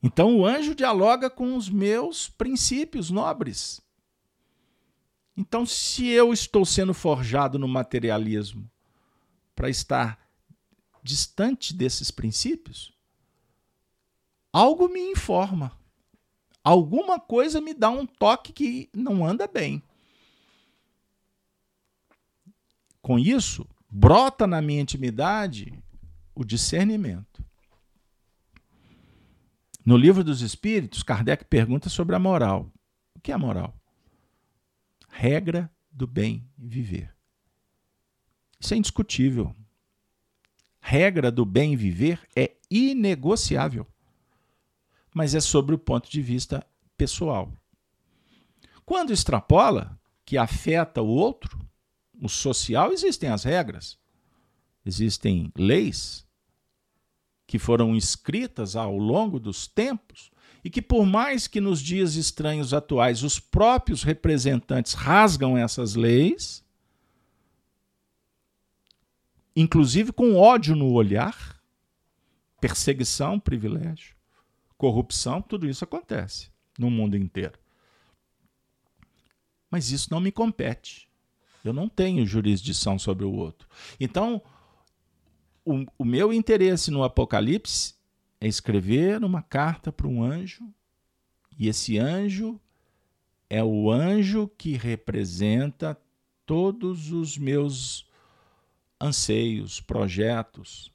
Então 0.00 0.38
o 0.38 0.46
anjo 0.46 0.76
dialoga 0.76 1.28
com 1.28 1.56
os 1.56 1.68
meus 1.68 2.28
princípios 2.28 3.10
nobres. 3.10 3.82
Então, 5.36 5.66
se 5.66 6.06
eu 6.06 6.32
estou 6.32 6.64
sendo 6.64 6.94
forjado 6.94 7.58
no 7.58 7.66
materialismo 7.66 8.70
para 9.56 9.68
estar 9.68 10.24
distante 11.02 11.74
desses 11.74 12.12
princípios, 12.12 12.96
algo 14.52 14.88
me 14.88 15.00
informa. 15.00 15.76
Alguma 16.62 17.18
coisa 17.18 17.60
me 17.60 17.74
dá 17.74 17.90
um 17.90 18.06
toque 18.06 18.52
que 18.52 18.88
não 18.94 19.26
anda 19.26 19.48
bem. 19.48 19.82
Com 23.04 23.18
isso, 23.18 23.68
brota 23.90 24.46
na 24.46 24.62
minha 24.62 24.80
intimidade 24.80 25.78
o 26.34 26.42
discernimento. 26.42 27.44
No 29.84 29.98
livro 29.98 30.24
dos 30.24 30.40
Espíritos, 30.40 31.02
Kardec 31.02 31.44
pergunta 31.44 31.90
sobre 31.90 32.16
a 32.16 32.18
moral. 32.18 32.72
O 33.14 33.20
que 33.20 33.30
é 33.30 33.36
moral? 33.36 33.78
Regra 35.10 35.70
do 35.92 36.06
bem 36.06 36.48
viver. 36.56 37.14
Isso 38.58 38.72
é 38.72 38.78
indiscutível. 38.78 39.54
Regra 40.80 41.30
do 41.30 41.44
bem 41.44 41.76
viver 41.76 42.26
é 42.34 42.56
inegociável 42.70 43.86
mas 45.14 45.32
é 45.32 45.40
sobre 45.40 45.76
o 45.76 45.78
ponto 45.78 46.10
de 46.10 46.20
vista 46.20 46.66
pessoal. 46.96 47.52
Quando 48.84 49.12
extrapola, 49.12 49.96
que 50.26 50.36
afeta 50.36 51.00
o 51.00 51.06
outro, 51.06 51.56
o 52.24 52.28
social, 52.28 52.92
existem 52.92 53.28
as 53.28 53.44
regras, 53.44 53.98
existem 54.84 55.52
leis 55.56 56.26
que 57.46 57.58
foram 57.58 57.94
escritas 57.94 58.74
ao 58.74 58.96
longo 58.96 59.38
dos 59.38 59.66
tempos 59.66 60.30
e 60.64 60.70
que, 60.70 60.80
por 60.80 61.04
mais 61.04 61.46
que 61.46 61.60
nos 61.60 61.80
dias 61.80 62.14
estranhos 62.14 62.72
atuais 62.72 63.22
os 63.22 63.38
próprios 63.38 64.02
representantes 64.02 64.94
rasgam 64.94 65.56
essas 65.56 65.94
leis, 65.94 66.64
inclusive 69.54 70.12
com 70.12 70.34
ódio 70.34 70.74
no 70.74 70.90
olhar, 70.92 71.60
perseguição, 72.60 73.38
privilégio, 73.38 74.16
corrupção, 74.78 75.42
tudo 75.42 75.68
isso 75.68 75.84
acontece 75.84 76.50
no 76.78 76.90
mundo 76.90 77.16
inteiro. 77.16 77.58
Mas 79.70 79.90
isso 79.90 80.08
não 80.10 80.20
me 80.20 80.32
compete. 80.32 81.08
Eu 81.64 81.72
não 81.72 81.88
tenho 81.88 82.26
jurisdição 82.26 82.98
sobre 82.98 83.24
o 83.24 83.32
outro. 83.32 83.66
Então, 83.98 84.42
o, 85.64 85.84
o 85.98 86.04
meu 86.04 86.32
interesse 86.32 86.90
no 86.90 87.02
Apocalipse 87.02 87.94
é 88.40 88.46
escrever 88.46 89.24
uma 89.24 89.42
carta 89.42 89.90
para 89.90 90.06
um 90.06 90.22
anjo, 90.22 90.62
e 91.58 91.68
esse 91.68 91.98
anjo 91.98 92.60
é 93.48 93.62
o 93.64 93.90
anjo 93.90 94.50
que 94.58 94.76
representa 94.76 95.98
todos 96.44 97.10
os 97.10 97.38
meus 97.38 98.06
anseios, 99.00 99.80
projetos, 99.80 100.92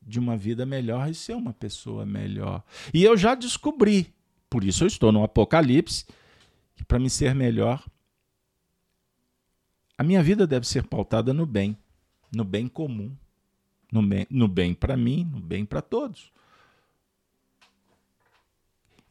de 0.00 0.18
uma 0.18 0.36
vida 0.36 0.66
melhor 0.66 1.08
e 1.08 1.14
ser 1.14 1.34
uma 1.34 1.52
pessoa 1.52 2.04
melhor. 2.04 2.64
E 2.92 3.04
eu 3.04 3.16
já 3.16 3.34
descobri, 3.34 4.12
por 4.50 4.64
isso 4.64 4.82
eu 4.82 4.88
estou 4.88 5.12
no 5.12 5.22
Apocalipse, 5.22 6.06
que 6.74 6.84
para 6.84 6.98
me 6.98 7.08
ser 7.08 7.34
melhor, 7.34 7.84
a 9.96 10.02
minha 10.02 10.22
vida 10.22 10.46
deve 10.46 10.66
ser 10.66 10.84
pautada 10.84 11.32
no 11.32 11.46
bem, 11.46 11.76
no 12.34 12.44
bem 12.44 12.68
comum, 12.68 13.14
no 13.90 14.02
bem, 14.02 14.26
no 14.30 14.48
bem 14.48 14.74
para 14.74 14.96
mim, 14.96 15.24
no 15.24 15.40
bem 15.40 15.64
para 15.64 15.82
todos. 15.82 16.32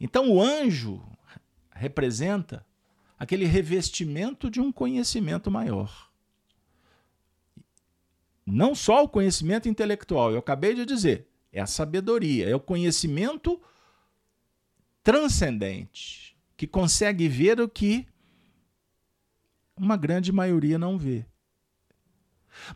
Então 0.00 0.30
o 0.30 0.42
anjo 0.42 1.00
representa 1.70 2.66
aquele 3.18 3.44
revestimento 3.44 4.50
de 4.50 4.60
um 4.60 4.72
conhecimento 4.72 5.50
maior. 5.50 6.10
Não 8.44 8.74
só 8.74 9.04
o 9.04 9.08
conhecimento 9.08 9.68
intelectual, 9.68 10.32
eu 10.32 10.38
acabei 10.38 10.74
de 10.74 10.84
dizer, 10.84 11.28
é 11.52 11.60
a 11.60 11.66
sabedoria, 11.66 12.48
é 12.48 12.56
o 12.56 12.60
conhecimento 12.60 13.60
transcendente, 15.04 16.36
que 16.56 16.66
consegue 16.66 17.28
ver 17.28 17.60
o 17.60 17.68
que 17.68 18.06
uma 19.76 19.96
grande 19.96 20.32
maioria 20.32 20.78
não 20.78 20.98
vê. 20.98 21.24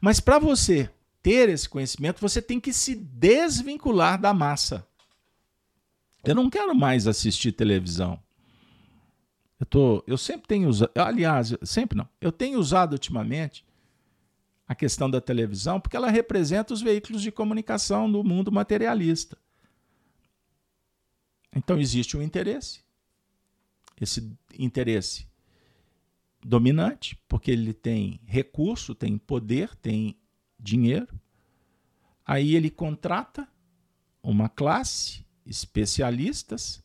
Mas 0.00 0.20
para 0.20 0.38
você 0.38 0.90
ter 1.22 1.48
esse 1.48 1.68
conhecimento, 1.68 2.20
você 2.20 2.40
tem 2.40 2.60
que 2.60 2.72
se 2.72 2.94
desvincular 2.94 4.20
da 4.20 4.32
massa. 4.32 4.86
Eu 6.24 6.34
não 6.34 6.50
quero 6.50 6.74
mais 6.74 7.06
assistir 7.06 7.52
televisão. 7.52 8.20
Eu, 9.58 9.66
tô, 9.66 10.04
eu 10.06 10.18
sempre 10.18 10.46
tenho 10.46 10.68
usado, 10.68 10.90
aliás, 10.96 11.54
sempre 11.62 11.96
não, 11.96 12.08
eu 12.20 12.30
tenho 12.30 12.58
usado 12.58 12.92
ultimamente 12.92 13.64
a 14.68 14.74
questão 14.74 15.08
da 15.08 15.20
televisão, 15.20 15.80
porque 15.80 15.96
ela 15.96 16.10
representa 16.10 16.74
os 16.74 16.82
veículos 16.82 17.22
de 17.22 17.30
comunicação 17.30 18.10
do 18.10 18.22
mundo 18.22 18.52
materialista. 18.52 19.38
Então 21.54 21.78
existe 21.78 22.16
um 22.16 22.22
interesse. 22.22 22.80
Esse 23.98 24.30
interesse 24.58 25.26
dominante, 26.46 27.18
porque 27.26 27.50
ele 27.50 27.74
tem 27.74 28.20
recurso, 28.24 28.94
tem 28.94 29.18
poder, 29.18 29.74
tem 29.76 30.16
dinheiro. 30.58 31.08
Aí 32.24 32.54
ele 32.54 32.70
contrata 32.70 33.48
uma 34.22 34.48
classe, 34.48 35.26
especialistas, 35.44 36.82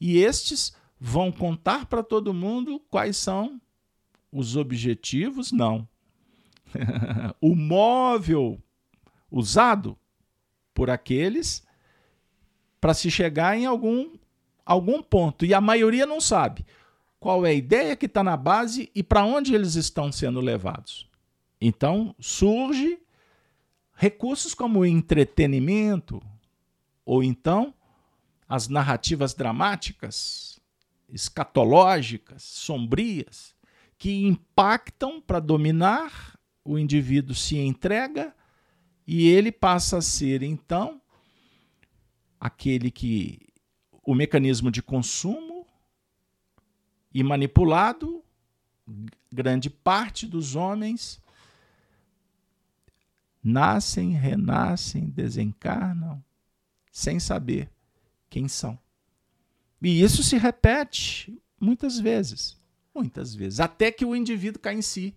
e 0.00 0.18
estes 0.18 0.76
vão 0.98 1.30
contar 1.30 1.86
para 1.86 2.02
todo 2.02 2.34
mundo 2.34 2.80
quais 2.90 3.16
são 3.16 3.60
os 4.32 4.56
objetivos, 4.56 5.52
não, 5.52 5.88
o 7.40 7.54
móvel 7.54 8.60
usado 9.30 9.96
por 10.74 10.90
aqueles 10.90 11.64
para 12.80 12.94
se 12.94 13.10
chegar 13.10 13.56
em 13.56 13.64
algum, 13.64 14.16
algum 14.66 15.00
ponto. 15.02 15.44
E 15.44 15.54
a 15.54 15.60
maioria 15.60 16.04
não 16.04 16.20
sabe 16.20 16.66
qual 17.20 17.44
é 17.44 17.50
a 17.50 17.54
ideia 17.54 17.96
que 17.96 18.06
está 18.06 18.22
na 18.22 18.36
base 18.36 18.90
e 18.94 19.02
para 19.02 19.24
onde 19.24 19.54
eles 19.54 19.74
estão 19.74 20.12
sendo 20.12 20.40
levados. 20.40 21.08
Então 21.60 22.14
surge 22.18 22.98
recursos 23.94 24.54
como 24.54 24.80
o 24.80 24.86
entretenimento, 24.86 26.22
ou 27.04 27.22
então 27.22 27.74
as 28.48 28.68
narrativas 28.68 29.34
dramáticas, 29.34 30.60
escatológicas, 31.08 32.42
sombrias, 32.42 33.54
que 33.98 34.24
impactam 34.24 35.20
para 35.20 35.40
dominar, 35.40 36.38
o 36.64 36.78
indivíduo 36.78 37.34
se 37.34 37.58
entrega 37.58 38.34
e 39.06 39.26
ele 39.26 39.50
passa 39.50 39.98
a 39.98 40.02
ser, 40.02 40.42
então, 40.42 41.00
aquele 42.38 42.90
que 42.90 43.48
o 44.04 44.14
mecanismo 44.14 44.70
de 44.70 44.82
consumo 44.82 45.47
e 47.18 47.22
manipulado, 47.24 48.22
grande 49.32 49.68
parte 49.68 50.24
dos 50.24 50.54
homens 50.54 51.20
nascem, 53.42 54.12
renascem, 54.12 55.06
desencarnam, 55.10 56.22
sem 56.92 57.18
saber 57.18 57.68
quem 58.30 58.46
são. 58.46 58.78
E 59.82 60.00
isso 60.00 60.22
se 60.22 60.36
repete 60.38 61.36
muitas 61.60 61.98
vezes, 61.98 62.56
muitas 62.94 63.34
vezes, 63.34 63.58
até 63.58 63.90
que 63.90 64.04
o 64.04 64.14
indivíduo 64.14 64.62
cai 64.62 64.74
em 64.74 64.82
si, 64.82 65.12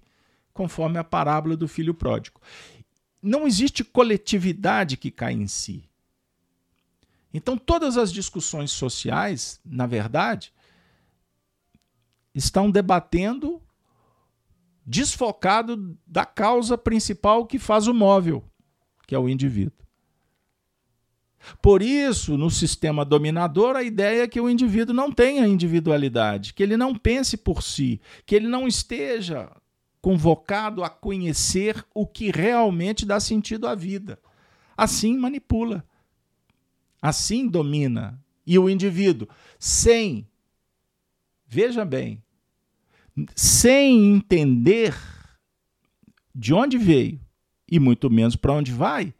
conforme 0.51 0.97
a 0.97 1.03
parábola 1.03 1.55
do 1.55 1.67
filho 1.67 1.93
pródigo. 1.93 2.41
Não 3.21 3.45
existe 3.45 3.83
coletividade 3.83 4.97
que 4.97 5.11
cai 5.11 5.33
em 5.33 5.47
si. 5.47 5.87
Então, 7.31 7.55
todas 7.59 7.95
as 7.95 8.11
discussões 8.11 8.71
sociais, 8.71 9.61
na 9.63 9.85
verdade, 9.85 10.51
estão 12.33 12.69
debatendo 12.69 13.61
desfocado 14.85 15.97
da 16.05 16.25
causa 16.25 16.77
principal 16.77 17.45
que 17.45 17.59
faz 17.59 17.87
o 17.87 17.93
móvel, 17.93 18.43
que 19.07 19.15
é 19.15 19.19
o 19.19 19.29
indivíduo. 19.29 19.81
Por 21.61 21.81
isso, 21.81 22.37
no 22.37 22.49
sistema 22.49 23.03
dominador, 23.03 23.75
a 23.75 23.83
ideia 23.83 24.23
é 24.23 24.27
que 24.27 24.39
o 24.39 24.49
indivíduo 24.49 24.93
não 24.93 25.11
tenha 25.11 25.47
individualidade, 25.47 26.53
que 26.53 26.61
ele 26.61 26.77
não 26.77 26.95
pense 26.95 27.35
por 27.35 27.63
si, 27.63 27.99
que 28.25 28.35
ele 28.35 28.47
não 28.47 28.67
esteja 28.67 29.49
convocado 30.01 30.83
a 30.83 30.89
conhecer 30.89 31.83
o 31.93 32.05
que 32.05 32.31
realmente 32.31 33.05
dá 33.05 33.19
sentido 33.19 33.67
à 33.67 33.75
vida. 33.75 34.19
Assim 34.75 35.17
manipula, 35.17 35.85
assim 37.01 37.47
domina. 37.47 38.19
E 38.45 38.57
o 38.57 38.69
indivíduo, 38.69 39.27
sem, 39.59 40.27
veja 41.51 41.83
bem, 41.83 42.23
sem 43.35 44.15
entender 44.15 44.95
de 46.33 46.53
onde 46.53 46.77
veio 46.77 47.19
e 47.69 47.77
muito 47.77 48.09
menos 48.09 48.37
para 48.37 48.53
onde 48.53 48.71
vai, 48.71 49.13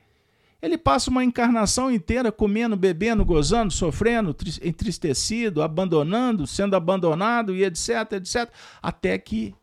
ele 0.61 0.77
passa 0.77 1.09
uma 1.09 1.25
encarnação 1.25 1.91
inteira 1.91 2.31
comendo, 2.31 2.77
bebendo, 2.77 3.25
gozando, 3.25 3.73
sofrendo, 3.73 4.33
entristecido, 4.61 5.61
abandonando, 5.61 6.47
sendo 6.47 6.73
abandonado 6.73 7.53
e 7.53 7.65
etc, 7.65 8.13
etc, 8.13 8.49
até 8.81 9.17
que 9.17 9.53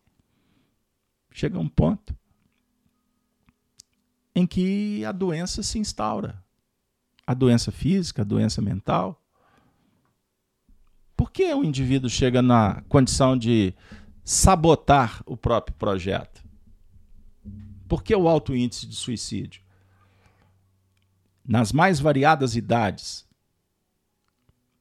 chega 1.32 1.58
um 1.58 1.68
ponto 1.68 2.14
em 4.34 4.46
que 4.46 5.02
a 5.06 5.12
doença 5.12 5.62
se 5.62 5.78
instaura. 5.78 6.44
A 7.26 7.32
doença 7.32 7.72
física, 7.72 8.22
a 8.22 8.24
doença 8.24 8.60
mental. 8.60 9.22
Por 11.18 11.32
que 11.32 11.52
o 11.52 11.64
indivíduo 11.64 12.08
chega 12.08 12.40
na 12.40 12.80
condição 12.82 13.36
de 13.36 13.74
sabotar 14.22 15.20
o 15.26 15.36
próprio 15.36 15.76
projeto? 15.76 16.44
Por 17.88 18.04
que 18.04 18.14
o 18.14 18.28
alto 18.28 18.54
índice 18.54 18.86
de 18.86 18.94
suicídio? 18.94 19.60
Nas 21.44 21.72
mais 21.72 21.98
variadas 21.98 22.54
idades. 22.54 23.26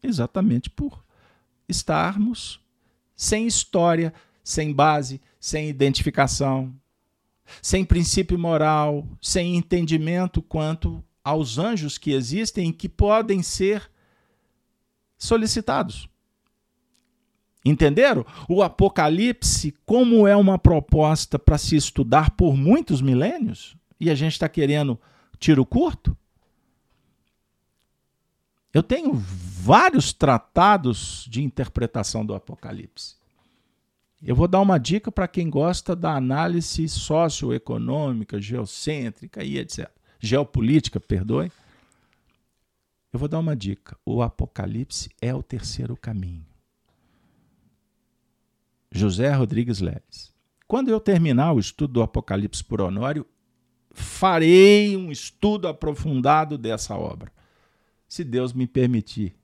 Exatamente 0.04 0.70
por 0.70 1.04
estarmos 1.68 2.64
sem 3.16 3.48
história, 3.48 4.14
sem 4.44 4.72
base, 4.72 5.20
sem 5.40 5.68
identificação, 5.68 6.72
sem 7.64 7.84
princípio 7.84 8.38
moral, 8.38 9.08
sem 9.20 9.56
entendimento 9.56 10.40
quanto 10.44 11.04
aos 11.24 11.58
anjos 11.58 11.98
que 11.98 12.12
existem 12.12 12.70
e 12.70 12.74
que 12.74 12.88
podem 12.88 13.42
ser 13.42 13.90
solicitados. 15.18 16.08
Entenderam? 17.66 18.26
O 18.48 18.64
Apocalipse, 18.64 19.74
como 19.86 20.28
é 20.28 20.36
uma 20.36 20.58
proposta 20.58 21.38
para 21.38 21.58
se 21.58 21.76
estudar 21.76 22.32
por 22.32 22.56
muitos 22.56 23.02
milênios, 23.02 23.76
e 24.00 24.10
a 24.10 24.16
gente 24.16 24.34
está 24.34 24.48
querendo 24.48 25.00
tiro 25.40 25.66
curto? 25.66 26.16
Eu 28.74 28.84
tenho 28.84 29.12
vários 29.14 30.14
tratados 30.14 31.26
de 31.30 31.44
interpretação 31.44 32.26
do 32.26 32.34
Apocalipse. 32.34 33.16
Eu 34.22 34.36
vou 34.36 34.48
dar 34.48 34.62
uma 34.62 34.80
dica 34.80 35.12
para 35.12 35.28
quem 35.28 35.50
gosta 35.50 35.96
da 35.96 36.16
análise 36.16 36.88
socioeconômica, 36.88 38.42
geocêntrica 38.42 39.44
e 39.44 39.58
etc. 39.58 39.90
Geopolítica, 40.20 41.00
perdoe. 41.00 41.52
Eu 43.14 43.20
vou 43.20 43.30
dar 43.30 43.40
uma 43.40 43.56
dica. 43.56 43.98
O 44.06 44.22
Apocalipse 44.22 45.10
é 45.22 45.34
o 45.34 45.44
terceiro 45.44 45.96
caminho. 45.96 46.47
José 48.92 49.32
Rodrigues 49.34 49.80
Leles. 49.80 50.34
Quando 50.68 50.90
eu 50.90 51.00
terminar 51.00 51.54
o 51.54 51.60
estudo 51.60 51.94
do 51.94 52.02
Apocalipse 52.02 52.64
por 52.64 52.82
Honório, 52.82 53.26
farei 53.92 54.98
um 54.98 55.12
estudo 55.12 55.68
aprofundado 55.68 56.58
dessa 56.58 56.96
obra, 56.96 57.32
se 58.08 58.24
Deus 58.24 58.54
me 58.54 58.68
permitir. 58.68 59.36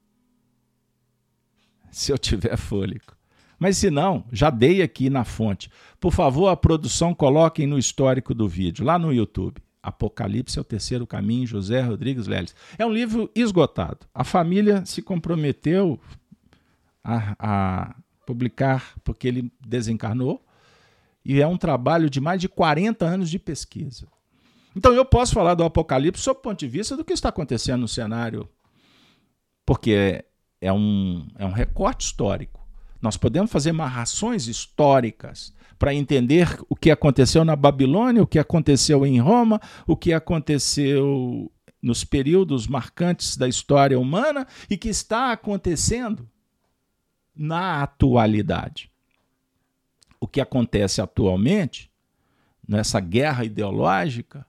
Se 1.92 2.12
eu 2.12 2.18
tiver 2.18 2.58
fôlego. 2.58 3.14
Mas 3.58 3.78
se 3.78 3.90
não, 3.90 4.26
já 4.32 4.50
dei 4.50 4.82
aqui 4.82 5.10
na 5.10 5.24
fonte. 5.24 5.70
Por 6.00 6.12
favor, 6.12 6.50
a 6.50 6.58
produção 6.58 7.14
coloquem 7.14 7.66
no 7.66 7.78
histórico 7.78 8.34
do 8.34 8.48
vídeo, 8.48 8.84
lá 8.84 9.00
no 9.00 9.14
YouTube. 9.14 9.62
Apocalipse 9.82 10.58
é 10.58 10.62
o 10.62 10.66
terceiro 10.66 11.06
caminho, 11.06 11.48
José 11.48 11.82
Rodrigues 11.82 12.28
Leles. 12.28 12.56
É 12.78 12.86
um 12.86 12.92
livro 12.92 13.30
esgotado. 13.36 14.00
A 14.14 14.24
família 14.24 14.86
se 14.86 15.02
comprometeu 15.02 16.00
a, 17.04 17.36
a 17.40 17.96
publicar 18.26 18.94
porque 19.04 19.28
ele 19.28 19.52
desencarnou, 19.66 20.44
e 21.26 21.42
é 21.42 21.48
um 21.48 21.58
trabalho 21.58 22.10
de 22.10 22.20
mais 22.20 22.42
de 22.42 22.50
40 22.50 23.06
anos 23.06 23.30
de 23.30 23.40
pesquisa. 23.40 24.08
Então 24.76 24.94
eu 24.94 25.06
posso 25.06 25.34
falar 25.34 25.54
do 25.54 25.64
Apocalipse 25.64 26.24
sob 26.24 26.40
o 26.40 26.42
ponto 26.42 26.60
de 26.60 26.68
vista 26.68 26.98
do 26.98 27.06
que 27.06 27.14
está 27.14 27.30
acontecendo 27.30 27.82
no 27.82 27.88
cenário, 27.88 28.50
porque 29.66 29.92
é, 29.92 30.26
é 30.60 30.74
um, 30.74 31.28
é 31.38 31.46
um 31.46 31.52
recorte 31.52 32.06
histórico. 32.06 32.62
Nós 33.02 33.18
podemos 33.18 33.52
fazer 33.52 33.72
marrações 33.72 34.48
históricas 34.48 35.54
para 35.78 35.94
entender 35.94 36.48
o 36.70 36.76
que 36.76 36.90
aconteceu 36.90 37.44
na 37.44 37.56
Babilônia, 37.56 38.24
o 38.24 38.28
que 38.28 38.40
aconteceu 38.40 39.06
em 39.06 39.20
Roma, 39.20 39.60
o 39.86 39.96
que 39.96 40.14
aconteceu 40.14 41.52
nos 41.82 42.06
períodos 42.06 42.66
marcantes 42.66 43.36
da 43.36 43.48
história 43.48 44.00
humana 44.00 44.48
e 44.70 44.78
que 44.78 44.88
está 44.88 45.34
acontecendo 45.34 46.28
na 47.36 47.82
atualidade. 47.84 48.92
O 50.20 50.28
que 50.28 50.40
acontece 50.40 51.02
atualmente, 51.02 51.92
nessa 52.68 53.00
guerra 53.00 53.44
ideológica, 53.44 54.46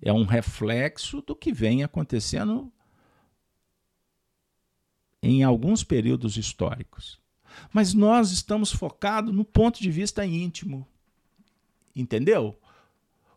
é 0.00 0.12
um 0.12 0.24
reflexo 0.24 1.22
do 1.22 1.34
que 1.34 1.52
vem 1.52 1.84
acontecendo 1.84 2.72
em 5.22 5.42
alguns 5.42 5.82
períodos 5.82 6.36
históricos. 6.36 7.20
Mas 7.72 7.94
nós 7.94 8.30
estamos 8.30 8.72
focados 8.72 9.34
no 9.34 9.44
ponto 9.44 9.80
de 9.80 9.90
vista 9.90 10.26
íntimo. 10.26 10.86
Entendeu? 11.94 12.58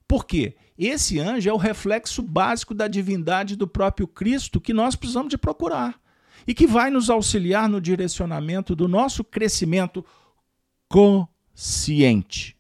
Por 0.08 0.26
quê? 0.26 0.58
Esse 0.78 1.20
anjo 1.20 1.50
é 1.50 1.54
o 1.54 1.58
reflexo 1.58 2.22
básico 2.22 2.74
da 2.74 2.88
divindade 2.88 3.56
do 3.56 3.68
próprio 3.68 4.08
Cristo 4.08 4.60
que 4.60 4.74
nós 4.74 4.96
precisamos 4.96 5.30
de 5.30 5.38
procurar 5.38 6.02
e 6.50 6.54
que 6.56 6.66
vai 6.66 6.89
nos 6.89 7.12
auxiliar 7.12 7.70
no 7.70 7.80
direcionamento 7.80 8.76
do 8.76 8.88
nosso 8.88 9.24
crescimento 9.24 10.04
consciente. 10.88 12.58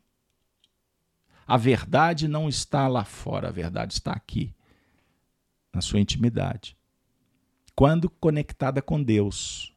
A 1.47 1.57
verdade 1.57 2.27
não 2.27 2.47
está 2.47 2.87
lá 2.87 3.03
fora, 3.03 3.47
a 3.47 3.51
verdade 3.51 3.93
está 3.93 4.11
aqui, 4.11 4.53
na 5.73 5.81
sua 5.81 5.99
intimidade, 5.99 6.77
quando 7.73 8.11
conectada 8.11 8.79
com 8.79 9.01
Deus. 9.01 9.73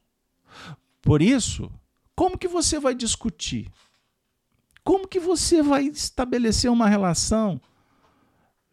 Por 1.01 1.19
isso, 1.19 1.71
como 2.15 2.37
que 2.37 2.47
você 2.47 2.79
vai 2.79 2.93
discutir? 2.93 3.67
Como 4.83 5.07
que 5.07 5.19
você 5.19 5.63
vai 5.63 5.85
estabelecer 5.85 6.69
uma 6.69 6.87
relação 6.87 7.59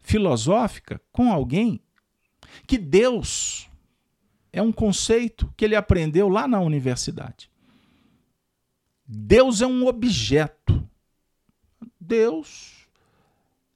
filosófica 0.00 1.00
com 1.10 1.32
alguém 1.32 1.80
que 2.66 2.76
Deus 2.76 3.69
é 4.52 4.60
um 4.60 4.72
conceito 4.72 5.52
que 5.56 5.64
ele 5.64 5.76
aprendeu 5.76 6.28
lá 6.28 6.48
na 6.48 6.60
universidade. 6.60 7.50
Deus 9.06 9.60
é 9.60 9.66
um 9.66 9.86
objeto. 9.86 10.88
Deus, 11.98 12.88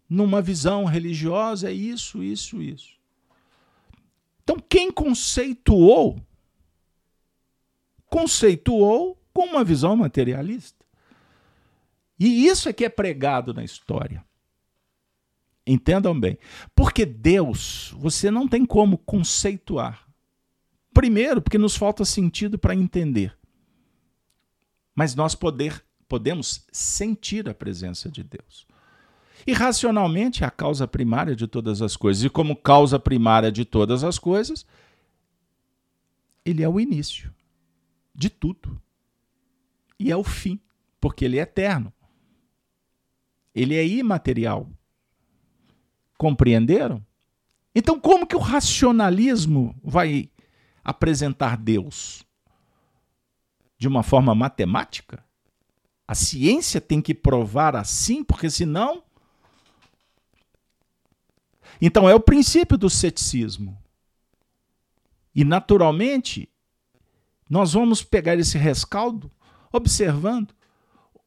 numa 0.09 0.43
visão 0.43 0.85
religiosa, 0.85 1.71
é 1.71 1.73
isso, 1.73 2.23
isso, 2.23 2.61
isso. 2.61 2.95
Então, 4.43 4.57
quem 4.69 4.91
conceituou, 4.91 6.21
conceituou 8.07 9.19
com 9.33 9.47
uma 9.47 9.65
visão 9.65 9.97
materialista. 9.97 10.85
E 12.19 12.47
isso 12.47 12.69
é 12.69 12.73
que 12.73 12.85
é 12.85 12.89
pregado 12.89 13.53
na 13.53 13.65
história. 13.65 14.25
Entendam 15.67 16.19
bem. 16.19 16.39
Porque 16.75 17.07
Deus, 17.07 17.95
você 17.97 18.31
não 18.31 18.47
tem 18.47 18.67
como 18.67 18.99
conceituar. 18.99 20.04
Primeiro, 20.95 21.43
porque 21.43 21.59
nos 21.59 21.77
falta 21.77 22.05
sentido 22.05 22.57
para 22.57 22.75
entender. 22.75 23.37
Mas 24.95 25.17
nós 25.17 25.35
poder, 25.35 25.85
podemos 26.09 26.65
sentir 26.71 27.49
a 27.49 27.55
presença 27.55 28.09
de 28.09 28.23
Deus. 28.23 28.65
E 29.45 29.53
racionalmente 29.53 30.45
é 30.45 30.47
a 30.47 30.51
causa 30.51 30.87
primária 30.87 31.35
de 31.35 31.49
todas 31.49 31.83
as 31.83 31.97
coisas. 31.97 32.23
E 32.23 32.31
como 32.31 32.55
causa 32.55 32.99
primária 32.99 33.51
de 33.51 33.65
todas 33.65 34.05
as 34.05 34.19
coisas, 34.19 34.65
ele 36.45 36.63
é 36.63 36.69
o 36.69 36.79
início 36.79 37.35
de 38.15 38.31
tudo. 38.31 38.81
E 39.99 40.13
é 40.13 40.17
o 40.17 40.23
fim, 40.23 40.61
porque 41.01 41.25
ele 41.25 41.39
é 41.39 41.43
eterno. 41.43 41.93
Ele 43.53 43.75
é 43.75 43.85
imaterial. 43.85 44.71
Compreenderam? 46.17 47.05
Então, 47.75 47.99
como 47.99 48.27
que 48.27 48.37
o 48.37 48.41
racionalismo 48.41 49.75
vai 49.83 50.31
apresentar 50.85 51.57
Deus? 51.57 52.25
De 53.79 53.89
uma 53.89 54.03
forma 54.03 54.35
matemática? 54.35 55.25
A 56.07 56.15
ciência 56.15 56.81
tem 56.81 57.01
que 57.01 57.15
provar 57.15 57.75
assim, 57.75 58.23
porque 58.23 58.51
senão. 58.51 59.03
Então, 61.81 62.09
é 62.09 62.15
o 62.15 62.21
princípio 62.21 62.77
do 62.77 62.91
ceticismo. 62.91 63.77
E, 65.35 65.45
naturalmente, 65.45 66.49
nós 67.49 67.73
vamos 67.73 68.03
pegar 68.03 68.39
esse 68.39 68.59
rescaldo 68.59 69.31
observando 69.73 70.55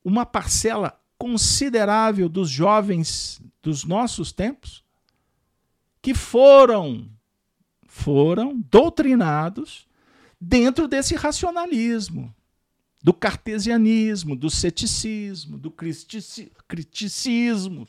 uma 0.03 0.26
parcela 0.26 0.99
considerável 1.18 2.30
dos 2.30 2.49
jovens 2.49 3.41
dos 3.62 3.84
nossos 3.84 4.32
tempos 4.32 4.84
que 6.01 6.14
foram 6.14 7.10
foram 7.97 8.61
doutrinados 8.69 9.87
dentro 10.39 10.87
desse 10.87 11.15
racionalismo, 11.15 12.33
do 13.03 13.11
cartesianismo, 13.11 14.35
do 14.35 14.51
ceticismo, 14.51 15.57
do 15.57 15.71
criticismo, 15.71 17.87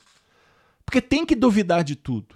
porque 0.85 1.03
tem 1.03 1.27
que 1.27 1.37
duvidar 1.37 1.85
de 1.85 1.95
tudo. 1.95 2.35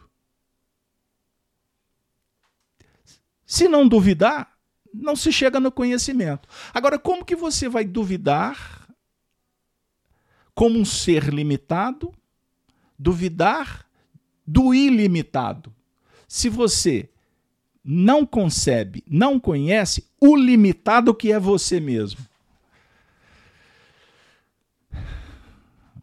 Se 3.46 3.68
não 3.68 3.88
duvidar, 3.88 4.52
não 4.92 5.16
se 5.16 5.32
chega 5.32 5.58
no 5.58 5.72
conhecimento. 5.72 6.48
Agora, 6.74 6.98
como 6.98 7.24
que 7.24 7.34
você 7.34 7.68
vai 7.68 7.84
duvidar 7.84 8.86
como 10.54 10.78
um 10.78 10.84
ser 10.84 11.32
limitado, 11.32 12.12
duvidar 12.98 13.88
do 14.46 14.74
ilimitado. 14.74 15.74
Se 16.28 16.50
você 16.50 17.08
não 17.84 18.24
concebe, 18.24 19.02
não 19.06 19.40
conhece 19.40 20.08
o 20.20 20.36
limitado 20.36 21.14
que 21.14 21.32
é 21.32 21.38
você 21.38 21.80
mesmo. 21.80 22.20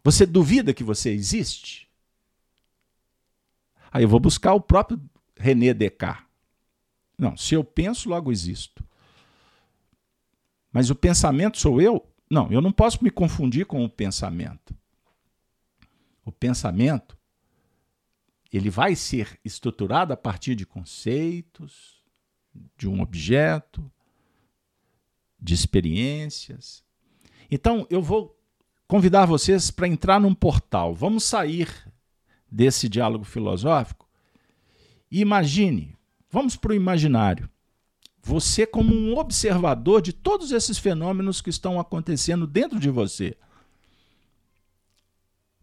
Você 0.02 0.24
duvida 0.24 0.74
que 0.74 0.84
você 0.84 1.10
existe? 1.10 1.88
Aí 3.92 4.04
eu 4.04 4.08
vou 4.08 4.20
buscar 4.20 4.54
o 4.54 4.60
próprio 4.60 5.00
René 5.36 5.74
Descartes. 5.74 6.26
Não, 7.18 7.36
se 7.36 7.54
eu 7.54 7.62
penso, 7.62 8.08
logo 8.08 8.32
existo. 8.32 8.82
Mas 10.72 10.88
o 10.88 10.94
pensamento 10.94 11.58
sou 11.58 11.80
eu? 11.80 12.06
Não, 12.30 12.50
eu 12.50 12.60
não 12.60 12.72
posso 12.72 13.02
me 13.02 13.10
confundir 13.10 13.66
com 13.66 13.84
o 13.84 13.90
pensamento. 13.90 14.74
O 16.24 16.30
pensamento 16.30 17.18
ele 18.52 18.70
vai 18.70 18.94
ser 18.94 19.38
estruturado 19.44 20.12
a 20.12 20.16
partir 20.16 20.54
de 20.54 20.66
conceitos, 20.66 22.02
de 22.76 22.88
um 22.88 23.00
objeto, 23.00 23.90
de 25.40 25.54
experiências. 25.54 26.84
Então, 27.50 27.86
eu 27.88 28.02
vou 28.02 28.36
convidar 28.86 29.26
vocês 29.26 29.70
para 29.70 29.88
entrar 29.88 30.20
num 30.20 30.34
portal. 30.34 30.94
Vamos 30.94 31.24
sair 31.24 31.68
desse 32.50 32.88
diálogo 32.88 33.24
filosófico 33.24 34.08
e 35.10 35.20
imagine, 35.20 35.96
vamos 36.28 36.56
para 36.56 36.72
o 36.72 36.74
imaginário 36.74 37.48
você 38.22 38.66
como 38.66 38.94
um 38.94 39.16
observador 39.16 40.02
de 40.02 40.12
todos 40.12 40.52
esses 40.52 40.78
fenômenos 40.78 41.40
que 41.40 41.50
estão 41.50 41.80
acontecendo 41.80 42.46
dentro 42.46 42.78
de 42.78 42.90
você. 42.90 43.36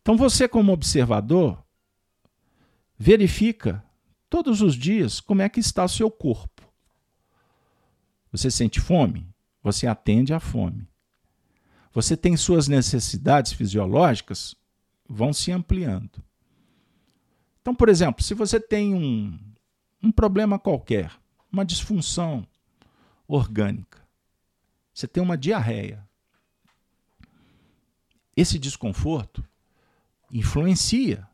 Então 0.01 0.17
você 0.17 0.47
como 0.47 0.71
observador 0.71 1.63
verifica 2.97 3.83
todos 4.29 4.61
os 4.61 4.75
dias 4.75 5.19
como 5.19 5.41
é 5.41 5.49
que 5.49 5.59
está 5.59 5.85
o 5.85 5.89
seu 5.89 6.09
corpo. 6.09 6.63
Você 8.31 8.51
sente 8.51 8.79
fome? 8.79 9.27
Você 9.63 9.87
atende 9.87 10.33
à 10.33 10.39
fome. 10.39 10.87
Você 11.93 12.15
tem 12.15 12.35
suas 12.37 12.67
necessidades 12.67 13.53
fisiológicas 13.53 14.55
vão 15.07 15.33
se 15.33 15.51
ampliando. 15.51 16.23
Então, 17.61 17.73
por 17.73 17.89
exemplo, 17.89 18.23
se 18.23 18.33
você 18.33 18.59
tem 18.59 18.93
um, 18.93 19.37
um 20.01 20.11
problema 20.11 20.59
qualquer, 20.59 21.11
uma 21.51 21.65
disfunção 21.65 22.47
orgânica. 23.27 24.05
Você 24.93 25.07
tem 25.07 25.21
uma 25.21 25.37
diarreia. 25.37 26.07
Esse 28.35 28.57
desconforto 28.57 29.43
influencia 30.31 31.26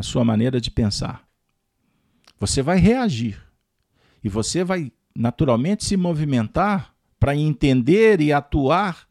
a 0.00 0.02
sua 0.02 0.24
maneira 0.24 0.58
de 0.58 0.70
pensar. 0.70 1.28
Você 2.38 2.62
vai 2.62 2.78
reagir 2.78 3.38
e 4.24 4.30
você 4.30 4.64
vai 4.64 4.90
naturalmente 5.14 5.84
se 5.84 5.94
movimentar 5.94 6.94
para 7.18 7.36
entender 7.36 8.18
e 8.18 8.32
atuar 8.32 9.06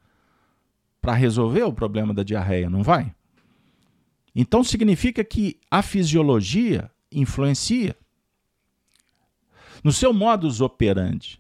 para 0.99 1.13
resolver 1.13 1.61
o 1.61 1.71
problema 1.71 2.11
da 2.11 2.23
diarreia, 2.23 2.71
não 2.71 2.81
vai? 2.81 3.13
Então 4.35 4.63
significa 4.63 5.23
que 5.23 5.59
a 5.69 5.83
fisiologia 5.83 6.89
influencia 7.11 7.95
no 9.83 9.93
seu 9.93 10.11
modus 10.11 10.59
operandi. 10.59 11.39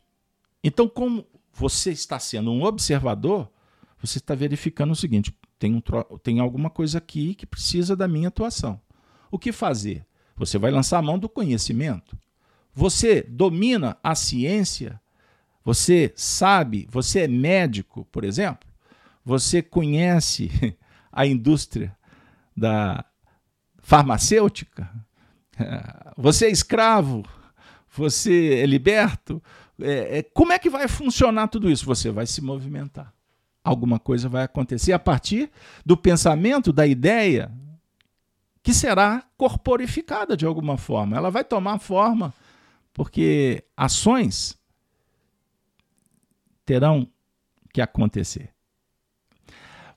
Então, 0.63 0.87
como 0.87 1.25
você 1.51 1.89
está 1.89 2.19
sendo 2.19 2.51
um 2.51 2.63
observador, 2.63 3.49
você 3.99 4.19
está 4.19 4.35
verificando 4.35 4.91
o 4.91 4.95
seguinte: 4.95 5.35
tem, 5.57 5.73
um, 5.73 5.81
tem 6.21 6.39
alguma 6.39 6.69
coisa 6.69 6.99
aqui 6.99 7.33
que 7.33 7.47
precisa 7.47 7.95
da 7.95 8.07
minha 8.07 8.27
atuação. 8.27 8.79
O 9.31 9.37
que 9.37 9.51
fazer? 9.51 10.05
Você 10.35 10.57
vai 10.57 10.71
lançar 10.71 10.99
a 10.99 11.01
mão 11.01 11.19
do 11.19 11.29
conhecimento. 11.29 12.17
Você 12.73 13.21
domina 13.21 13.97
a 14.03 14.15
ciência. 14.15 14.99
Você 15.63 16.13
sabe, 16.15 16.87
você 16.89 17.21
é 17.21 17.27
médico, 17.27 18.05
por 18.11 18.23
exemplo. 18.23 18.67
Você 19.25 19.61
conhece 19.61 20.49
a 21.11 21.25
indústria 21.25 21.95
da 22.55 23.03
farmacêutica. 23.77 24.89
Você 26.17 26.47
é 26.47 26.49
escravo 26.49 27.23
você 27.99 28.59
é 28.61 28.65
liberto. 28.65 29.41
É, 29.81 30.19
é, 30.19 30.23
como 30.23 30.53
é 30.53 30.59
que 30.59 30.69
vai 30.69 30.87
funcionar 30.87 31.47
tudo 31.47 31.69
isso? 31.69 31.85
Você 31.85 32.11
vai 32.11 32.25
se 32.25 32.41
movimentar. 32.41 33.13
Alguma 33.63 33.99
coisa 33.99 34.29
vai 34.29 34.43
acontecer 34.43 34.93
a 34.93 34.99
partir 34.99 35.49
do 35.85 35.97
pensamento, 35.97 36.71
da 36.71 36.87
ideia, 36.87 37.51
que 38.61 38.73
será 38.73 39.23
corporificada 39.37 40.35
de 40.35 40.45
alguma 40.45 40.77
forma. 40.77 41.17
Ela 41.17 41.29
vai 41.29 41.43
tomar 41.43 41.79
forma, 41.79 42.33
porque 42.93 43.63
ações 43.75 44.57
terão 46.65 47.07
que 47.73 47.81
acontecer. 47.81 48.53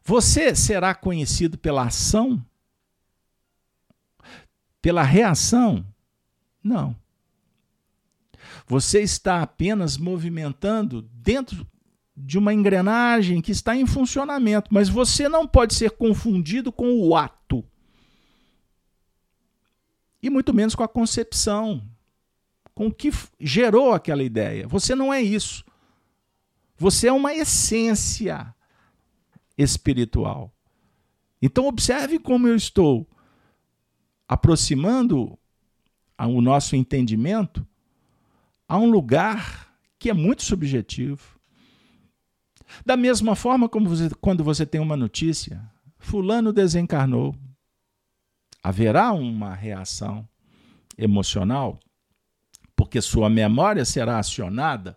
Você 0.04 0.54
será 0.54 0.94
conhecido 0.94 1.56
pela 1.56 1.84
ação? 1.84 2.44
Pela 4.80 5.02
reação? 5.02 5.84
Não. 6.62 6.96
Você 8.66 9.00
está 9.00 9.42
apenas 9.42 9.96
movimentando 9.96 11.02
dentro 11.02 11.66
de 12.16 12.38
uma 12.38 12.52
engrenagem 12.52 13.40
que 13.40 13.52
está 13.52 13.76
em 13.76 13.86
funcionamento, 13.86 14.72
mas 14.72 14.88
você 14.88 15.28
não 15.28 15.46
pode 15.46 15.74
ser 15.74 15.92
confundido 15.92 16.70
com 16.72 16.94
o 17.00 17.16
ato. 17.16 17.64
E 20.22 20.30
muito 20.30 20.54
menos 20.54 20.74
com 20.74 20.82
a 20.82 20.88
concepção, 20.88 21.82
com 22.74 22.86
o 22.86 22.94
que 22.94 23.10
gerou 23.40 23.92
aquela 23.92 24.22
ideia. 24.22 24.68
Você 24.68 24.94
não 24.94 25.12
é 25.12 25.20
isso. 25.20 25.64
Você 26.76 27.08
é 27.08 27.12
uma 27.12 27.34
essência 27.34 28.54
espiritual. 29.58 30.52
Então, 31.40 31.66
observe 31.66 32.18
como 32.18 32.46
eu 32.46 32.54
estou 32.54 33.06
aproximando 34.28 35.36
o 36.18 36.40
nosso 36.40 36.76
entendimento 36.76 37.66
a 38.68 38.78
um 38.78 38.88
lugar 38.88 39.74
que 39.98 40.08
é 40.08 40.14
muito 40.14 40.42
subjetivo. 40.42 41.38
Da 42.86 42.96
mesma 42.96 43.36
forma 43.36 43.68
como 43.68 43.88
você, 43.88 44.08
quando 44.20 44.42
você 44.42 44.64
tem 44.64 44.80
uma 44.80 44.96
notícia, 44.96 45.62
Fulano 45.98 46.52
desencarnou, 46.52 47.36
haverá 48.62 49.12
uma 49.12 49.54
reação 49.54 50.28
emocional, 50.96 51.80
porque 52.76 53.00
sua 53.00 53.28
memória 53.28 53.84
será 53.84 54.18
acionada. 54.18 54.96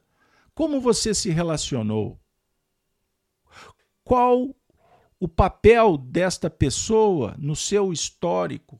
Como 0.53 0.79
você 0.79 1.13
se 1.13 1.29
relacionou? 1.29 2.19
Qual 4.03 4.55
o 5.19 5.27
papel 5.27 5.97
desta 5.97 6.49
pessoa 6.49 7.35
no 7.37 7.55
seu 7.55 7.91
histórico? 7.91 8.79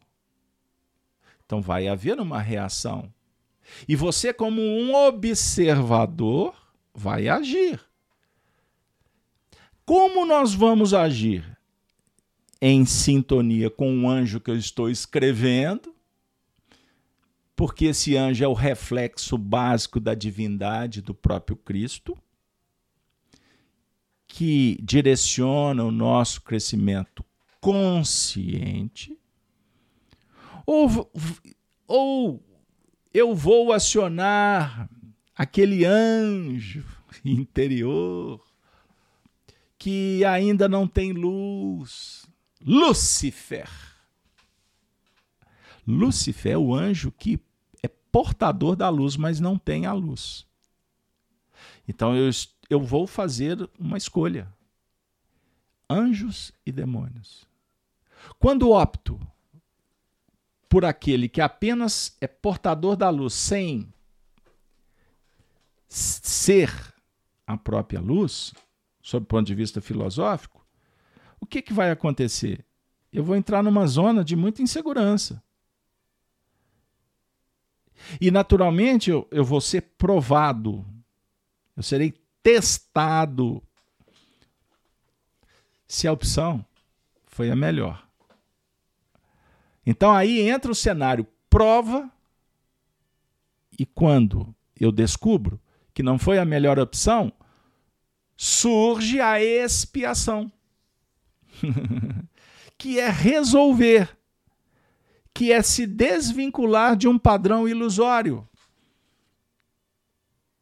Então 1.45 1.61
vai 1.61 1.87
haver 1.87 2.19
uma 2.19 2.41
reação. 2.41 3.11
E 3.87 3.95
você, 3.95 4.31
como 4.33 4.61
um 4.61 4.93
observador, 4.93 6.55
vai 6.93 7.27
agir. 7.27 7.79
Como 9.85 10.25
nós 10.25 10.53
vamos 10.53 10.93
agir? 10.93 11.54
Em 12.67 12.83
sintonia 12.83 13.69
com 13.69 13.95
o 13.95 14.09
anjo 14.09 14.39
que 14.39 14.49
eu 14.49 14.57
estou 14.57 14.89
escrevendo, 14.89 15.93
porque 17.55 17.85
esse 17.85 18.17
anjo 18.17 18.43
é 18.43 18.47
o 18.47 18.53
reflexo 18.53 19.37
básico 19.37 19.99
da 19.99 20.15
divindade 20.15 20.99
do 20.99 21.13
próprio 21.13 21.55
Cristo, 21.55 22.17
que 24.27 24.79
direciona 24.81 25.83
o 25.83 25.91
nosso 25.91 26.41
crescimento 26.41 27.23
consciente, 27.61 29.15
ou, 30.65 31.11
ou 31.87 32.43
eu 33.13 33.35
vou 33.35 33.73
acionar 33.73 34.89
aquele 35.35 35.85
anjo 35.85 36.83
interior 37.23 38.43
que 39.77 40.25
ainda 40.25 40.67
não 40.67 40.87
tem 40.87 41.11
luz, 41.11 42.24
Lúcifer. 42.65 43.69
Lúcifer 45.85 46.53
é 46.53 46.57
o 46.57 46.73
anjo 46.73 47.11
que 47.11 47.39
é 47.83 47.87
portador 47.87 48.75
da 48.75 48.89
luz, 48.89 49.15
mas 49.15 49.39
não 49.39 49.57
tem 49.57 49.85
a 49.85 49.93
luz. 49.93 50.47
Então 51.87 52.15
eu, 52.15 52.29
eu 52.69 52.81
vou 52.81 53.05
fazer 53.05 53.69
uma 53.77 53.97
escolha: 53.97 54.51
anjos 55.89 56.51
e 56.65 56.71
demônios. 56.71 57.47
Quando 58.39 58.71
opto 58.71 59.19
por 60.67 60.83
aquele 60.83 61.29
que 61.29 61.41
apenas 61.41 62.17
é 62.19 62.27
portador 62.27 62.95
da 62.95 63.09
luz, 63.09 63.33
sem 63.33 63.93
ser 65.87 66.71
a 67.45 67.55
própria 67.55 68.01
luz, 68.01 68.53
sob 69.01 69.23
o 69.23 69.27
ponto 69.27 69.45
de 69.45 69.53
vista 69.53 69.79
filosófico, 69.79 70.54
o 71.39 71.45
que, 71.45 71.61
que 71.61 71.73
vai 71.73 71.91
acontecer? 71.91 72.65
Eu 73.11 73.23
vou 73.23 73.35
entrar 73.35 73.63
numa 73.63 73.87
zona 73.87 74.23
de 74.23 74.35
muita 74.35 74.61
insegurança. 74.61 75.41
E, 78.19 78.29
naturalmente, 78.29 79.09
eu, 79.09 79.27
eu 79.31 79.43
vou 79.43 79.61
ser 79.61 79.81
provado, 79.97 80.85
eu 81.75 81.83
serei 81.83 82.13
testado 82.43 83.63
se 85.87 86.07
a 86.07 86.11
opção 86.11 86.65
foi 87.25 87.49
a 87.49 87.55
melhor. 87.55 88.05
Então 89.85 90.11
aí 90.11 90.41
entra 90.41 90.71
o 90.71 90.75
cenário 90.75 91.27
prova, 91.49 92.09
e 93.77 93.85
quando 93.85 94.53
eu 94.79 94.91
descubro 94.91 95.59
que 95.93 96.01
não 96.01 96.17
foi 96.17 96.39
a 96.39 96.45
melhor 96.45 96.79
opção, 96.79 97.31
surge 98.35 99.19
a 99.21 99.41
expiação, 99.41 100.51
que 102.77 102.99
é 102.99 103.09
resolver 103.09 104.15
que 105.35 105.51
é 105.51 105.61
se 105.61 105.85
desvincular 105.85 106.95
de 106.95 107.09
um 107.09 107.19
padrão 107.19 107.67
ilusório, 107.67 108.47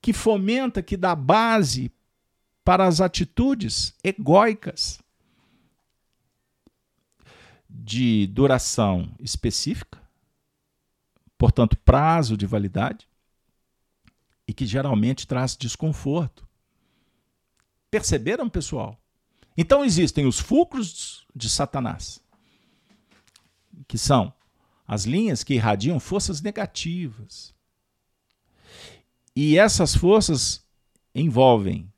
que 0.01 0.11
fomenta, 0.11 0.81
que 0.81 0.97
dá 0.97 1.13
base 1.13 1.93
para 2.63 2.87
as 2.87 2.99
atitudes 2.99 3.95
egóicas 4.03 4.99
de 7.69 8.25
duração 8.27 9.13
específica, 9.19 10.01
portanto, 11.37 11.77
prazo 11.77 12.35
de 12.35 12.47
validade, 12.47 13.07
e 14.47 14.53
que 14.53 14.65
geralmente 14.65 15.27
traz 15.27 15.55
desconforto. 15.55 16.47
Perceberam, 17.91 18.49
pessoal? 18.49 18.99
Então 19.55 19.85
existem 19.85 20.25
os 20.25 20.39
fulcros 20.39 21.25
de 21.35 21.49
Satanás, 21.49 22.21
que 23.87 23.97
são 23.97 24.33
as 24.87 25.05
linhas 25.05 25.43
que 25.43 25.53
irradiam 25.53 25.99
forças 25.99 26.41
negativas. 26.41 27.53
E 29.35 29.57
essas 29.57 29.95
forças 29.95 30.65
envolvem 31.13 31.91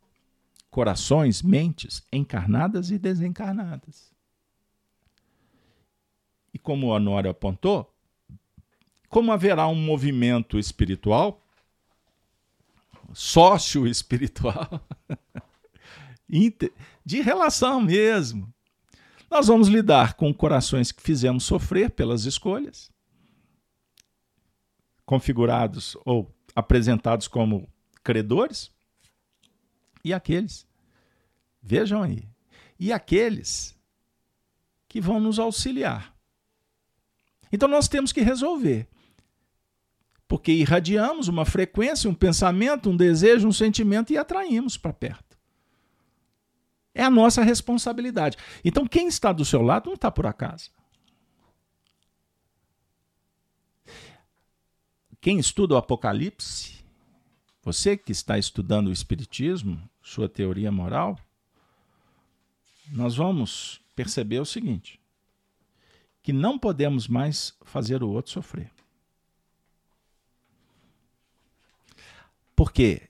corações, 0.70 1.42
mentes 1.42 2.04
encarnadas 2.12 2.92
e 2.92 2.98
desencarnadas. 2.98 4.12
E 6.54 6.60
como 6.60 6.88
o 6.88 6.90
Honório 6.90 7.32
apontou, 7.32 7.94
como 9.10 9.32
haverá 9.32 9.68
um 9.68 9.76
movimento 9.76 10.60
espiritual, 10.60 11.42
sócio 13.14 13.88
espiritual, 13.88 14.86
de 17.06 17.22
relação 17.22 17.80
mesmo, 17.80 18.52
nós 19.30 19.48
vamos 19.48 19.68
lidar 19.68 20.16
com 20.16 20.34
corações 20.34 20.92
que 20.92 21.02
fizemos 21.02 21.44
sofrer 21.44 21.92
pelas 21.92 22.26
escolhas, 22.26 22.92
configurados 25.06 25.96
ou 26.04 26.34
apresentados 26.56 27.28
como 27.28 27.70
credores, 28.04 28.72
e 30.04 30.14
aqueles, 30.14 30.68
vejam 31.62 32.02
aí, 32.02 32.28
e 32.80 32.92
aqueles 32.92 33.76
que 34.88 35.02
vão 35.02 35.20
nos 35.20 35.40
auxiliar. 35.40 36.16
Então 37.52 37.68
nós 37.68 37.88
temos 37.88 38.12
que 38.12 38.22
resolver. 38.22 38.88
Porque 40.28 40.52
irradiamos 40.52 41.28
uma 41.28 41.46
frequência, 41.46 42.10
um 42.10 42.14
pensamento, 42.14 42.90
um 42.90 42.98
desejo, 42.98 43.48
um 43.48 43.52
sentimento 43.52 44.12
e 44.12 44.18
atraímos 44.18 44.76
para 44.78 44.92
perto. 44.92 45.25
É 46.96 47.04
a 47.04 47.10
nossa 47.10 47.44
responsabilidade. 47.44 48.38
Então, 48.64 48.88
quem 48.88 49.10
está 49.10 49.34
do 49.34 49.44
seu 49.44 49.62
lado 49.62 49.88
não 49.88 49.96
está 49.96 50.10
por 50.10 50.26
acaso. 50.26 50.72
Quem 55.20 55.38
estuda 55.38 55.74
o 55.74 55.78
Apocalipse, 55.78 56.86
você 57.62 57.98
que 57.98 58.14
está 58.14 58.38
estudando 58.38 58.88
o 58.88 58.94
Espiritismo, 58.94 59.90
sua 60.02 60.30
teoria 60.30 60.72
moral, 60.72 61.20
nós 62.92 63.18
vamos 63.18 63.82
perceber 63.94 64.40
o 64.40 64.46
seguinte: 64.46 65.02
que 66.24 66.32
não 66.32 66.58
podemos 66.58 67.10
mais 67.10 67.58
fazer 67.66 68.04
o 68.04 68.10
outro 68.10 68.32
sofrer. 68.32 68.72
Porque 72.56 73.10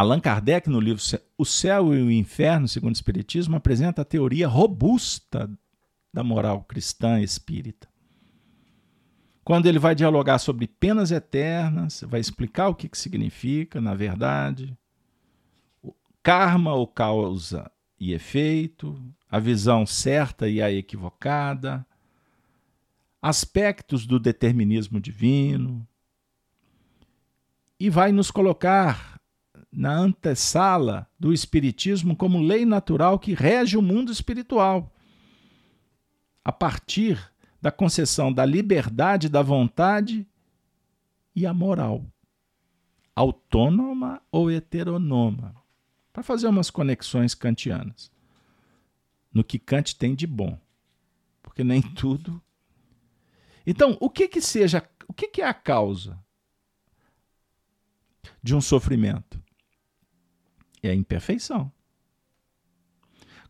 Allan 0.00 0.18
Kardec, 0.18 0.66
no 0.70 0.80
livro 0.80 1.02
O 1.36 1.44
Céu 1.44 1.92
e 1.92 2.00
o 2.00 2.10
Inferno, 2.10 2.66
segundo 2.66 2.94
o 2.94 2.96
Espiritismo, 2.96 3.56
apresenta 3.56 4.00
a 4.00 4.04
teoria 4.04 4.48
robusta 4.48 5.50
da 6.10 6.24
moral 6.24 6.64
cristã 6.64 7.20
espírita. 7.20 7.86
Quando 9.44 9.66
ele 9.66 9.78
vai 9.78 9.94
dialogar 9.94 10.38
sobre 10.38 10.66
penas 10.66 11.10
eternas, 11.10 12.02
vai 12.08 12.18
explicar 12.18 12.68
o 12.68 12.74
que, 12.74 12.88
que 12.88 12.96
significa, 12.96 13.78
na 13.78 13.92
verdade, 13.92 14.74
karma 16.22 16.72
ou 16.72 16.86
causa 16.86 17.70
e 17.98 18.14
efeito, 18.14 18.98
a 19.30 19.38
visão 19.38 19.84
certa 19.84 20.48
e 20.48 20.62
a 20.62 20.72
equivocada, 20.72 21.86
aspectos 23.20 24.06
do 24.06 24.18
determinismo 24.18 24.98
divino, 24.98 25.86
e 27.78 27.90
vai 27.90 28.12
nos 28.12 28.30
colocar 28.30 29.09
na 29.72 29.92
antessala 29.92 31.08
do 31.18 31.32
Espiritismo 31.32 32.16
como 32.16 32.42
lei 32.42 32.64
natural 32.64 33.18
que 33.18 33.34
rege 33.34 33.76
o 33.76 33.82
mundo 33.82 34.10
espiritual. 34.10 34.92
A 36.44 36.50
partir 36.50 37.32
da 37.60 37.70
concessão 37.70 38.32
da 38.32 38.44
liberdade 38.44 39.28
da 39.28 39.42
vontade 39.42 40.26
e 41.36 41.46
a 41.46 41.54
moral, 41.54 42.04
autônoma 43.14 44.20
ou 44.32 44.50
heteronoma, 44.50 45.54
para 46.12 46.22
fazer 46.22 46.48
umas 46.48 46.70
conexões 46.70 47.34
kantianas 47.34 48.10
no 49.32 49.44
que 49.44 49.58
Kant 49.58 49.96
tem 49.96 50.14
de 50.14 50.26
bom, 50.26 50.58
porque 51.42 51.62
nem 51.62 51.80
tudo. 51.80 52.42
Então, 53.64 53.96
o 54.00 54.10
que 54.10 54.26
que 54.26 54.40
seja, 54.40 54.82
o 55.06 55.12
que 55.12 55.28
que 55.28 55.42
é 55.42 55.46
a 55.46 55.54
causa 55.54 56.18
de 58.42 58.54
um 58.54 58.60
sofrimento? 58.60 59.40
É 60.82 60.90
a 60.90 60.94
imperfeição. 60.94 61.70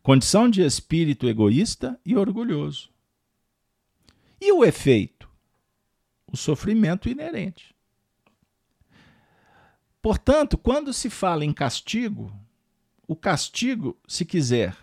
Condição 0.01 0.49
de 0.49 0.61
espírito 0.61 1.27
egoísta 1.27 1.99
e 2.05 2.17
orgulhoso. 2.17 2.89
E 4.39 4.51
o 4.51 4.65
efeito? 4.65 5.29
O 6.25 6.35
sofrimento 6.35 7.07
inerente. 7.07 7.75
Portanto, 10.01 10.57
quando 10.57 10.91
se 10.91 11.09
fala 11.09 11.45
em 11.45 11.53
castigo, 11.53 12.33
o 13.07 13.15
castigo, 13.15 13.95
se 14.07 14.25
quiser 14.25 14.75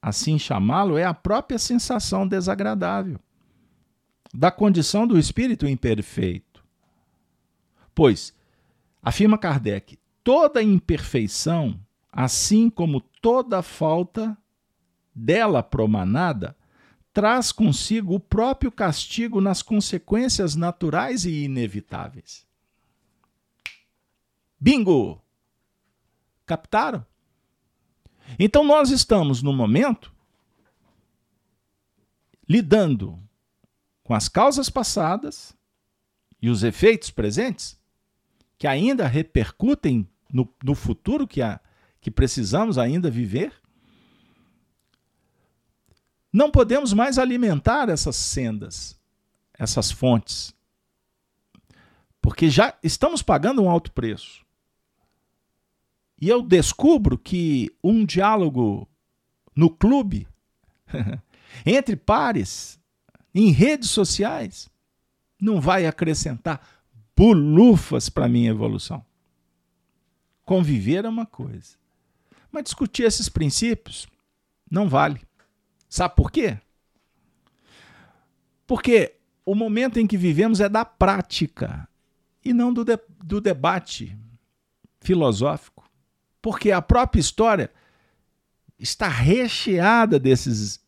assim 0.00 0.38
chamá-lo, 0.38 0.96
é 0.96 1.04
a 1.04 1.12
própria 1.12 1.58
sensação 1.58 2.26
desagradável 2.26 3.20
da 4.32 4.50
condição 4.50 5.06
do 5.06 5.18
espírito 5.18 5.66
imperfeito. 5.66 6.64
Pois, 7.94 8.34
afirma 9.02 9.36
Kardec, 9.36 9.98
toda 10.24 10.62
imperfeição, 10.62 11.80
assim 12.10 12.70
como 12.70 13.00
toda 13.00 13.62
falta 13.62 14.36
dela 15.14 15.62
promanada, 15.62 16.56
traz 17.12 17.52
consigo 17.52 18.14
o 18.14 18.20
próprio 18.20 18.72
castigo 18.72 19.40
nas 19.40 19.62
consequências 19.62 20.54
naturais 20.54 21.24
e 21.24 21.44
inevitáveis. 21.44 22.46
Bingo! 24.58 25.20
Captaram? 26.46 27.04
Então 28.38 28.64
nós 28.64 28.90
estamos 28.90 29.42
no 29.42 29.52
momento 29.52 30.12
lidando 32.48 33.18
com 34.02 34.14
as 34.14 34.28
causas 34.28 34.68
passadas 34.68 35.56
e 36.40 36.48
os 36.48 36.62
efeitos 36.62 37.10
presentes 37.10 37.80
que 38.58 38.66
ainda 38.66 39.06
repercutem 39.06 40.08
no, 40.32 40.48
no 40.64 40.74
futuro 40.74 41.26
que, 41.26 41.42
a, 41.42 41.60
que 42.00 42.10
precisamos 42.10 42.78
ainda 42.78 43.10
viver. 43.10 43.52
Não 46.32 46.50
podemos 46.50 46.94
mais 46.94 47.18
alimentar 47.18 47.90
essas 47.90 48.16
sendas, 48.16 48.98
essas 49.52 49.90
fontes, 49.90 50.54
porque 52.22 52.48
já 52.48 52.74
estamos 52.82 53.20
pagando 53.20 53.62
um 53.62 53.68
alto 53.68 53.92
preço. 53.92 54.42
E 56.18 56.28
eu 56.28 56.40
descubro 56.40 57.18
que 57.18 57.70
um 57.82 58.04
diálogo 58.04 58.88
no 59.54 59.68
clube, 59.68 60.26
entre 61.66 61.96
pares, 61.96 62.80
em 63.34 63.50
redes 63.50 63.90
sociais, 63.90 64.70
não 65.40 65.60
vai 65.60 65.84
acrescentar 65.84 66.64
bulufas 67.16 68.08
para 68.08 68.26
a 68.26 68.28
minha 68.28 68.50
evolução. 68.50 69.04
Conviver 70.52 71.06
é 71.06 71.08
uma 71.08 71.24
coisa, 71.24 71.78
mas 72.50 72.64
discutir 72.64 73.04
esses 73.04 73.26
princípios 73.26 74.06
não 74.70 74.86
vale. 74.86 75.22
Sabe 75.88 76.14
por 76.14 76.30
quê? 76.30 76.58
Porque 78.66 79.14
o 79.46 79.54
momento 79.54 79.98
em 79.98 80.06
que 80.06 80.18
vivemos 80.18 80.60
é 80.60 80.68
da 80.68 80.84
prática 80.84 81.88
e 82.44 82.52
não 82.52 82.70
do, 82.70 82.84
de, 82.84 82.98
do 83.24 83.40
debate 83.40 84.14
filosófico 85.00 85.90
porque 86.42 86.70
a 86.70 86.82
própria 86.82 87.22
história 87.22 87.72
está 88.78 89.08
recheada 89.08 90.18
desses 90.18 90.84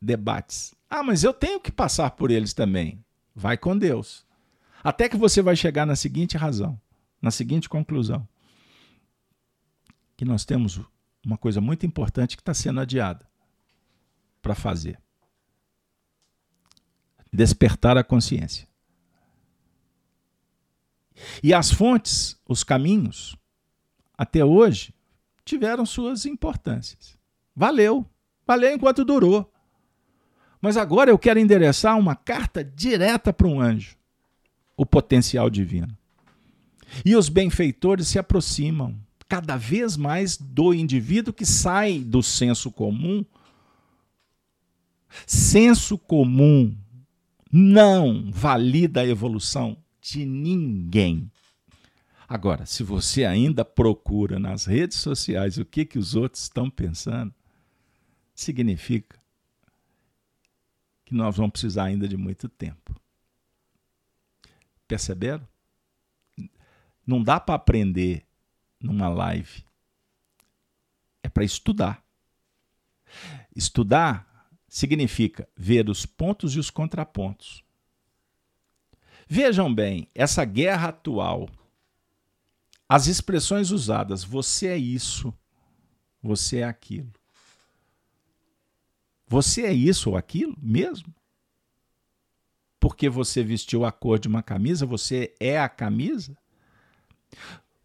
debates. 0.00 0.74
Ah, 0.88 1.02
mas 1.02 1.24
eu 1.24 1.34
tenho 1.34 1.60
que 1.60 1.70
passar 1.70 2.12
por 2.12 2.30
eles 2.30 2.54
também. 2.54 3.04
Vai 3.36 3.58
com 3.58 3.76
Deus. 3.76 4.24
Até 4.82 5.10
que 5.10 5.16
você 5.18 5.42
vai 5.42 5.56
chegar 5.56 5.84
na 5.84 5.94
seguinte 5.94 6.38
razão, 6.38 6.80
na 7.20 7.30
seguinte 7.30 7.68
conclusão: 7.68 8.26
que 10.18 10.24
nós 10.24 10.44
temos 10.44 10.80
uma 11.24 11.38
coisa 11.38 11.60
muito 11.60 11.86
importante 11.86 12.36
que 12.36 12.42
está 12.42 12.52
sendo 12.52 12.80
adiada 12.80 13.24
para 14.42 14.52
fazer. 14.52 15.00
Despertar 17.32 17.96
a 17.96 18.02
consciência. 18.02 18.66
E 21.40 21.54
as 21.54 21.70
fontes, 21.70 22.36
os 22.48 22.64
caminhos, 22.64 23.36
até 24.16 24.44
hoje, 24.44 24.92
tiveram 25.44 25.86
suas 25.86 26.26
importâncias. 26.26 27.16
Valeu, 27.54 28.04
valeu 28.44 28.74
enquanto 28.74 29.04
durou. 29.04 29.52
Mas 30.60 30.76
agora 30.76 31.12
eu 31.12 31.18
quero 31.18 31.38
endereçar 31.38 31.96
uma 31.96 32.16
carta 32.16 32.64
direta 32.64 33.32
para 33.32 33.46
um 33.46 33.60
anjo, 33.60 33.96
o 34.76 34.84
potencial 34.84 35.48
divino. 35.48 35.96
E 37.04 37.14
os 37.14 37.28
benfeitores 37.28 38.08
se 38.08 38.18
aproximam 38.18 38.98
cada 39.28 39.56
vez 39.56 39.96
mais 39.96 40.36
do 40.36 40.72
indivíduo 40.72 41.34
que 41.34 41.44
sai 41.44 42.00
do 42.00 42.22
senso 42.22 42.72
comum. 42.72 43.24
Senso 45.26 45.98
comum 45.98 46.76
não 47.52 48.30
valida 48.30 49.00
a 49.02 49.06
evolução 49.06 49.76
de 50.00 50.24
ninguém. 50.24 51.30
Agora, 52.28 52.66
se 52.66 52.82
você 52.82 53.24
ainda 53.24 53.64
procura 53.64 54.38
nas 54.38 54.66
redes 54.66 54.98
sociais 54.98 55.56
o 55.56 55.64
que, 55.64 55.84
que 55.84 55.98
os 55.98 56.14
outros 56.14 56.42
estão 56.42 56.68
pensando, 56.68 57.34
significa 58.34 59.18
que 61.06 61.14
nós 61.14 61.36
vamos 61.36 61.52
precisar 61.52 61.84
ainda 61.84 62.06
de 62.06 62.18
muito 62.18 62.48
tempo. 62.48 62.94
Perceberam? 64.86 65.46
Não 67.06 67.22
dá 67.22 67.40
para 67.40 67.54
aprender 67.54 68.27
numa 68.80 69.08
live. 69.08 69.64
É 71.22 71.28
para 71.28 71.44
estudar. 71.44 72.02
Estudar 73.54 74.48
significa 74.68 75.48
ver 75.56 75.88
os 75.88 76.04
pontos 76.06 76.54
e 76.54 76.58
os 76.58 76.70
contrapontos. 76.70 77.64
Vejam 79.26 79.74
bem, 79.74 80.08
essa 80.14 80.44
guerra 80.44 80.88
atual 80.88 81.48
as 82.88 83.06
expressões 83.06 83.70
usadas, 83.70 84.24
você 84.24 84.68
é 84.68 84.78
isso, 84.78 85.34
você 86.22 86.58
é 86.58 86.64
aquilo. 86.64 87.12
Você 89.26 89.66
é 89.66 89.72
isso 89.72 90.10
ou 90.10 90.16
aquilo 90.16 90.56
mesmo? 90.58 91.14
Porque 92.80 93.10
você 93.10 93.44
vestiu 93.44 93.84
a 93.84 93.92
cor 93.92 94.18
de 94.18 94.26
uma 94.26 94.42
camisa, 94.42 94.86
você 94.86 95.34
é 95.38 95.60
a 95.60 95.68
camisa? 95.68 96.34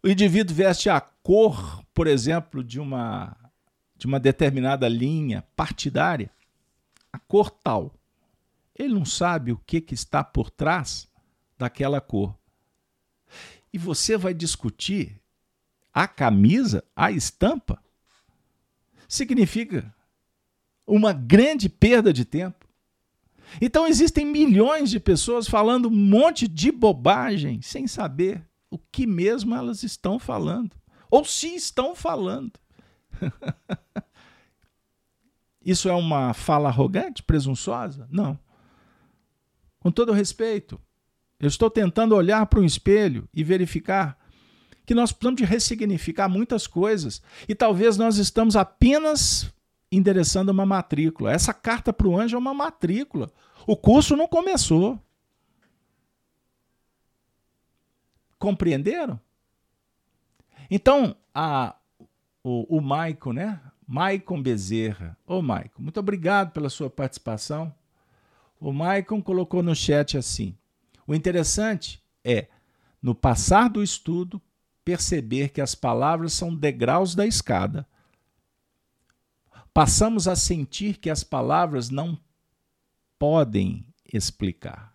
O 0.04 0.08
indivíduo 0.08 0.54
veste 0.54 0.90
a 0.90 1.00
cor, 1.00 1.82
por 1.94 2.06
exemplo, 2.06 2.62
de 2.62 2.78
uma 2.78 3.34
de 3.96 4.06
uma 4.06 4.20
determinada 4.20 4.86
linha 4.86 5.42
partidária, 5.56 6.30
a 7.10 7.18
cor 7.18 7.48
tal. 7.48 7.94
Ele 8.76 8.92
não 8.92 9.06
sabe 9.06 9.50
o 9.50 9.56
que, 9.56 9.80
que 9.80 9.94
está 9.94 10.22
por 10.22 10.50
trás 10.50 11.08
daquela 11.56 12.02
cor 12.02 12.36
e 13.72 13.78
você 13.78 14.18
vai 14.18 14.34
discutir 14.34 15.18
a 15.90 16.06
camisa, 16.06 16.84
a 16.94 17.10
estampa, 17.10 17.82
significa 19.08 19.90
uma 20.86 21.14
grande 21.14 21.68
perda 21.70 22.12
de 22.12 22.26
tempo. 22.26 22.68
Então 23.58 23.86
existem 23.86 24.26
milhões 24.26 24.90
de 24.90 25.00
pessoas 25.00 25.48
falando 25.48 25.88
um 25.88 25.96
monte 25.96 26.46
de 26.46 26.70
bobagem 26.70 27.62
sem 27.62 27.86
saber 27.86 28.46
o 28.74 28.78
que 28.90 29.06
mesmo 29.06 29.54
elas 29.54 29.84
estão 29.84 30.18
falando, 30.18 30.74
ou 31.08 31.24
se 31.24 31.54
estão 31.54 31.94
falando. 31.94 32.50
Isso 35.64 35.88
é 35.88 35.94
uma 35.94 36.34
fala 36.34 36.68
arrogante, 36.68 37.22
presunçosa? 37.22 38.08
Não. 38.10 38.36
Com 39.78 39.92
todo 39.92 40.10
respeito, 40.10 40.80
eu 41.38 41.46
estou 41.46 41.70
tentando 41.70 42.16
olhar 42.16 42.44
para 42.46 42.58
um 42.58 42.64
espelho 42.64 43.28
e 43.32 43.44
verificar 43.44 44.18
que 44.84 44.92
nós 44.92 45.12
precisamos 45.12 45.40
de 45.40 45.44
ressignificar 45.44 46.28
muitas 46.28 46.66
coisas 46.66 47.22
e 47.48 47.54
talvez 47.54 47.96
nós 47.96 48.16
estamos 48.16 48.56
apenas 48.56 49.52
endereçando 49.92 50.50
uma 50.50 50.66
matrícula. 50.66 51.32
Essa 51.32 51.54
carta 51.54 51.92
para 51.92 52.08
o 52.08 52.18
anjo 52.18 52.34
é 52.34 52.38
uma 52.40 52.52
matrícula. 52.52 53.30
O 53.68 53.76
curso 53.76 54.16
não 54.16 54.26
começou. 54.26 54.98
Compreenderam? 58.44 59.18
Então, 60.70 61.16
a, 61.34 61.74
o, 62.42 62.76
o 62.76 62.80
Maicon, 62.82 63.32
né? 63.32 63.58
Maicon 63.88 64.42
Bezerra. 64.42 65.16
Ô, 65.26 65.40
Maicon, 65.40 65.82
muito 65.82 65.98
obrigado 65.98 66.52
pela 66.52 66.68
sua 66.68 66.90
participação. 66.90 67.74
O 68.60 68.70
Maicon 68.70 69.22
colocou 69.22 69.62
no 69.62 69.74
chat 69.74 70.18
assim: 70.18 70.54
o 71.06 71.14
interessante 71.14 72.02
é, 72.22 72.48
no 73.00 73.14
passar 73.14 73.70
do 73.70 73.82
estudo, 73.82 74.38
perceber 74.84 75.48
que 75.48 75.62
as 75.62 75.74
palavras 75.74 76.34
são 76.34 76.54
degraus 76.54 77.14
da 77.14 77.26
escada. 77.26 77.88
Passamos 79.72 80.28
a 80.28 80.36
sentir 80.36 80.98
que 80.98 81.08
as 81.08 81.24
palavras 81.24 81.88
não 81.88 82.20
podem 83.18 83.86
explicar. 84.12 84.93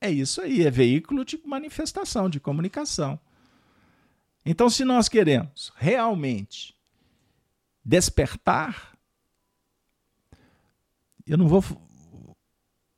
É 0.00 0.10
isso 0.10 0.40
aí, 0.40 0.64
é 0.64 0.70
veículo 0.70 1.24
de 1.24 1.38
manifestação, 1.44 2.30
de 2.30 2.40
comunicação. 2.40 3.20
Então, 4.44 4.70
se 4.70 4.84
nós 4.84 5.08
queremos 5.08 5.70
realmente 5.76 6.74
despertar, 7.84 8.96
eu 11.26 11.36
não 11.36 11.46
vou 11.46 11.62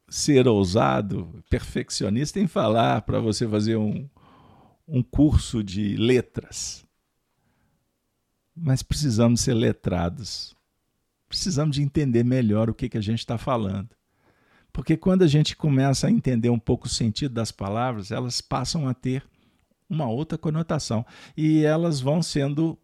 ser 0.08 0.46
ousado, 0.46 1.42
perfeccionista 1.50 2.38
em 2.38 2.46
falar 2.46 3.02
para 3.02 3.18
você 3.18 3.48
fazer 3.48 3.76
um, 3.76 4.08
um 4.86 5.02
curso 5.02 5.64
de 5.64 5.96
letras. 5.96 6.84
Mas 8.54 8.82
precisamos 8.82 9.40
ser 9.40 9.54
letrados. 9.54 10.54
Precisamos 11.28 11.76
de 11.76 11.82
entender 11.82 12.22
melhor 12.22 12.68
o 12.68 12.74
que, 12.74 12.88
que 12.88 12.98
a 12.98 13.02
gente 13.02 13.20
está 13.20 13.38
falando. 13.38 13.88
Porque 14.72 14.96
quando 14.96 15.22
a 15.22 15.26
gente 15.26 15.54
começa 15.54 16.06
a 16.06 16.10
entender 16.10 16.48
um 16.50 16.58
pouco 16.58 16.86
o 16.86 16.90
sentido 16.90 17.34
das 17.34 17.52
palavras, 17.52 18.10
elas 18.10 18.40
passam 18.40 18.88
a 18.88 18.94
ter 18.94 19.24
uma 19.88 20.08
outra 20.08 20.38
conotação. 20.38 21.04
E 21.36 21.64
elas 21.64 22.00
vão 22.00 22.22
sendo 22.22 22.78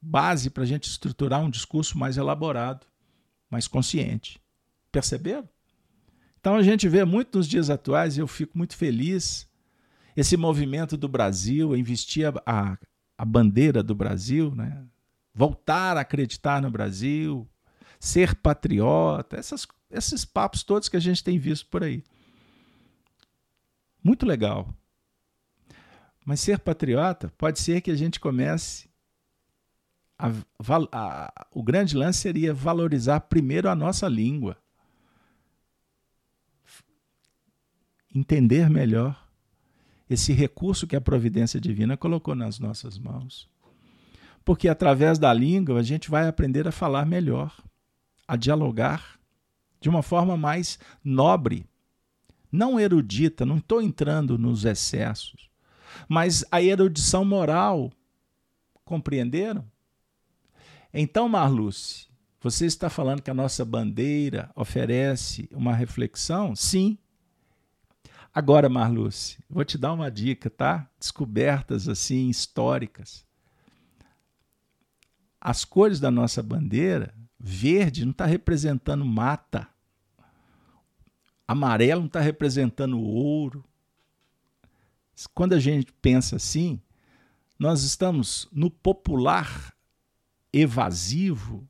base 0.00 0.50
para 0.50 0.62
a 0.62 0.66
gente 0.66 0.88
estruturar 0.88 1.42
um 1.42 1.50
discurso 1.50 1.98
mais 1.98 2.16
elaborado, 2.16 2.86
mais 3.50 3.66
consciente. 3.66 4.40
Perceberam? 4.92 5.48
Então 6.38 6.54
a 6.54 6.62
gente 6.62 6.88
vê 6.88 7.04
muito 7.04 7.38
nos 7.38 7.48
dias 7.48 7.70
atuais, 7.70 8.16
e 8.16 8.20
eu 8.20 8.28
fico 8.28 8.56
muito 8.56 8.76
feliz, 8.76 9.48
esse 10.16 10.36
movimento 10.36 10.96
do 10.96 11.08
Brasil, 11.08 11.74
investir 11.74 12.26
a, 12.28 12.42
a, 12.46 12.78
a 13.16 13.24
bandeira 13.24 13.82
do 13.82 13.94
Brasil, 13.94 14.54
né? 14.54 14.84
voltar 15.34 15.96
a 15.96 16.02
acreditar 16.02 16.62
no 16.62 16.70
Brasil, 16.70 17.48
ser 17.98 18.34
patriota, 18.36 19.36
essas, 19.36 19.66
esses 19.94 20.24
papos 20.24 20.62
todos 20.62 20.88
que 20.88 20.96
a 20.96 21.00
gente 21.00 21.22
tem 21.22 21.38
visto 21.38 21.66
por 21.66 21.82
aí. 21.82 22.02
Muito 24.02 24.26
legal. 24.26 24.68
Mas 26.24 26.40
ser 26.40 26.58
patriota 26.58 27.32
pode 27.38 27.60
ser 27.60 27.80
que 27.80 27.90
a 27.90 27.96
gente 27.96 28.18
comece. 28.18 28.88
A, 30.18 30.30
a, 30.92 31.46
o 31.52 31.62
grande 31.62 31.96
lance 31.96 32.20
seria 32.20 32.52
valorizar 32.52 33.20
primeiro 33.20 33.68
a 33.68 33.74
nossa 33.74 34.08
língua. 34.08 34.56
Entender 38.14 38.68
melhor 38.70 39.24
esse 40.08 40.32
recurso 40.32 40.86
que 40.86 40.96
a 40.96 41.00
providência 41.00 41.60
divina 41.60 41.96
colocou 41.96 42.34
nas 42.34 42.58
nossas 42.58 42.98
mãos. 42.98 43.48
Porque 44.44 44.68
através 44.68 45.18
da 45.18 45.32
língua 45.32 45.80
a 45.80 45.82
gente 45.82 46.10
vai 46.10 46.28
aprender 46.28 46.68
a 46.68 46.72
falar 46.72 47.06
melhor, 47.06 47.56
a 48.28 48.36
dialogar 48.36 49.13
de 49.84 49.90
uma 49.90 50.02
forma 50.02 50.34
mais 50.34 50.78
nobre, 51.04 51.66
não 52.50 52.80
erudita, 52.80 53.44
não 53.44 53.58
estou 53.58 53.82
entrando 53.82 54.38
nos 54.38 54.64
excessos, 54.64 55.50
mas 56.08 56.42
a 56.50 56.62
erudição 56.62 57.22
moral. 57.22 57.92
Compreenderam? 58.82 59.62
Então, 60.90 61.28
Marluce, 61.28 62.08
você 62.40 62.64
está 62.64 62.88
falando 62.88 63.20
que 63.20 63.30
a 63.30 63.34
nossa 63.34 63.62
bandeira 63.62 64.50
oferece 64.54 65.50
uma 65.52 65.74
reflexão? 65.74 66.56
Sim. 66.56 66.96
Agora, 68.34 68.70
Marluce, 68.70 69.36
vou 69.50 69.66
te 69.66 69.76
dar 69.76 69.92
uma 69.92 70.10
dica, 70.10 70.48
tá? 70.48 70.88
Descobertas 70.98 71.90
assim 71.90 72.30
históricas. 72.30 73.26
As 75.38 75.62
cores 75.62 76.00
da 76.00 76.10
nossa 76.10 76.42
bandeira, 76.42 77.14
verde 77.38 78.06
não 78.06 78.12
está 78.12 78.24
representando 78.24 79.04
mata, 79.04 79.68
amarelo 81.46 82.00
não 82.00 82.06
está 82.06 82.20
representando 82.20 83.00
ouro, 83.00 83.64
quando 85.34 85.52
a 85.52 85.60
gente 85.60 85.92
pensa 86.00 86.36
assim, 86.36 86.80
nós 87.58 87.82
estamos 87.82 88.48
no 88.50 88.70
popular 88.70 89.74
evasivo 90.52 91.68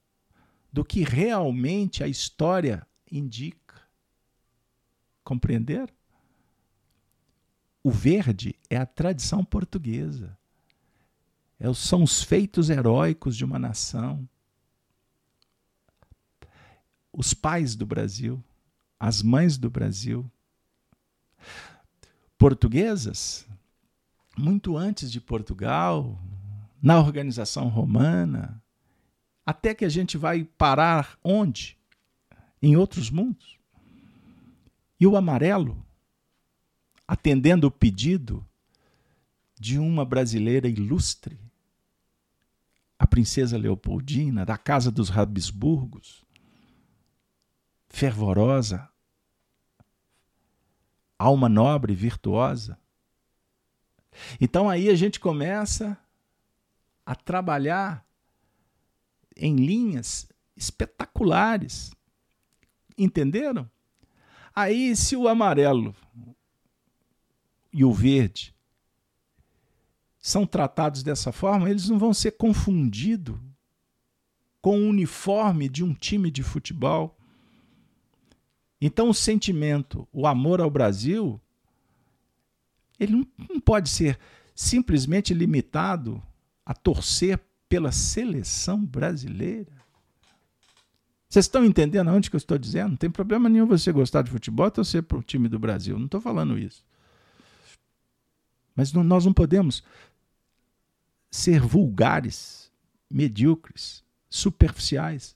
do 0.72 0.84
que 0.84 1.02
realmente 1.02 2.02
a 2.02 2.08
história 2.08 2.86
indica. 3.10 3.82
Compreender? 5.22 5.92
O 7.82 7.90
verde 7.90 8.54
é 8.70 8.76
a 8.76 8.86
tradição 8.86 9.44
portuguesa. 9.44 10.36
É 11.60 11.72
são 11.72 12.02
os 12.02 12.22
feitos 12.22 12.70
heróicos 12.70 13.36
de 13.36 13.44
uma 13.44 13.58
nação. 13.58 14.28
Os 17.12 17.32
pais 17.32 17.76
do 17.76 17.86
Brasil, 17.86 18.42
as 18.98 19.22
mães 19.22 19.58
do 19.58 19.68
Brasil 19.68 20.30
portuguesas, 22.36 23.46
muito 24.36 24.76
antes 24.76 25.10
de 25.10 25.20
Portugal, 25.20 26.18
na 26.82 26.98
organização 26.98 27.68
romana, 27.68 28.62
até 29.46 29.74
que 29.74 29.84
a 29.84 29.88
gente 29.88 30.18
vai 30.18 30.44
parar 30.44 31.18
onde? 31.22 31.78
Em 32.60 32.76
outros 32.76 33.10
mundos. 33.10 33.58
E 34.98 35.06
o 35.06 35.16
amarelo, 35.16 35.84
atendendo 37.06 37.66
o 37.66 37.70
pedido 37.70 38.46
de 39.58 39.78
uma 39.78 40.04
brasileira 40.04 40.68
ilustre, 40.68 41.38
a 42.98 43.06
princesa 43.06 43.58
Leopoldina, 43.58 44.44
da 44.44 44.56
casa 44.56 44.90
dos 44.90 45.10
Habsburgos, 45.10 46.23
fervorosa, 47.94 48.90
alma 51.16 51.48
nobre, 51.48 51.94
virtuosa. 51.94 52.76
Então 54.40 54.68
aí 54.68 54.88
a 54.88 54.96
gente 54.96 55.20
começa 55.20 55.96
a 57.06 57.14
trabalhar 57.14 58.04
em 59.36 59.54
linhas 59.54 60.26
espetaculares. 60.56 61.92
Entenderam? 62.98 63.70
Aí, 64.52 64.96
se 64.96 65.16
o 65.16 65.28
amarelo 65.28 65.94
e 67.72 67.84
o 67.84 67.92
verde 67.92 68.54
são 70.18 70.44
tratados 70.46 71.04
dessa 71.04 71.30
forma, 71.30 71.70
eles 71.70 71.88
não 71.88 71.98
vão 71.98 72.12
ser 72.12 72.32
confundidos 72.32 73.38
com 74.60 74.80
o 74.80 74.88
uniforme 74.88 75.68
de 75.68 75.84
um 75.84 75.94
time 75.94 76.30
de 76.30 76.42
futebol 76.42 77.16
então, 78.86 79.08
o 79.08 79.14
sentimento, 79.14 80.06
o 80.12 80.26
amor 80.26 80.60
ao 80.60 80.68
Brasil, 80.68 81.40
ele 83.00 83.12
não, 83.12 83.26
não 83.48 83.58
pode 83.58 83.88
ser 83.88 84.18
simplesmente 84.54 85.32
limitado 85.32 86.22
a 86.66 86.74
torcer 86.74 87.40
pela 87.66 87.90
seleção 87.90 88.84
brasileira. 88.84 89.72
Vocês 91.26 91.46
estão 91.46 91.64
entendendo 91.64 92.10
onde 92.10 92.28
que 92.28 92.36
eu 92.36 92.38
estou 92.38 92.58
dizendo? 92.58 92.90
Não 92.90 92.96
tem 92.98 93.10
problema 93.10 93.48
nenhum 93.48 93.66
você 93.66 93.90
gostar 93.90 94.20
de 94.20 94.30
futebol 94.30 94.66
e 94.66 94.70
torcer 94.70 95.02
para 95.02 95.16
o 95.16 95.22
time 95.22 95.48
do 95.48 95.58
Brasil. 95.58 95.98
Não 95.98 96.04
estou 96.04 96.20
falando 96.20 96.58
isso. 96.58 96.84
Mas 98.76 98.92
não, 98.92 99.02
nós 99.02 99.24
não 99.24 99.32
podemos 99.32 99.82
ser 101.30 101.58
vulgares, 101.58 102.70
medíocres, 103.10 104.04
superficiais. 104.28 105.33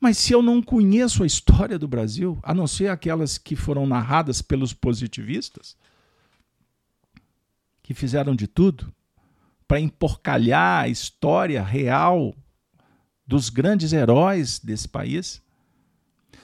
Mas 0.00 0.18
se 0.18 0.32
eu 0.32 0.42
não 0.42 0.62
conheço 0.62 1.22
a 1.22 1.26
história 1.26 1.78
do 1.78 1.88
Brasil, 1.88 2.38
a 2.42 2.54
não 2.54 2.66
ser 2.66 2.88
aquelas 2.88 3.38
que 3.38 3.56
foram 3.56 3.86
narradas 3.86 4.42
pelos 4.42 4.72
positivistas, 4.72 5.76
que 7.82 7.94
fizeram 7.94 8.34
de 8.34 8.46
tudo 8.46 8.92
para 9.66 9.80
emporcalhar 9.80 10.84
a 10.84 10.88
história 10.88 11.62
real 11.62 12.34
dos 13.26 13.48
grandes 13.48 13.92
heróis 13.92 14.58
desse 14.58 14.86
país, 14.86 15.42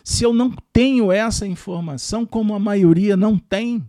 se 0.03 0.24
eu 0.24 0.33
não 0.33 0.51
tenho 0.73 1.12
essa 1.12 1.47
informação, 1.47 2.27
como 2.27 2.55
a 2.55 2.59
maioria 2.59 3.16
não 3.16 3.39
tem, 3.39 3.89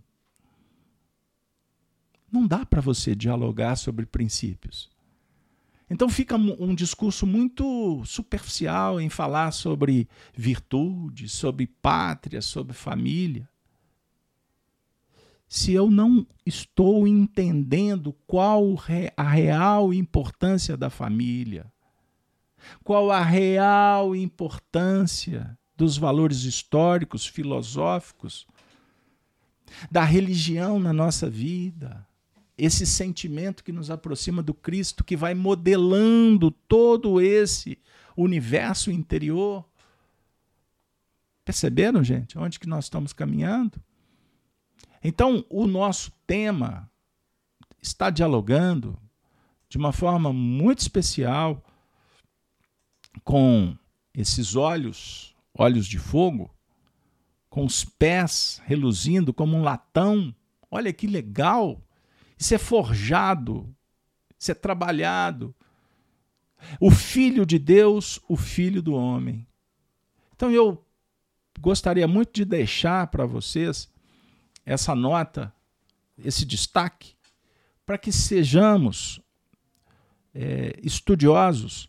não 2.30 2.46
dá 2.46 2.64
para 2.64 2.80
você 2.80 3.14
dialogar 3.14 3.76
sobre 3.76 4.06
princípios. 4.06 4.93
Então 5.88 6.08
fica 6.08 6.36
um 6.36 6.74
discurso 6.74 7.26
muito 7.26 8.02
superficial 8.04 9.00
em 9.00 9.08
falar 9.08 9.50
sobre 9.52 10.08
virtude, 10.34 11.28
sobre 11.28 11.66
pátria, 11.66 12.40
sobre 12.40 12.72
família. 12.72 13.48
Se 15.46 15.72
eu 15.72 15.90
não 15.90 16.26
estou 16.44 17.06
entendendo 17.06 18.14
qual 18.26 18.76
a 19.16 19.22
real 19.22 19.92
importância 19.92 20.76
da 20.76 20.88
família, 20.88 21.70
qual 22.82 23.10
a 23.10 23.22
real 23.22 24.16
importância 24.16 25.56
dos 25.76 25.98
valores 25.98 26.44
históricos, 26.44 27.26
filosóficos, 27.26 28.46
da 29.90 30.04
religião 30.04 30.78
na 30.78 30.92
nossa 30.92 31.28
vida. 31.28 32.06
Esse 32.56 32.86
sentimento 32.86 33.64
que 33.64 33.72
nos 33.72 33.90
aproxima 33.90 34.42
do 34.42 34.54
Cristo, 34.54 35.02
que 35.02 35.16
vai 35.16 35.34
modelando 35.34 36.50
todo 36.50 37.20
esse 37.20 37.78
universo 38.16 38.90
interior. 38.90 39.64
Perceberam, 41.44 42.02
gente, 42.02 42.38
onde 42.38 42.60
que 42.60 42.68
nós 42.68 42.84
estamos 42.84 43.12
caminhando? 43.12 43.82
Então, 45.02 45.44
o 45.50 45.66
nosso 45.66 46.12
tema 46.26 46.90
está 47.82 48.08
dialogando 48.08 48.98
de 49.68 49.76
uma 49.76 49.92
forma 49.92 50.32
muito 50.32 50.78
especial 50.78 51.62
com 53.22 53.76
esses 54.14 54.56
olhos, 54.56 55.34
olhos 55.52 55.86
de 55.86 55.98
fogo, 55.98 56.54
com 57.50 57.64
os 57.64 57.84
pés 57.84 58.62
reluzindo 58.64 59.34
como 59.34 59.56
um 59.56 59.62
latão. 59.62 60.34
Olha 60.70 60.92
que 60.92 61.06
legal! 61.06 61.83
Isso 62.44 62.54
é 62.54 62.58
forjado, 62.58 63.74
isso 64.38 64.52
é 64.52 64.54
trabalhado. 64.54 65.54
O 66.78 66.90
Filho 66.90 67.46
de 67.46 67.58
Deus, 67.58 68.20
o 68.28 68.36
Filho 68.36 68.82
do 68.82 68.92
homem. 68.92 69.46
Então 70.36 70.50
eu 70.50 70.84
gostaria 71.58 72.06
muito 72.06 72.34
de 72.34 72.44
deixar 72.44 73.06
para 73.06 73.24
vocês 73.24 73.90
essa 74.66 74.94
nota, 74.94 75.54
esse 76.18 76.44
destaque, 76.44 77.14
para 77.86 77.96
que 77.96 78.12
sejamos 78.12 79.22
é, 80.34 80.78
estudiosos, 80.82 81.88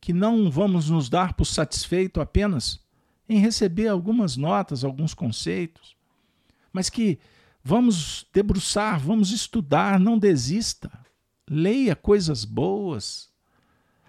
que 0.00 0.14
não 0.14 0.50
vamos 0.50 0.88
nos 0.88 1.10
dar 1.10 1.34
por 1.34 1.44
satisfeito 1.44 2.18
apenas 2.18 2.80
em 3.28 3.38
receber 3.38 3.88
algumas 3.88 4.38
notas, 4.38 4.84
alguns 4.84 5.12
conceitos, 5.12 5.94
mas 6.72 6.88
que 6.88 7.18
vamos 7.70 8.26
debruçar, 8.32 8.98
vamos 8.98 9.30
estudar, 9.30 10.00
não 10.00 10.18
desista. 10.18 10.90
Leia 11.48 11.94
coisas 11.94 12.44
boas. 12.44 13.30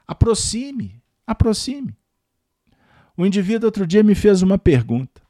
Aproxime, 0.07 0.99
aproxime. 1.27 1.95
O 3.15 3.23
indivíduo 3.23 3.67
outro 3.67 3.85
dia 3.85 4.01
me 4.01 4.15
fez 4.15 4.41
uma 4.41 4.57
pergunta 4.57 5.21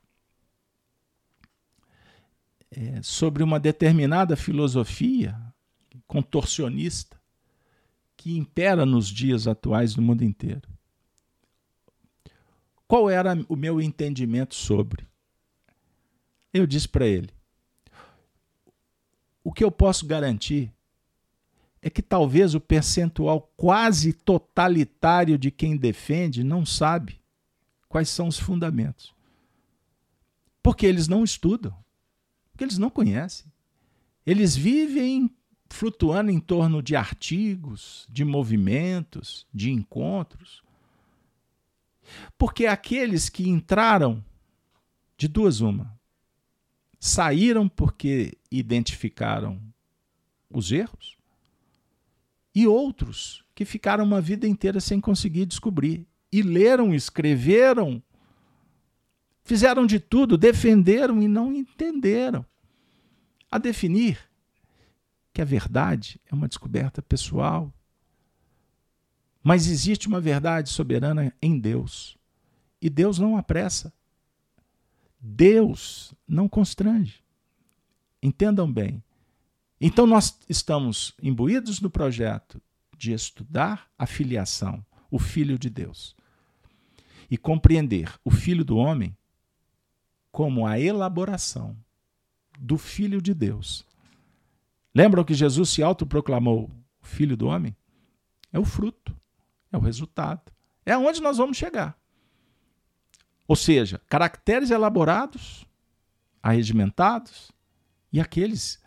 é, 2.72 3.02
sobre 3.02 3.44
uma 3.44 3.60
determinada 3.60 4.38
filosofia 4.38 5.38
contorcionista 6.08 7.20
que 8.16 8.38
impera 8.38 8.86
nos 8.86 9.10
dias 9.10 9.46
atuais 9.46 9.94
do 9.94 10.02
mundo 10.02 10.24
inteiro. 10.24 10.70
Qual 12.88 13.10
era 13.10 13.38
o 13.50 13.58
meu 13.58 13.82
entendimento 13.82 14.56
sobre? 14.56 15.06
Eu 16.54 16.66
disse 16.66 16.88
para 16.88 17.06
ele: 17.06 17.41
o 19.44 19.52
que 19.52 19.64
eu 19.64 19.72
posso 19.72 20.06
garantir 20.06 20.72
é 21.82 21.90
que 21.90 22.02
talvez 22.02 22.54
o 22.54 22.62
percentual 22.62 23.52
quase 23.58 24.14
totalitário 24.14 25.38
de 25.38 25.50
quem 25.50 25.76
defende 25.76 26.44
não 26.44 26.66
sabe 26.66 27.20
quais 27.90 28.10
são 28.10 28.28
os 28.28 28.40
fundamentos. 28.40 29.14
Porque 30.62 30.86
eles 30.86 31.08
não 31.08 31.24
estudam, 31.24 31.76
porque 32.52 32.64
eles 32.64 32.78
não 32.78 32.90
conhecem. 32.90 33.52
Eles 34.26 34.56
vivem 34.56 35.30
flutuando 35.70 36.30
em 36.30 36.40
torno 36.40 36.84
de 36.84 36.96
artigos, 36.96 38.06
de 38.10 38.24
movimentos, 38.24 39.48
de 39.52 39.72
encontros. 39.72 40.62
Porque 42.38 42.68
aqueles 42.68 43.30
que 43.30 43.50
entraram, 43.50 44.24
de 45.18 45.28
duas 45.28 45.62
uma, 45.62 46.00
saíram 47.00 47.68
porque 47.68 48.38
identificaram 48.60 49.62
os 50.50 50.72
erros, 50.72 51.18
e 52.54 52.68
outros 52.68 53.46
que 53.56 53.64
ficaram 53.64 54.04
uma 54.04 54.20
vida 54.20 54.48
inteira 54.48 54.80
sem 54.80 55.00
conseguir 55.00 55.46
descobrir 55.46 56.06
e 56.32 56.42
leram, 56.42 56.94
escreveram, 56.94 58.02
fizeram 59.44 59.86
de 59.86 60.00
tudo, 60.00 60.38
defenderam 60.38 61.22
e 61.22 61.28
não 61.28 61.54
entenderam. 61.54 62.46
A 63.50 63.58
definir 63.58 64.20
que 65.34 65.42
a 65.42 65.46
verdade 65.46 66.20
é 66.30 66.36
uma 66.36 66.48
descoberta 66.48 67.02
pessoal, 67.02 67.74
mas 69.44 69.68
existe 69.68 70.08
uma 70.08 70.22
verdade 70.22 70.70
soberana 70.70 71.34
em 71.42 71.58
Deus. 71.60 72.18
E 72.82 72.90
Deus 72.90 73.18
não 73.18 73.38
apressa. 73.38 73.94
Deus 75.20 76.14
não 76.28 76.48
constrange. 76.48 77.21
Entendam 78.22 78.72
bem. 78.72 79.04
Então, 79.80 80.06
nós 80.06 80.38
estamos 80.48 81.14
imbuídos 81.22 81.82
no 81.82 81.90
projeto 81.90 82.62
de 82.98 83.14
estudar 83.14 83.90
a 83.98 84.06
filiação, 84.06 84.86
o 85.10 85.18
Filho 85.18 85.58
de 85.58 85.70
Deus 85.70 86.16
e 87.32 87.38
compreender 87.38 88.14
o 88.26 88.30
Filho 88.30 88.66
do 88.66 88.76
Homem 88.76 89.16
como 90.34 90.68
a 90.68 90.78
elaboração 90.78 91.78
do 92.60 92.78
Filho 92.78 93.22
de 93.22 93.34
Deus. 93.34 93.86
Lembram 94.94 95.24
que 95.24 95.34
Jesus 95.34 95.70
se 95.70 95.82
autoproclamou 95.82 96.70
Filho 97.02 97.38
do 97.38 97.48
Homem? 97.48 97.74
É 98.52 98.60
o 98.60 98.66
fruto, 98.66 99.16
é 99.72 99.78
o 99.78 99.80
resultado, 99.80 100.52
é 100.86 100.92
aonde 100.92 101.22
nós 101.22 101.38
vamos 101.38 101.56
chegar. 101.56 101.98
Ou 103.48 103.56
seja, 103.56 104.02
caracteres 104.10 104.70
elaborados, 104.70 105.66
arregimentados 106.44 107.50
e 108.12 108.20
aqueles 108.20 108.82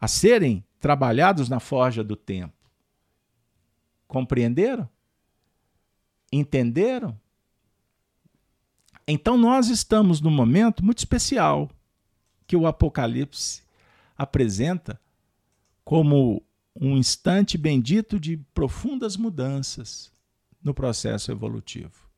a 0.00 0.06
serem 0.06 0.64
trabalhados 0.78 1.48
na 1.48 1.60
forja 1.60 2.04
do 2.04 2.14
tempo. 2.14 2.70
Compreenderam? 4.06 4.88
Entenderam? 6.30 7.18
Então 9.06 9.36
nós 9.36 9.68
estamos 9.68 10.20
num 10.20 10.30
momento 10.30 10.84
muito 10.84 10.98
especial 10.98 11.70
que 12.46 12.56
o 12.56 12.66
Apocalipse 12.66 13.62
apresenta 14.16 15.00
como 15.84 16.42
um 16.74 16.96
instante 16.96 17.56
bendito 17.56 18.18
de 18.18 18.36
profundas 18.52 19.16
mudanças 19.16 20.12
no 20.62 20.74
processo 20.74 21.30
evolutivo. 21.30 22.08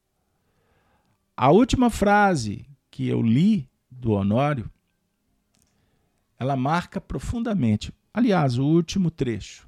A 1.36 1.50
última 1.50 1.90
frase 1.90 2.66
que 2.90 3.06
eu 3.06 3.20
li 3.20 3.68
do 3.90 4.12
Honório, 4.12 4.70
ela 6.38 6.56
marca 6.56 7.00
profundamente. 7.00 7.92
Aliás, 8.12 8.58
o 8.58 8.64
último 8.64 9.10
trecho, 9.10 9.66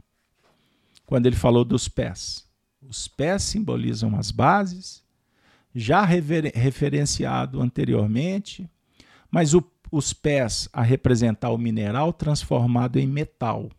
quando 1.04 1.26
ele 1.26 1.36
falou 1.36 1.64
dos 1.64 1.88
pés. 1.88 2.46
Os 2.80 3.08
pés 3.08 3.42
simbolizam 3.42 4.16
as 4.16 4.30
bases 4.30 5.02
já 5.74 6.04
referenciado 6.04 7.60
anteriormente, 7.60 8.68
mas 9.30 9.54
o, 9.54 9.62
os 9.90 10.12
pés 10.12 10.68
a 10.72 10.82
representar 10.82 11.50
o 11.50 11.58
mineral 11.58 12.12
transformado 12.12 12.98
em 12.98 13.06
metal, 13.06 13.70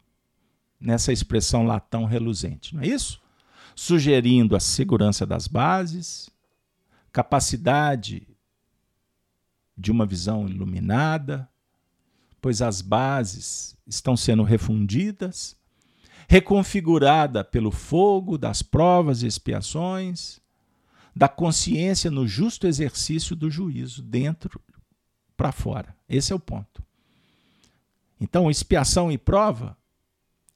nessa 0.80 1.12
expressão 1.12 1.66
latão 1.66 2.06
reluzente, 2.06 2.74
não 2.74 2.82
é 2.82 2.88
isso? 2.88 3.22
Sugerindo 3.76 4.56
a 4.56 4.60
segurança 4.60 5.26
das 5.26 5.48
bases, 5.48 6.30
capacidade 7.12 8.28
de 9.78 9.92
uma 9.92 10.06
visão 10.06 10.48
iluminada, 10.48 11.50
pois 12.42 12.62
as 12.62 12.82
bases 12.82 13.76
estão 13.86 14.16
sendo 14.16 14.44
refundidas, 14.44 15.56
reconfigurada 16.28 17.44
pelo 17.44 17.72
fogo 17.72 18.38
das 18.38 18.62
provas 18.62 19.24
e 19.24 19.28
expiações, 19.28 20.40
da 21.16 21.28
consciência 21.28 22.10
no 22.12 22.28
justo 22.28 22.68
exercício 22.68 23.36
do 23.36 23.50
juízo, 23.50 24.02
dentro 24.02 24.62
para 25.36 25.52
fora. 25.52 25.96
Esse 26.08 26.32
é 26.32 26.36
o 26.36 26.40
ponto. 26.40 26.84
Então, 28.22 28.52
expiação 28.52 29.12
e 29.12 29.18
prova 29.18 29.78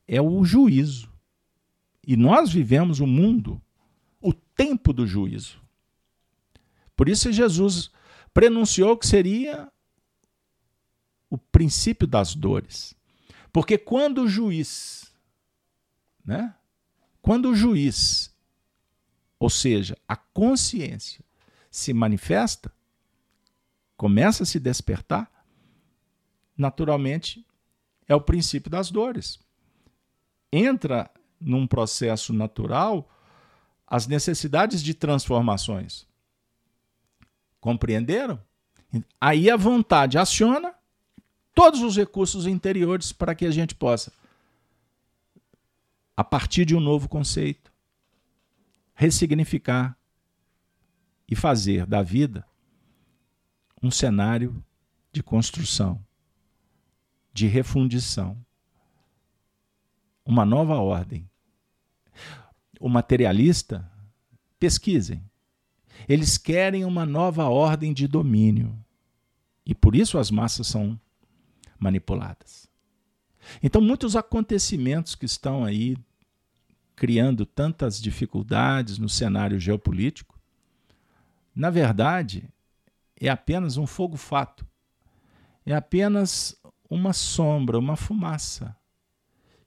é 0.07 0.22
o 0.22 0.43
juízo. 0.43 1.11
E 2.05 2.15
nós 2.18 2.51
vivemos 2.51 2.99
o 2.99 3.07
mundo, 3.07 3.61
o 4.22 4.34
tempo 4.34 4.91
do 4.91 5.07
juízo. 5.07 5.61
Por 6.95 7.10
isso 7.10 7.31
Jesus 7.31 7.89
prenunciou 8.34 8.97
que 8.97 9.07
seria 9.07 9.72
o 11.34 11.38
princípio 11.38 12.07
das 12.07 12.35
dores. 12.35 12.95
Porque 13.51 13.77
quando 13.77 14.23
o 14.23 14.27
juiz, 14.27 15.11
né? 16.23 16.53
Quando 17.22 17.49
o 17.49 17.55
juiz 17.55 18.34
ou 19.43 19.49
seja, 19.49 19.97
a 20.07 20.15
consciência 20.15 21.22
se 21.69 21.93
manifesta, 21.93 22.72
começa 23.97 24.43
a 24.43 24.45
se 24.45 24.57
despertar, 24.57 25.30
naturalmente 26.57 27.45
é 28.07 28.15
o 28.15 28.22
princípio 28.22 28.72
das 28.72 28.89
dores. 28.89 29.38
Entra 30.49 31.11
num 31.41 31.68
processo 31.68 32.31
natural 32.31 33.10
as 33.85 34.07
necessidades 34.07 34.81
de 34.81 34.93
transformações. 34.93 36.07
Compreenderam? 37.60 38.41
Aí 39.19 39.49
a 39.49 39.57
vontade 39.57 40.18
aciona 40.18 40.73
todos 41.53 41.81
os 41.81 41.95
recursos 41.95 42.47
interiores 42.47 43.11
para 43.11 43.35
que 43.35 43.45
a 43.45 43.51
gente 43.51 43.75
possa, 43.75 44.11
a 46.15 46.23
partir 46.23 46.65
de 46.65 46.75
um 46.75 46.80
novo 46.80 47.07
conceito, 47.07 47.71
ressignificar 48.93 49.97
e 51.27 51.35
fazer 51.35 51.85
da 51.85 52.01
vida 52.01 52.45
um 53.81 53.91
cenário 53.91 54.63
de 55.11 55.21
construção, 55.21 56.03
de 57.34 57.47
refundição, 57.47 58.38
uma 60.25 60.45
nova 60.45 60.75
ordem. 60.75 61.30
O 62.80 62.88
materialista, 62.88 63.89
pesquisem, 64.59 65.23
eles 66.07 66.38
querem 66.38 66.85
uma 66.85 67.05
nova 67.05 67.45
ordem 67.49 67.93
de 67.93 68.07
domínio. 68.07 68.77
E 69.65 69.73
por 69.73 69.95
isso 69.95 70.17
as 70.17 70.31
massas 70.31 70.67
são 70.67 70.99
manipuladas. 71.84 72.69
Então, 73.61 73.81
muitos 73.81 74.15
acontecimentos 74.15 75.15
que 75.15 75.26
estão 75.26 75.65
aí 75.65 75.97
criando 76.95 77.45
tantas 77.45 78.01
dificuldades 78.01 78.97
no 78.97 79.10
cenário 79.10 79.60
geopolítico, 79.60 80.39
na 81.53 81.69
verdade, 81.69 82.49
é 83.19 83.27
apenas 83.27 83.76
um 83.77 83.85
fogo-fato, 83.85 84.65
é 85.65 85.76
apenas 85.76 86.55
uma 86.89 87.11
sombra, 87.11 87.77
uma 87.77 87.97
fumaça 87.97 88.76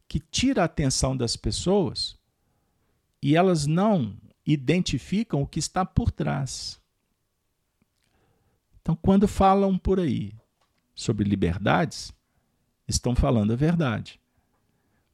que 0.08 0.18
tira 0.18 0.62
a 0.62 0.66
atenção 0.66 1.16
das 1.16 1.36
pessoas 1.36 2.16
e 3.22 3.36
elas 3.36 3.66
não 3.66 4.16
identificam 4.46 5.42
o 5.42 5.46
que 5.46 5.58
está 5.58 5.84
por 5.84 6.10
trás. 6.10 6.80
Então, 8.80 8.94
quando 8.94 9.26
falam 9.26 9.76
por 9.76 9.98
aí 9.98 10.32
sobre 10.96 11.28
liberdades, 11.28 12.10
estão 12.88 13.14
falando 13.14 13.52
a 13.52 13.56
verdade. 13.56 14.18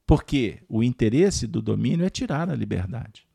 Porque 0.07 0.63
o 0.69 0.83
interesse 0.83 1.47
do 1.47 1.61
domínio 1.61 2.07
é 2.07 2.11
tirar 2.11 2.49
a 2.49 2.55
liberdade. 2.55 3.27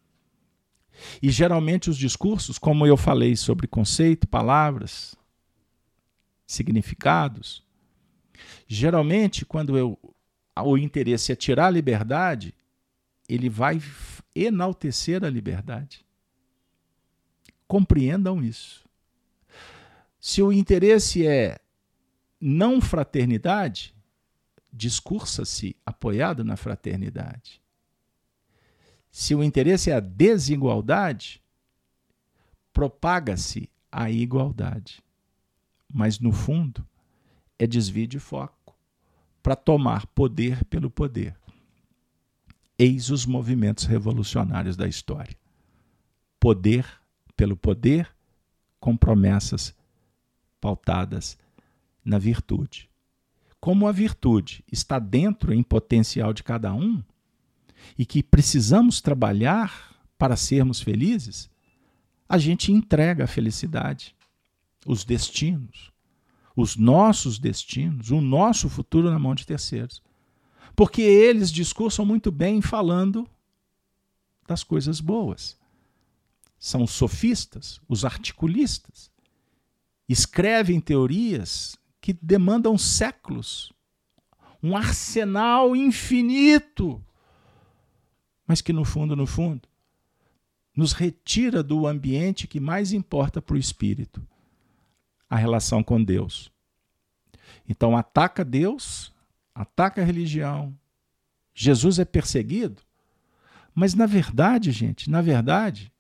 E 1.21 1.29
geralmente 1.29 1.89
os 1.89 1.97
discursos, 1.97 2.57
como 2.57 2.87
eu 2.87 2.95
falei 2.95 3.35
sobre 3.35 3.67
conceito, 3.67 4.27
palavras, 4.27 5.15
significados, 6.45 7.63
geralmente 8.67 9.45
quando 9.45 9.77
eu, 9.77 9.99
o 10.55 10.77
interesse 10.77 11.31
é 11.31 11.35
tirar 11.35 11.67
a 11.67 11.71
liberdade, 11.71 12.53
ele 13.27 13.49
vai 13.49 13.81
enaltecer 14.33 15.23
a 15.23 15.29
liberdade. 15.29 16.05
Compreendam 17.67 18.41
isso. 18.41 18.87
Se 20.19 20.41
o 20.41 20.53
interesse 20.53 21.27
é 21.27 21.59
não 22.39 22.79
fraternidade, 22.79 23.95
discursa-se 24.71 25.75
apoiado 25.85 26.43
na 26.43 26.55
fraternidade. 26.55 27.61
Se 29.09 29.33
o 29.33 29.43
interesse 29.43 29.89
é 29.89 29.95
a 29.95 29.99
desigualdade, 29.99 31.41
propaga-se 32.71 33.69
a 33.91 34.11
igualdade. 34.11 35.03
Mas, 35.91 36.19
no 36.19 36.31
fundo, 36.31 36.85
é 37.57 37.65
desvio 37.65 38.07
de 38.07 38.19
foco 38.19 38.75
para 39.41 39.55
tomar 39.55 40.05
poder 40.07 40.63
pelo 40.65 40.91
poder. 40.91 41.35
Eis 42.77 43.09
os 43.09 43.25
movimentos 43.25 43.85
revolucionários 43.85 44.77
da 44.77 44.87
história. 44.87 45.35
Poder 46.39 46.85
pelo 47.35 47.55
poder, 47.55 48.13
com 48.79 48.95
promessas 48.95 49.73
pautadas 50.61 51.37
na 52.07 52.17
virtude. 52.17 52.89
Como 53.59 53.87
a 53.87 53.91
virtude 53.91 54.63
está 54.71 54.99
dentro 54.99 55.53
em 55.53 55.61
potencial 55.61 56.33
de 56.33 56.43
cada 56.43 56.73
um 56.73 57.03
e 57.97 58.05
que 58.05 58.23
precisamos 58.23 59.01
trabalhar 59.01 59.95
para 60.17 60.35
sermos 60.35 60.79
felizes, 60.81 61.49
a 62.27 62.37
gente 62.37 62.71
entrega 62.71 63.25
a 63.25 63.27
felicidade, 63.27 64.15
os 64.85 65.03
destinos, 65.03 65.91
os 66.55 66.75
nossos 66.75 67.37
destinos, 67.37 68.09
o 68.09 68.21
nosso 68.21 68.69
futuro 68.69 69.09
na 69.11 69.19
mão 69.19 69.35
de 69.35 69.45
terceiros 69.45 70.01
porque 70.77 71.01
eles 71.01 71.51
discursam 71.51 72.05
muito 72.05 72.31
bem 72.31 72.61
falando 72.61 73.27
das 74.47 74.63
coisas 74.63 74.99
boas. 74.99 75.57
São 76.59 76.83
os 76.83 76.91
sofistas, 76.91 77.81
os 77.89 78.05
articulistas. 78.05 79.09
Escrevem 80.07 80.79
teorias 80.79 81.75
que 82.07 82.13
demandam 82.21 82.77
séculos, 82.77 83.73
um 84.63 84.77
arsenal 84.77 85.75
infinito, 85.75 87.03
mas 88.47 88.61
que 88.61 88.71
no 88.71 88.85
fundo, 88.85 89.13
no 89.13 89.27
fundo, 89.27 89.67
nos 90.73 90.93
retira 90.93 91.61
do 91.61 91.85
ambiente 91.85 92.47
que 92.47 92.61
mais 92.61 92.93
importa 92.93 93.41
para 93.41 93.55
o 93.55 93.59
espírito, 93.59 94.25
a 95.29 95.35
relação 95.35 95.83
com 95.83 96.01
Deus. 96.01 96.49
Então 97.67 97.97
ataca 97.97 98.45
Deus 98.45 99.13
ataca 99.53 100.01
a 100.01 100.05
religião, 100.05 100.73
Jesus 101.53 101.99
é 101.99 102.05
perseguido. 102.05 102.81
Mas 103.75 103.93
na 103.93 104.05
verdade, 104.05 104.71
gente, 104.71 105.09
na 105.09 105.21
verdade, 105.21 105.91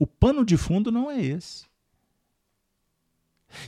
o 0.00 0.04
pano 0.04 0.44
de 0.44 0.56
fundo 0.56 0.90
não 0.90 1.08
é 1.08 1.22
esse. 1.22 1.64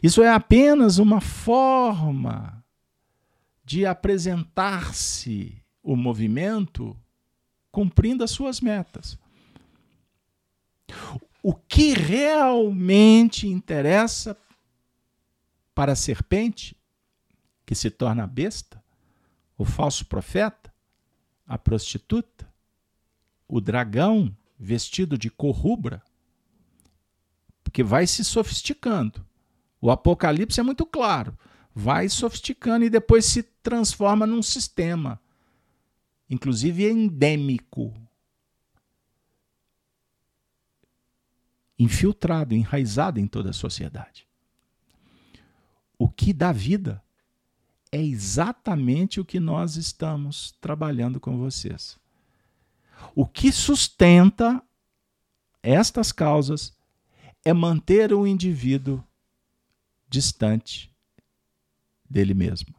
Isso 0.03 0.23
é 0.23 0.31
apenas 0.31 0.99
uma 0.99 1.21
forma 1.21 2.65
de 3.65 3.85
apresentar-se 3.85 5.63
o 5.83 5.95
movimento 5.95 6.99
cumprindo 7.71 8.25
as 8.25 8.31
suas 8.31 8.61
metas. 8.61 9.19
O 11.43 11.55
que 11.55 11.93
realmente 11.93 13.47
interessa 13.47 14.37
para 15.75 15.93
a 15.93 15.97
serpente 15.97 16.77
que 17.65 17.75
se 17.75 17.91
torna 17.91 18.27
besta, 18.27 18.83
o 19.57 19.65
falso 19.65 20.07
profeta, 20.07 20.73
a 21.47 21.59
prostituta, 21.59 22.51
o 23.47 23.61
dragão 23.61 24.35
vestido 24.59 25.17
de 25.17 25.31
cor 25.31 25.55
rubra, 25.55 26.03
porque 27.63 27.83
vai 27.83 28.07
se 28.07 28.25
sofisticando. 28.25 29.28
O 29.81 29.91
Apocalipse 29.91 30.59
é 30.61 30.63
muito 30.63 30.85
claro, 30.85 31.37
vai 31.75 32.09
sofisticando 32.09 32.85
e 32.85 32.91
depois 32.91 33.25
se 33.27 33.43
transforma 33.43 34.27
num 34.27 34.43
sistema, 34.43 35.21
inclusive 36.29 36.89
endêmico, 36.89 37.95
infiltrado, 41.79 42.55
enraizado 42.55 43.21
em 43.21 43.27
toda 43.27 43.51
a 43.51 43.53
sociedade. 43.53 44.27
O 45.97 46.09
que 46.09 46.33
dá 46.33 46.51
vida 46.51 47.03
é 47.91 48.03
exatamente 48.03 49.21
o 49.21 49.25
que 49.25 49.41
nós 49.41 49.77
estamos 49.77 50.53
trabalhando 50.61 51.21
com 51.21 51.39
vocês. 51.39 51.99
O 53.15 53.27
que 53.27 53.53
sustenta 53.53 54.63
estas 55.63 56.13
causas 56.13 56.77
é 57.45 57.53
manter 57.53 58.13
o 58.13 58.27
indivíduo 58.27 59.03
distante 60.09 60.90
dele 62.09 62.35
mesmo, 62.35 62.74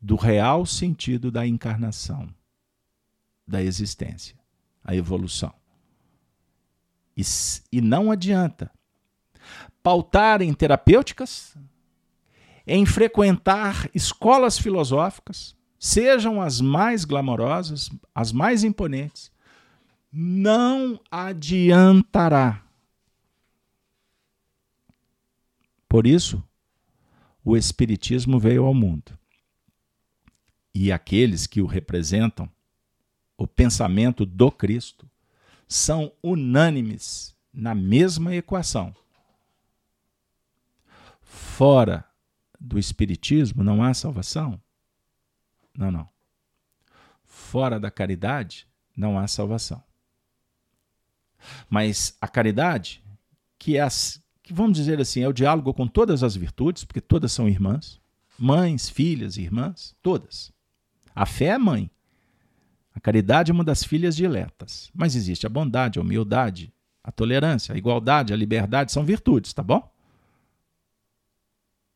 do 0.00 0.16
real 0.16 0.64
sentido 0.64 1.30
da 1.30 1.46
encarnação, 1.46 2.32
da 3.46 3.62
existência, 3.62 4.36
a 4.82 4.94
evolução. 4.94 5.52
E, 7.16 7.22
e 7.70 7.80
não 7.80 8.10
adianta 8.10 8.70
pautar 9.82 10.40
em 10.40 10.52
terapêuticas, 10.52 11.56
em 12.66 12.86
frequentar 12.86 13.88
escolas 13.94 14.58
filosóficas, 14.58 15.54
sejam 15.78 16.40
as 16.40 16.60
mais 16.62 17.04
glamorosas, 17.04 17.90
as 18.14 18.32
mais 18.32 18.64
imponentes, 18.64 19.30
não 20.10 20.98
adiantará. 21.10 22.63
Por 25.94 26.08
isso, 26.08 26.42
o 27.44 27.56
Espiritismo 27.56 28.36
veio 28.40 28.64
ao 28.64 28.74
mundo. 28.74 29.16
E 30.74 30.90
aqueles 30.90 31.46
que 31.46 31.62
o 31.62 31.66
representam, 31.66 32.50
o 33.38 33.46
pensamento 33.46 34.26
do 34.26 34.50
Cristo, 34.50 35.08
são 35.68 36.12
unânimes 36.20 37.32
na 37.52 37.76
mesma 37.76 38.34
equação. 38.34 38.92
Fora 41.22 42.04
do 42.58 42.76
Espiritismo 42.76 43.62
não 43.62 43.80
há 43.80 43.94
salvação? 43.94 44.60
Não, 45.78 45.92
não. 45.92 46.08
Fora 47.22 47.78
da 47.78 47.88
caridade 47.88 48.66
não 48.96 49.16
há 49.16 49.28
salvação. 49.28 49.80
Mas 51.70 52.16
a 52.20 52.26
caridade, 52.26 53.00
que 53.56 53.78
é, 53.78 53.86
que 54.44 54.52
vamos 54.52 54.76
dizer 54.76 55.00
assim, 55.00 55.22
é 55.22 55.28
o 55.28 55.32
diálogo 55.32 55.72
com 55.72 55.88
todas 55.88 56.22
as 56.22 56.36
virtudes, 56.36 56.84
porque 56.84 57.00
todas 57.00 57.32
são 57.32 57.48
irmãs, 57.48 57.98
mães, 58.38 58.90
filhas, 58.90 59.38
irmãs, 59.38 59.96
todas. 60.02 60.52
A 61.14 61.24
fé 61.24 61.46
é 61.46 61.58
mãe. 61.58 61.90
A 62.94 63.00
caridade 63.00 63.50
é 63.50 63.54
uma 63.54 63.64
das 63.64 63.82
filhas 63.82 64.14
diletas. 64.14 64.90
Mas 64.94 65.16
existe 65.16 65.46
a 65.46 65.48
bondade, 65.48 65.98
a 65.98 66.02
humildade, 66.02 66.70
a 67.02 67.10
tolerância, 67.10 67.74
a 67.74 67.78
igualdade, 67.78 68.34
a 68.34 68.36
liberdade, 68.36 68.92
são 68.92 69.02
virtudes, 69.02 69.54
tá 69.54 69.62
bom? 69.62 69.90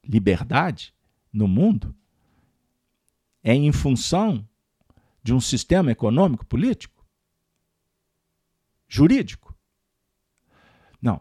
Liberdade 0.02 0.94
no 1.30 1.46
mundo 1.46 1.94
é 3.44 3.54
em 3.54 3.70
função 3.72 4.46
de 5.22 5.34
um 5.34 5.40
sistema 5.40 5.92
econômico, 5.92 6.46
político, 6.46 7.04
jurídico. 8.88 9.54
Não. 11.00 11.20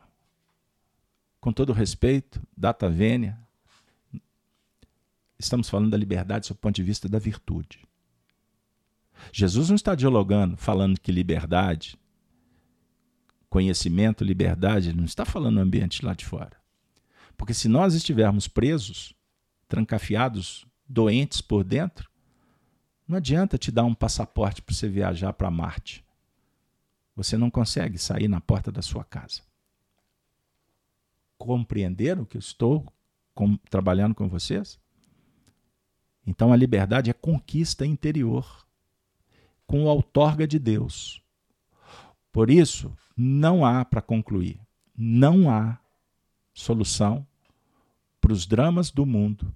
Com 1.39 1.53
todo 1.53 1.73
respeito, 1.73 2.41
data 2.55 2.89
vênia, 2.89 3.39
estamos 5.37 5.69
falando 5.69 5.91
da 5.91 5.97
liberdade 5.97 6.49
do 6.49 6.55
ponto 6.55 6.75
de 6.75 6.83
vista 6.83 7.07
da 7.07 7.19
virtude. 7.19 7.87
Jesus 9.31 9.69
não 9.69 9.75
está 9.75 9.95
dialogando, 9.95 10.57
falando 10.57 10.99
que 10.99 11.11
liberdade, 11.11 11.97
conhecimento, 13.49 14.23
liberdade, 14.23 14.89
ele 14.89 14.97
não 14.97 15.05
está 15.05 15.25
falando 15.25 15.55
no 15.55 15.61
ambiente 15.61 16.05
lá 16.05 16.13
de 16.13 16.25
fora. 16.25 16.57
Porque 17.35 17.53
se 17.53 17.67
nós 17.67 17.93
estivermos 17.93 18.47
presos, 18.47 19.13
trancafiados, 19.67 20.65
doentes 20.87 21.41
por 21.41 21.63
dentro, 21.63 22.09
não 23.07 23.17
adianta 23.17 23.57
te 23.57 23.71
dar 23.71 23.85
um 23.85 23.93
passaporte 23.93 24.61
para 24.61 24.75
você 24.75 24.89
viajar 24.89 25.33
para 25.33 25.51
Marte. 25.51 26.03
Você 27.15 27.37
não 27.37 27.49
consegue 27.49 27.97
sair 27.97 28.27
na 28.27 28.41
porta 28.41 28.71
da 28.71 28.81
sua 28.81 29.03
casa. 29.03 29.41
Compreenderam 31.37 32.25
que 32.25 32.37
eu 32.37 32.39
estou 32.39 32.85
com, 33.33 33.57
trabalhando 33.69 34.15
com 34.15 34.27
vocês? 34.27 34.79
Então 36.25 36.51
a 36.51 36.55
liberdade 36.55 37.09
é 37.09 37.13
conquista 37.13 37.85
interior, 37.85 38.67
com 39.65 39.83
o 39.83 39.87
outorga 39.87 40.47
de 40.47 40.59
Deus. 40.59 41.21
Por 42.31 42.49
isso, 42.49 42.95
não 43.15 43.65
há 43.65 43.85
para 43.85 44.01
concluir, 44.01 44.59
não 44.95 45.49
há 45.49 45.79
solução 46.53 47.25
para 48.19 48.33
os 48.33 48.45
dramas 48.45 48.91
do 48.91 49.05
mundo 49.05 49.55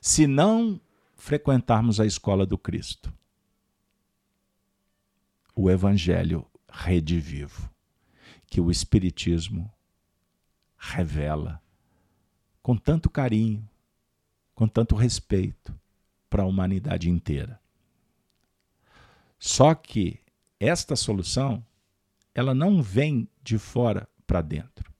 se 0.00 0.26
não 0.26 0.80
frequentarmos 1.14 2.00
a 2.00 2.06
escola 2.06 2.46
do 2.46 2.58
Cristo. 2.58 3.12
O 5.54 5.70
Evangelho 5.70 6.46
redivivo, 6.68 7.70
que 8.46 8.60
o 8.60 8.70
Espiritismo 8.70 9.72
revela 10.78 11.62
com 12.62 12.76
tanto 12.76 13.08
carinho, 13.08 13.68
com 14.54 14.66
tanto 14.66 14.94
respeito 14.94 15.78
para 16.28 16.42
a 16.42 16.46
humanidade 16.46 17.08
inteira. 17.08 17.60
Só 19.38 19.74
que 19.74 20.20
esta 20.58 20.96
solução, 20.96 21.64
ela 22.34 22.54
não 22.54 22.82
vem 22.82 23.28
de 23.42 23.58
fora 23.58 24.08
para 24.26 24.42
dentro. 24.42 24.92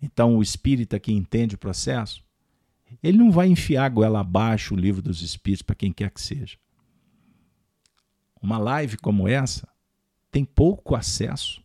Então, 0.00 0.36
o 0.36 0.42
espírita 0.42 0.98
que 0.98 1.12
entende 1.12 1.54
o 1.54 1.58
processo, 1.58 2.24
ele 3.02 3.18
não 3.18 3.30
vai 3.30 3.48
enfiar 3.48 3.88
goela 3.90 4.20
abaixo 4.20 4.74
o 4.74 4.78
livro 4.78 5.02
dos 5.02 5.22
espíritos 5.22 5.62
para 5.62 5.74
quem 5.74 5.92
quer 5.92 6.10
que 6.10 6.20
seja. 6.20 6.56
Uma 8.40 8.58
live 8.58 8.96
como 8.96 9.28
essa 9.28 9.68
tem 10.30 10.44
pouco 10.44 10.94
acesso 10.94 11.62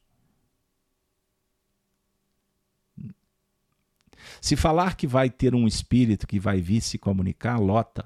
Se 4.43 4.57
falar 4.57 4.97
que 4.97 5.07
vai 5.07 5.29
ter 5.29 5.55
um 5.55 5.65
espírito 5.65 6.27
que 6.27 6.37
vai 6.37 6.59
vir 6.59 6.81
se 6.81 6.97
comunicar, 6.97 7.57
lota. 7.57 8.05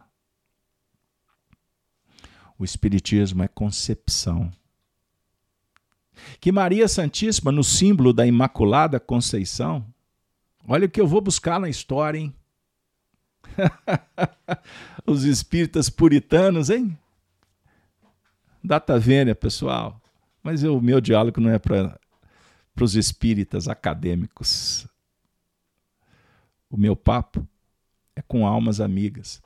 O 2.59 2.63
espiritismo 2.63 3.41
é 3.41 3.47
concepção. 3.47 4.53
Que 6.39 6.51
Maria 6.51 6.87
Santíssima, 6.87 7.51
no 7.51 7.63
símbolo 7.63 8.13
da 8.13 8.23
Imaculada 8.23 8.99
Conceição, 8.99 9.83
olha 10.67 10.85
o 10.85 10.89
que 10.91 11.01
eu 11.01 11.07
vou 11.07 11.21
buscar 11.21 11.59
na 11.59 11.69
história, 11.69 12.19
hein? 12.19 12.35
Os 15.07 15.23
espíritas 15.23 15.89
puritanos, 15.89 16.69
hein? 16.69 16.95
Data 18.63 18.99
vênia, 18.99 19.33
pessoal. 19.33 19.99
Mas 20.43 20.61
o 20.61 20.79
meu 20.79 21.01
diálogo 21.01 21.41
não 21.41 21.49
é 21.49 21.57
para 21.57 21.99
os 22.79 22.95
espíritas 22.95 23.67
acadêmicos. 23.67 24.87
O 26.77 26.79
meu 26.79 26.95
papo 26.95 27.47
é 28.15 28.21
com 28.21 28.45
almas 28.45 28.79
amigas. 28.79 29.41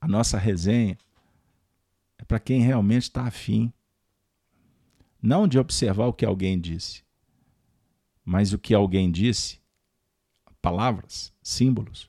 A 0.00 0.06
nossa 0.06 0.38
resenha 0.38 0.96
é 2.16 2.24
para 2.24 2.38
quem 2.38 2.60
realmente 2.60 3.02
está 3.02 3.26
afim. 3.26 3.72
Não 5.20 5.48
de 5.48 5.58
observar 5.58 6.06
o 6.06 6.12
que 6.12 6.24
alguém 6.24 6.60
disse, 6.60 7.02
mas 8.24 8.52
o 8.52 8.60
que 8.60 8.72
alguém 8.72 9.10
disse, 9.10 9.60
palavras, 10.62 11.32
símbolos, 11.42 12.08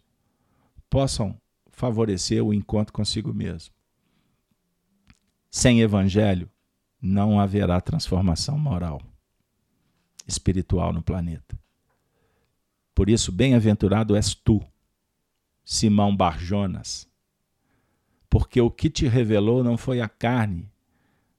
possam 0.87 1.41
favorecer 1.71 2.45
o 2.45 2.53
encontro 2.53 2.93
consigo 2.93 3.33
mesmo. 3.33 3.73
Sem 5.49 5.81
evangelho, 5.81 6.47
não 7.01 7.39
haverá 7.39 7.81
transformação 7.81 8.55
moral, 8.55 9.01
espiritual 10.27 10.93
no 10.93 11.01
planeta. 11.01 11.57
Por 12.97 13.09
isso, 13.11 13.31
bem-aventurado 13.31 14.15
és 14.15 14.33
tu, 14.33 14.59
Simão 15.63 16.15
Barjonas, 16.17 17.07
porque 18.27 18.59
o 18.59 18.71
que 18.71 18.89
te 18.89 19.07
revelou 19.07 19.63
não 19.63 19.77
foi 19.77 20.01
a 20.01 20.09
carne, 20.09 20.67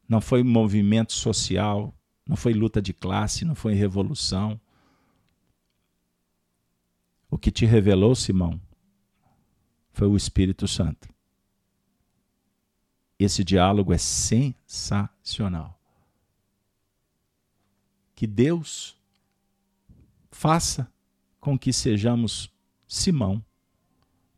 não 0.09 0.21
foi 0.21 0.45
movimento 0.45 1.13
social, 1.13 1.93
não 2.25 2.37
foi 2.37 2.53
luta 2.55 2.81
de 2.81 2.93
classe, 2.93 3.45
não 3.45 3.57
foi 3.57 3.75
revolução. 3.75 4.61
O 7.29 7.37
que 7.37 7.51
te 7.51 7.67
revelou, 7.67 8.15
Simão, 8.15 8.61
foi 9.91 10.07
o 10.07 10.17
Espírito 10.17 10.69
Santo. 10.69 11.13
Esse 13.19 13.43
diálogo 13.43 13.93
é 13.93 13.99
sensacional. 13.99 15.77
Que 18.15 18.29
Deus 18.29 18.97
faça 20.31 20.89
com 21.41 21.59
que 21.59 21.73
sejamos 21.73 22.53
Simão 22.87 23.45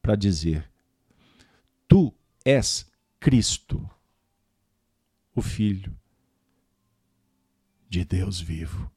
para 0.03 0.17
dizer: 0.17 0.71
Tu 1.87 2.13
és 2.45 2.91
Cristo, 3.19 3.89
o 5.35 5.43
Filho 5.43 5.97
de 7.89 8.05
Deus 8.05 8.41
vivo. 8.41 8.91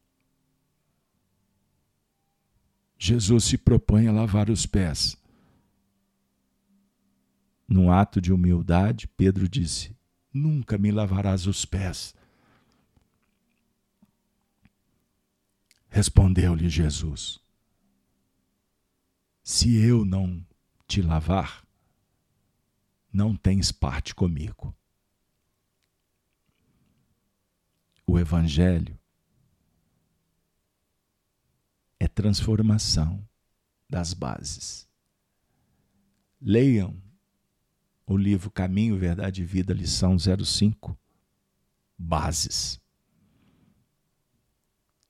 Jesus 2.98 3.44
se 3.44 3.58
propõe 3.58 4.08
a 4.08 4.12
lavar 4.12 4.50
os 4.50 4.66
pés. 4.66 5.18
Num 7.68 7.92
ato 7.92 8.22
de 8.22 8.32
humildade, 8.32 9.08
Pedro 9.08 9.50
disse: 9.50 9.98
Nunca 10.32 10.78
me 10.78 10.92
lavarás 10.92 11.48
os 11.48 11.66
pés. 11.66 12.16
Respondeu-lhe 15.90 16.70
Jesus: 16.70 17.43
se 19.44 19.76
eu 19.76 20.06
não 20.06 20.44
te 20.88 21.02
lavar, 21.02 21.68
não 23.11 23.36
tens 23.36 23.72
parte 23.74 24.15
comigo. 24.15 24.74
O 28.07 28.18
Evangelho 28.18 28.98
é 31.99 32.07
transformação 32.07 33.28
das 33.90 34.14
bases. 34.14 34.88
Leiam 36.41 37.02
o 38.06 38.18
livro 38.18 38.49
Caminho, 38.49 38.98
Verdade 38.98 39.41
e 39.41 39.45
Vida, 39.45 39.74
lição 39.74 40.18
05. 40.18 40.98
Bases. 41.98 42.82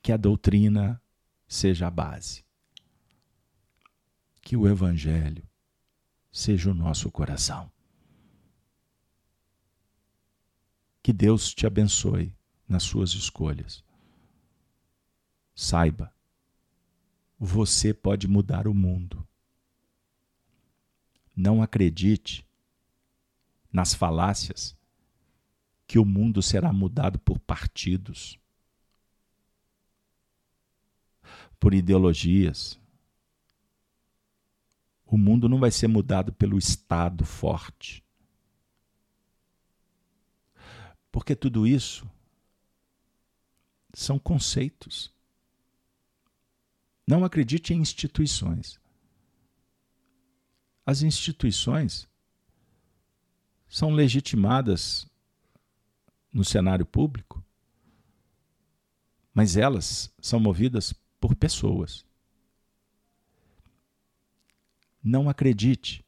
Que 0.01 0.11
a 0.11 0.17
doutrina 0.17 1.01
seja 1.47 1.87
a 1.87 1.91
base 1.91 2.43
que 4.43 4.55
o 4.57 4.67
Evangelho 4.67 5.47
seja 6.31 6.69
o 6.69 6.73
nosso 6.73 7.09
coração. 7.09 7.71
Que 11.01 11.11
Deus 11.11 11.53
te 11.53 11.65
abençoe 11.65 12.35
nas 12.67 12.83
suas 12.83 13.11
escolhas. 13.13 13.83
Saiba, 15.55 16.13
você 17.39 17.93
pode 17.93 18.27
mudar 18.27 18.67
o 18.67 18.73
mundo. 18.73 19.27
Não 21.35 21.63
acredite 21.63 22.45
nas 23.71 23.93
falácias 23.93 24.77
que 25.87 25.97
o 25.97 26.05
mundo 26.05 26.41
será 26.41 26.71
mudado 26.71 27.17
por 27.19 27.39
partidos 27.39 28.39
por 31.63 31.73
ideologias. 31.73 32.77
O 35.13 35.17
mundo 35.17 35.47
não 35.47 35.59
vai 35.59 35.69
ser 35.69 35.87
mudado 35.87 36.33
pelo 36.33 36.57
Estado 36.57 37.23
forte. 37.23 38.03
Porque 41.11 41.35
tudo 41.35 41.67
isso 41.67 42.09
são 43.93 44.17
conceitos. 44.17 45.13
Não 47.05 47.23
acredite 47.23 47.75
em 47.75 47.77
instituições. 47.77 48.79
As 50.83 51.03
instituições 51.03 52.09
são 53.67 53.91
legitimadas 53.91 55.07
no 56.33 56.43
cenário 56.43 56.87
público, 56.87 57.45
mas 59.31 59.57
elas 59.57 60.11
são 60.19 60.39
movidas 60.39 60.91
por 61.19 61.35
pessoas. 61.35 62.03
Não 65.03 65.29
acredite 65.29 66.05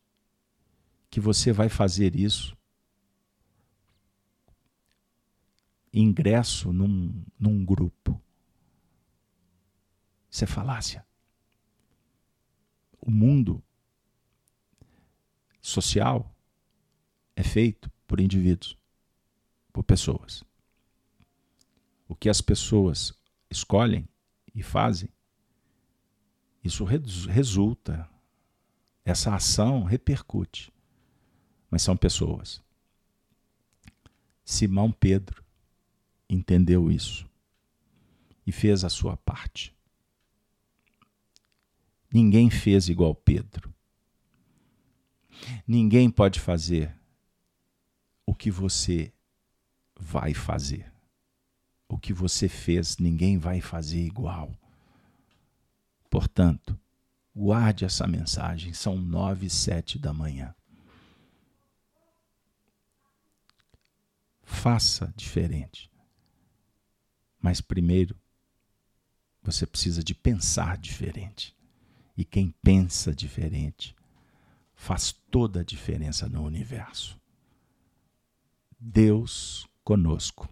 que 1.09 1.19
você 1.19 1.51
vai 1.51 1.67
fazer 1.69 2.15
isso 2.15 2.55
ingresso 5.93 6.73
num, 6.73 7.23
num 7.39 7.63
grupo. 7.63 8.21
Isso 10.29 10.43
é 10.43 10.47
falácia. 10.47 11.05
O 12.99 13.09
mundo 13.09 13.63
social 15.61 16.35
é 17.35 17.43
feito 17.43 17.89
por 18.05 18.19
indivíduos, 18.19 18.77
por 19.71 19.83
pessoas. 19.83 20.43
O 22.07 22.15
que 22.15 22.29
as 22.29 22.41
pessoas 22.41 23.13
escolhem 23.49 24.07
e 24.53 24.61
fazem, 24.61 25.09
isso 26.63 26.83
resulta, 26.83 28.09
essa 29.05 29.35
ação 29.35 29.83
repercute, 29.83 30.73
mas 31.69 31.83
são 31.83 31.95
pessoas. 31.95 32.59
Simão 34.43 34.91
Pedro 34.91 35.43
entendeu 36.27 36.91
isso 36.91 37.29
e 38.45 38.51
fez 38.51 38.83
a 38.83 38.89
sua 38.89 39.15
parte. 39.15 39.73
Ninguém 42.11 42.49
fez 42.49 42.89
igual 42.89 43.13
Pedro. 43.13 43.73
Ninguém 45.67 46.09
pode 46.09 46.39
fazer 46.39 46.95
o 48.25 48.33
que 48.33 48.49
você 48.49 49.13
vai 49.99 50.33
fazer. 50.33 50.91
O 51.87 51.97
que 51.97 52.13
você 52.13 52.49
fez, 52.49 52.97
ninguém 52.97 53.37
vai 53.37 53.61
fazer 53.61 54.01
igual. 54.01 54.51
Portanto, 56.09 56.79
guarde 57.35 57.83
essa 57.83 58.07
mensagem, 58.07 58.73
são 58.73 58.95
nove 58.95 59.47
e 59.47 59.49
sete 59.49 59.99
da 59.99 60.13
manhã. 60.13 60.55
Faça 64.41 65.13
diferente. 65.17 65.91
Mas 67.41 67.59
primeiro, 67.59 68.15
você 69.43 69.67
precisa 69.67 70.03
de 70.03 70.15
pensar 70.15 70.77
diferente. 70.77 71.55
E 72.15 72.23
quem 72.23 72.55
pensa 72.63 73.13
diferente 73.13 73.93
faz 74.73 75.11
toda 75.11 75.59
a 75.59 75.63
diferença 75.63 76.29
no 76.29 76.43
universo. 76.43 77.19
Deus 78.79 79.67
conosco. 79.83 80.47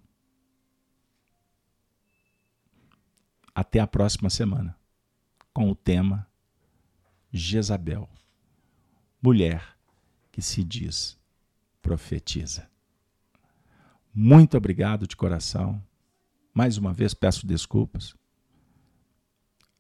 Até 3.56 3.80
a 3.80 3.88
próxima 3.88 4.30
semana, 4.30 4.78
com 5.54 5.70
o 5.70 5.76
tema 5.76 6.28
Jezabel, 7.34 8.08
mulher 9.22 9.76
que 10.32 10.42
se 10.42 10.64
diz 10.64 11.18
profetiza. 11.82 12.70
Muito 14.14 14.56
obrigado 14.56 15.08
de 15.08 15.16
coração. 15.16 15.84
Mais 16.54 16.78
uma 16.78 16.94
vez 16.94 17.14
peço 17.14 17.48
desculpas 17.48 18.16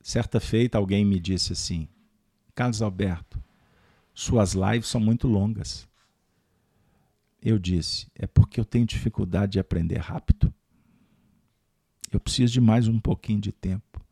Certa 0.03 0.41
feita, 0.41 0.77
alguém 0.77 1.05
me 1.05 1.17
disse 1.17 1.53
assim: 1.53 1.87
Carlos 2.53 2.81
Alberto, 2.81 3.41
suas 4.13 4.51
lives 4.51 4.89
são 4.89 4.99
muito 4.99 5.29
longas. 5.29 5.87
Eu 7.41 7.57
disse: 7.57 8.11
é 8.13 8.27
porque 8.27 8.59
eu 8.59 8.65
tenho 8.65 8.85
dificuldade 8.85 9.53
de 9.53 9.59
aprender 9.59 9.99
rápido. 9.99 10.53
Eu 12.11 12.19
preciso 12.19 12.51
de 12.51 12.59
mais 12.59 12.85
um 12.85 12.99
pouquinho 12.99 13.39
de 13.39 13.53
tempo. 13.53 14.05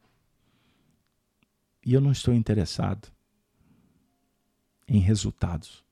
E 1.85 1.93
eu 1.93 1.99
não 1.99 2.13
estou 2.13 2.33
interessado 2.33 3.11
em 4.91 4.99
resultados 4.99 5.85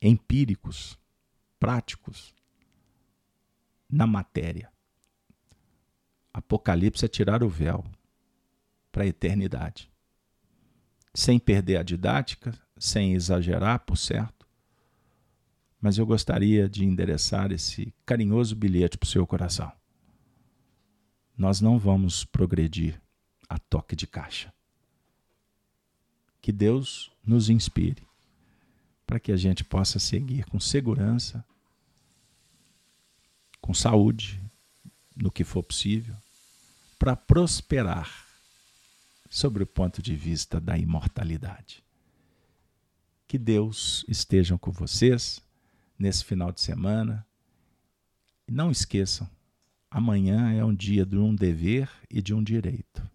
empíricos, 0.00 0.98
práticos, 1.60 2.34
na 3.88 4.06
matéria. 4.06 4.72
Apocalipse 6.32 7.04
é 7.04 7.08
tirar 7.08 7.44
o 7.44 7.50
véu 7.50 7.84
para 8.90 9.04
a 9.04 9.06
eternidade. 9.06 9.92
Sem 11.14 11.38
perder 11.38 11.76
a 11.76 11.82
didática, 11.82 12.58
sem 12.78 13.12
exagerar, 13.12 13.80
por 13.80 13.98
certo, 13.98 14.48
mas 15.78 15.98
eu 15.98 16.06
gostaria 16.06 16.66
de 16.70 16.86
endereçar 16.86 17.52
esse 17.52 17.92
carinhoso 18.06 18.56
bilhete 18.56 18.96
para 18.96 19.06
o 19.06 19.10
seu 19.10 19.26
coração. 19.26 19.70
Nós 21.36 21.60
não 21.60 21.78
vamos 21.78 22.24
progredir 22.24 22.98
a 23.46 23.58
toque 23.58 23.94
de 23.94 24.06
caixa. 24.06 24.50
Que 26.42 26.52
Deus 26.52 27.10
nos 27.24 27.48
inspire 27.48 28.02
para 29.06 29.20
que 29.20 29.30
a 29.30 29.36
gente 29.36 29.62
possa 29.62 29.98
seguir 29.98 30.44
com 30.46 30.58
segurança, 30.58 31.44
com 33.60 33.72
saúde, 33.72 34.40
no 35.14 35.30
que 35.30 35.44
for 35.44 35.62
possível, 35.62 36.16
para 36.98 37.14
prosperar 37.14 38.26
sobre 39.30 39.62
o 39.62 39.66
ponto 39.66 40.02
de 40.02 40.16
vista 40.16 40.60
da 40.60 40.76
imortalidade. 40.76 41.82
Que 43.28 43.38
Deus 43.38 44.04
esteja 44.08 44.58
com 44.58 44.72
vocês 44.72 45.40
nesse 45.98 46.24
final 46.24 46.50
de 46.50 46.60
semana. 46.60 47.24
Não 48.50 48.70
esqueçam, 48.70 49.28
amanhã 49.90 50.52
é 50.52 50.64
um 50.64 50.74
dia 50.74 51.06
de 51.06 51.16
um 51.16 51.34
dever 51.34 51.88
e 52.10 52.20
de 52.20 52.34
um 52.34 52.42
direito. 52.42 53.08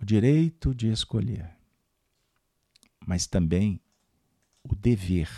O 0.00 0.04
direito 0.04 0.74
de 0.74 0.90
escolher, 0.90 1.54
mas 3.06 3.26
também 3.26 3.78
o 4.62 4.74
dever 4.74 5.30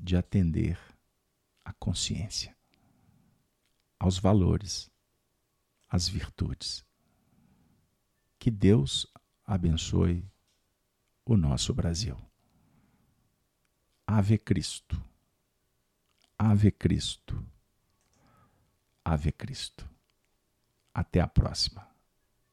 de 0.00 0.16
atender 0.16 0.78
à 1.64 1.72
consciência, 1.72 2.56
aos 3.98 4.18
valores, 4.18 4.88
às 5.88 6.08
virtudes. 6.08 6.84
Que 8.38 8.52
Deus 8.52 9.06
abençoe 9.44 10.24
o 11.24 11.36
nosso 11.36 11.74
Brasil. 11.74 12.16
Ave 14.06 14.38
Cristo. 14.38 15.02
Ave 16.38 16.70
Cristo. 16.70 17.44
Ave 19.04 19.32
Cristo. 19.32 19.88
Até 20.94 21.20
a 21.20 21.26
próxima. 21.26 21.95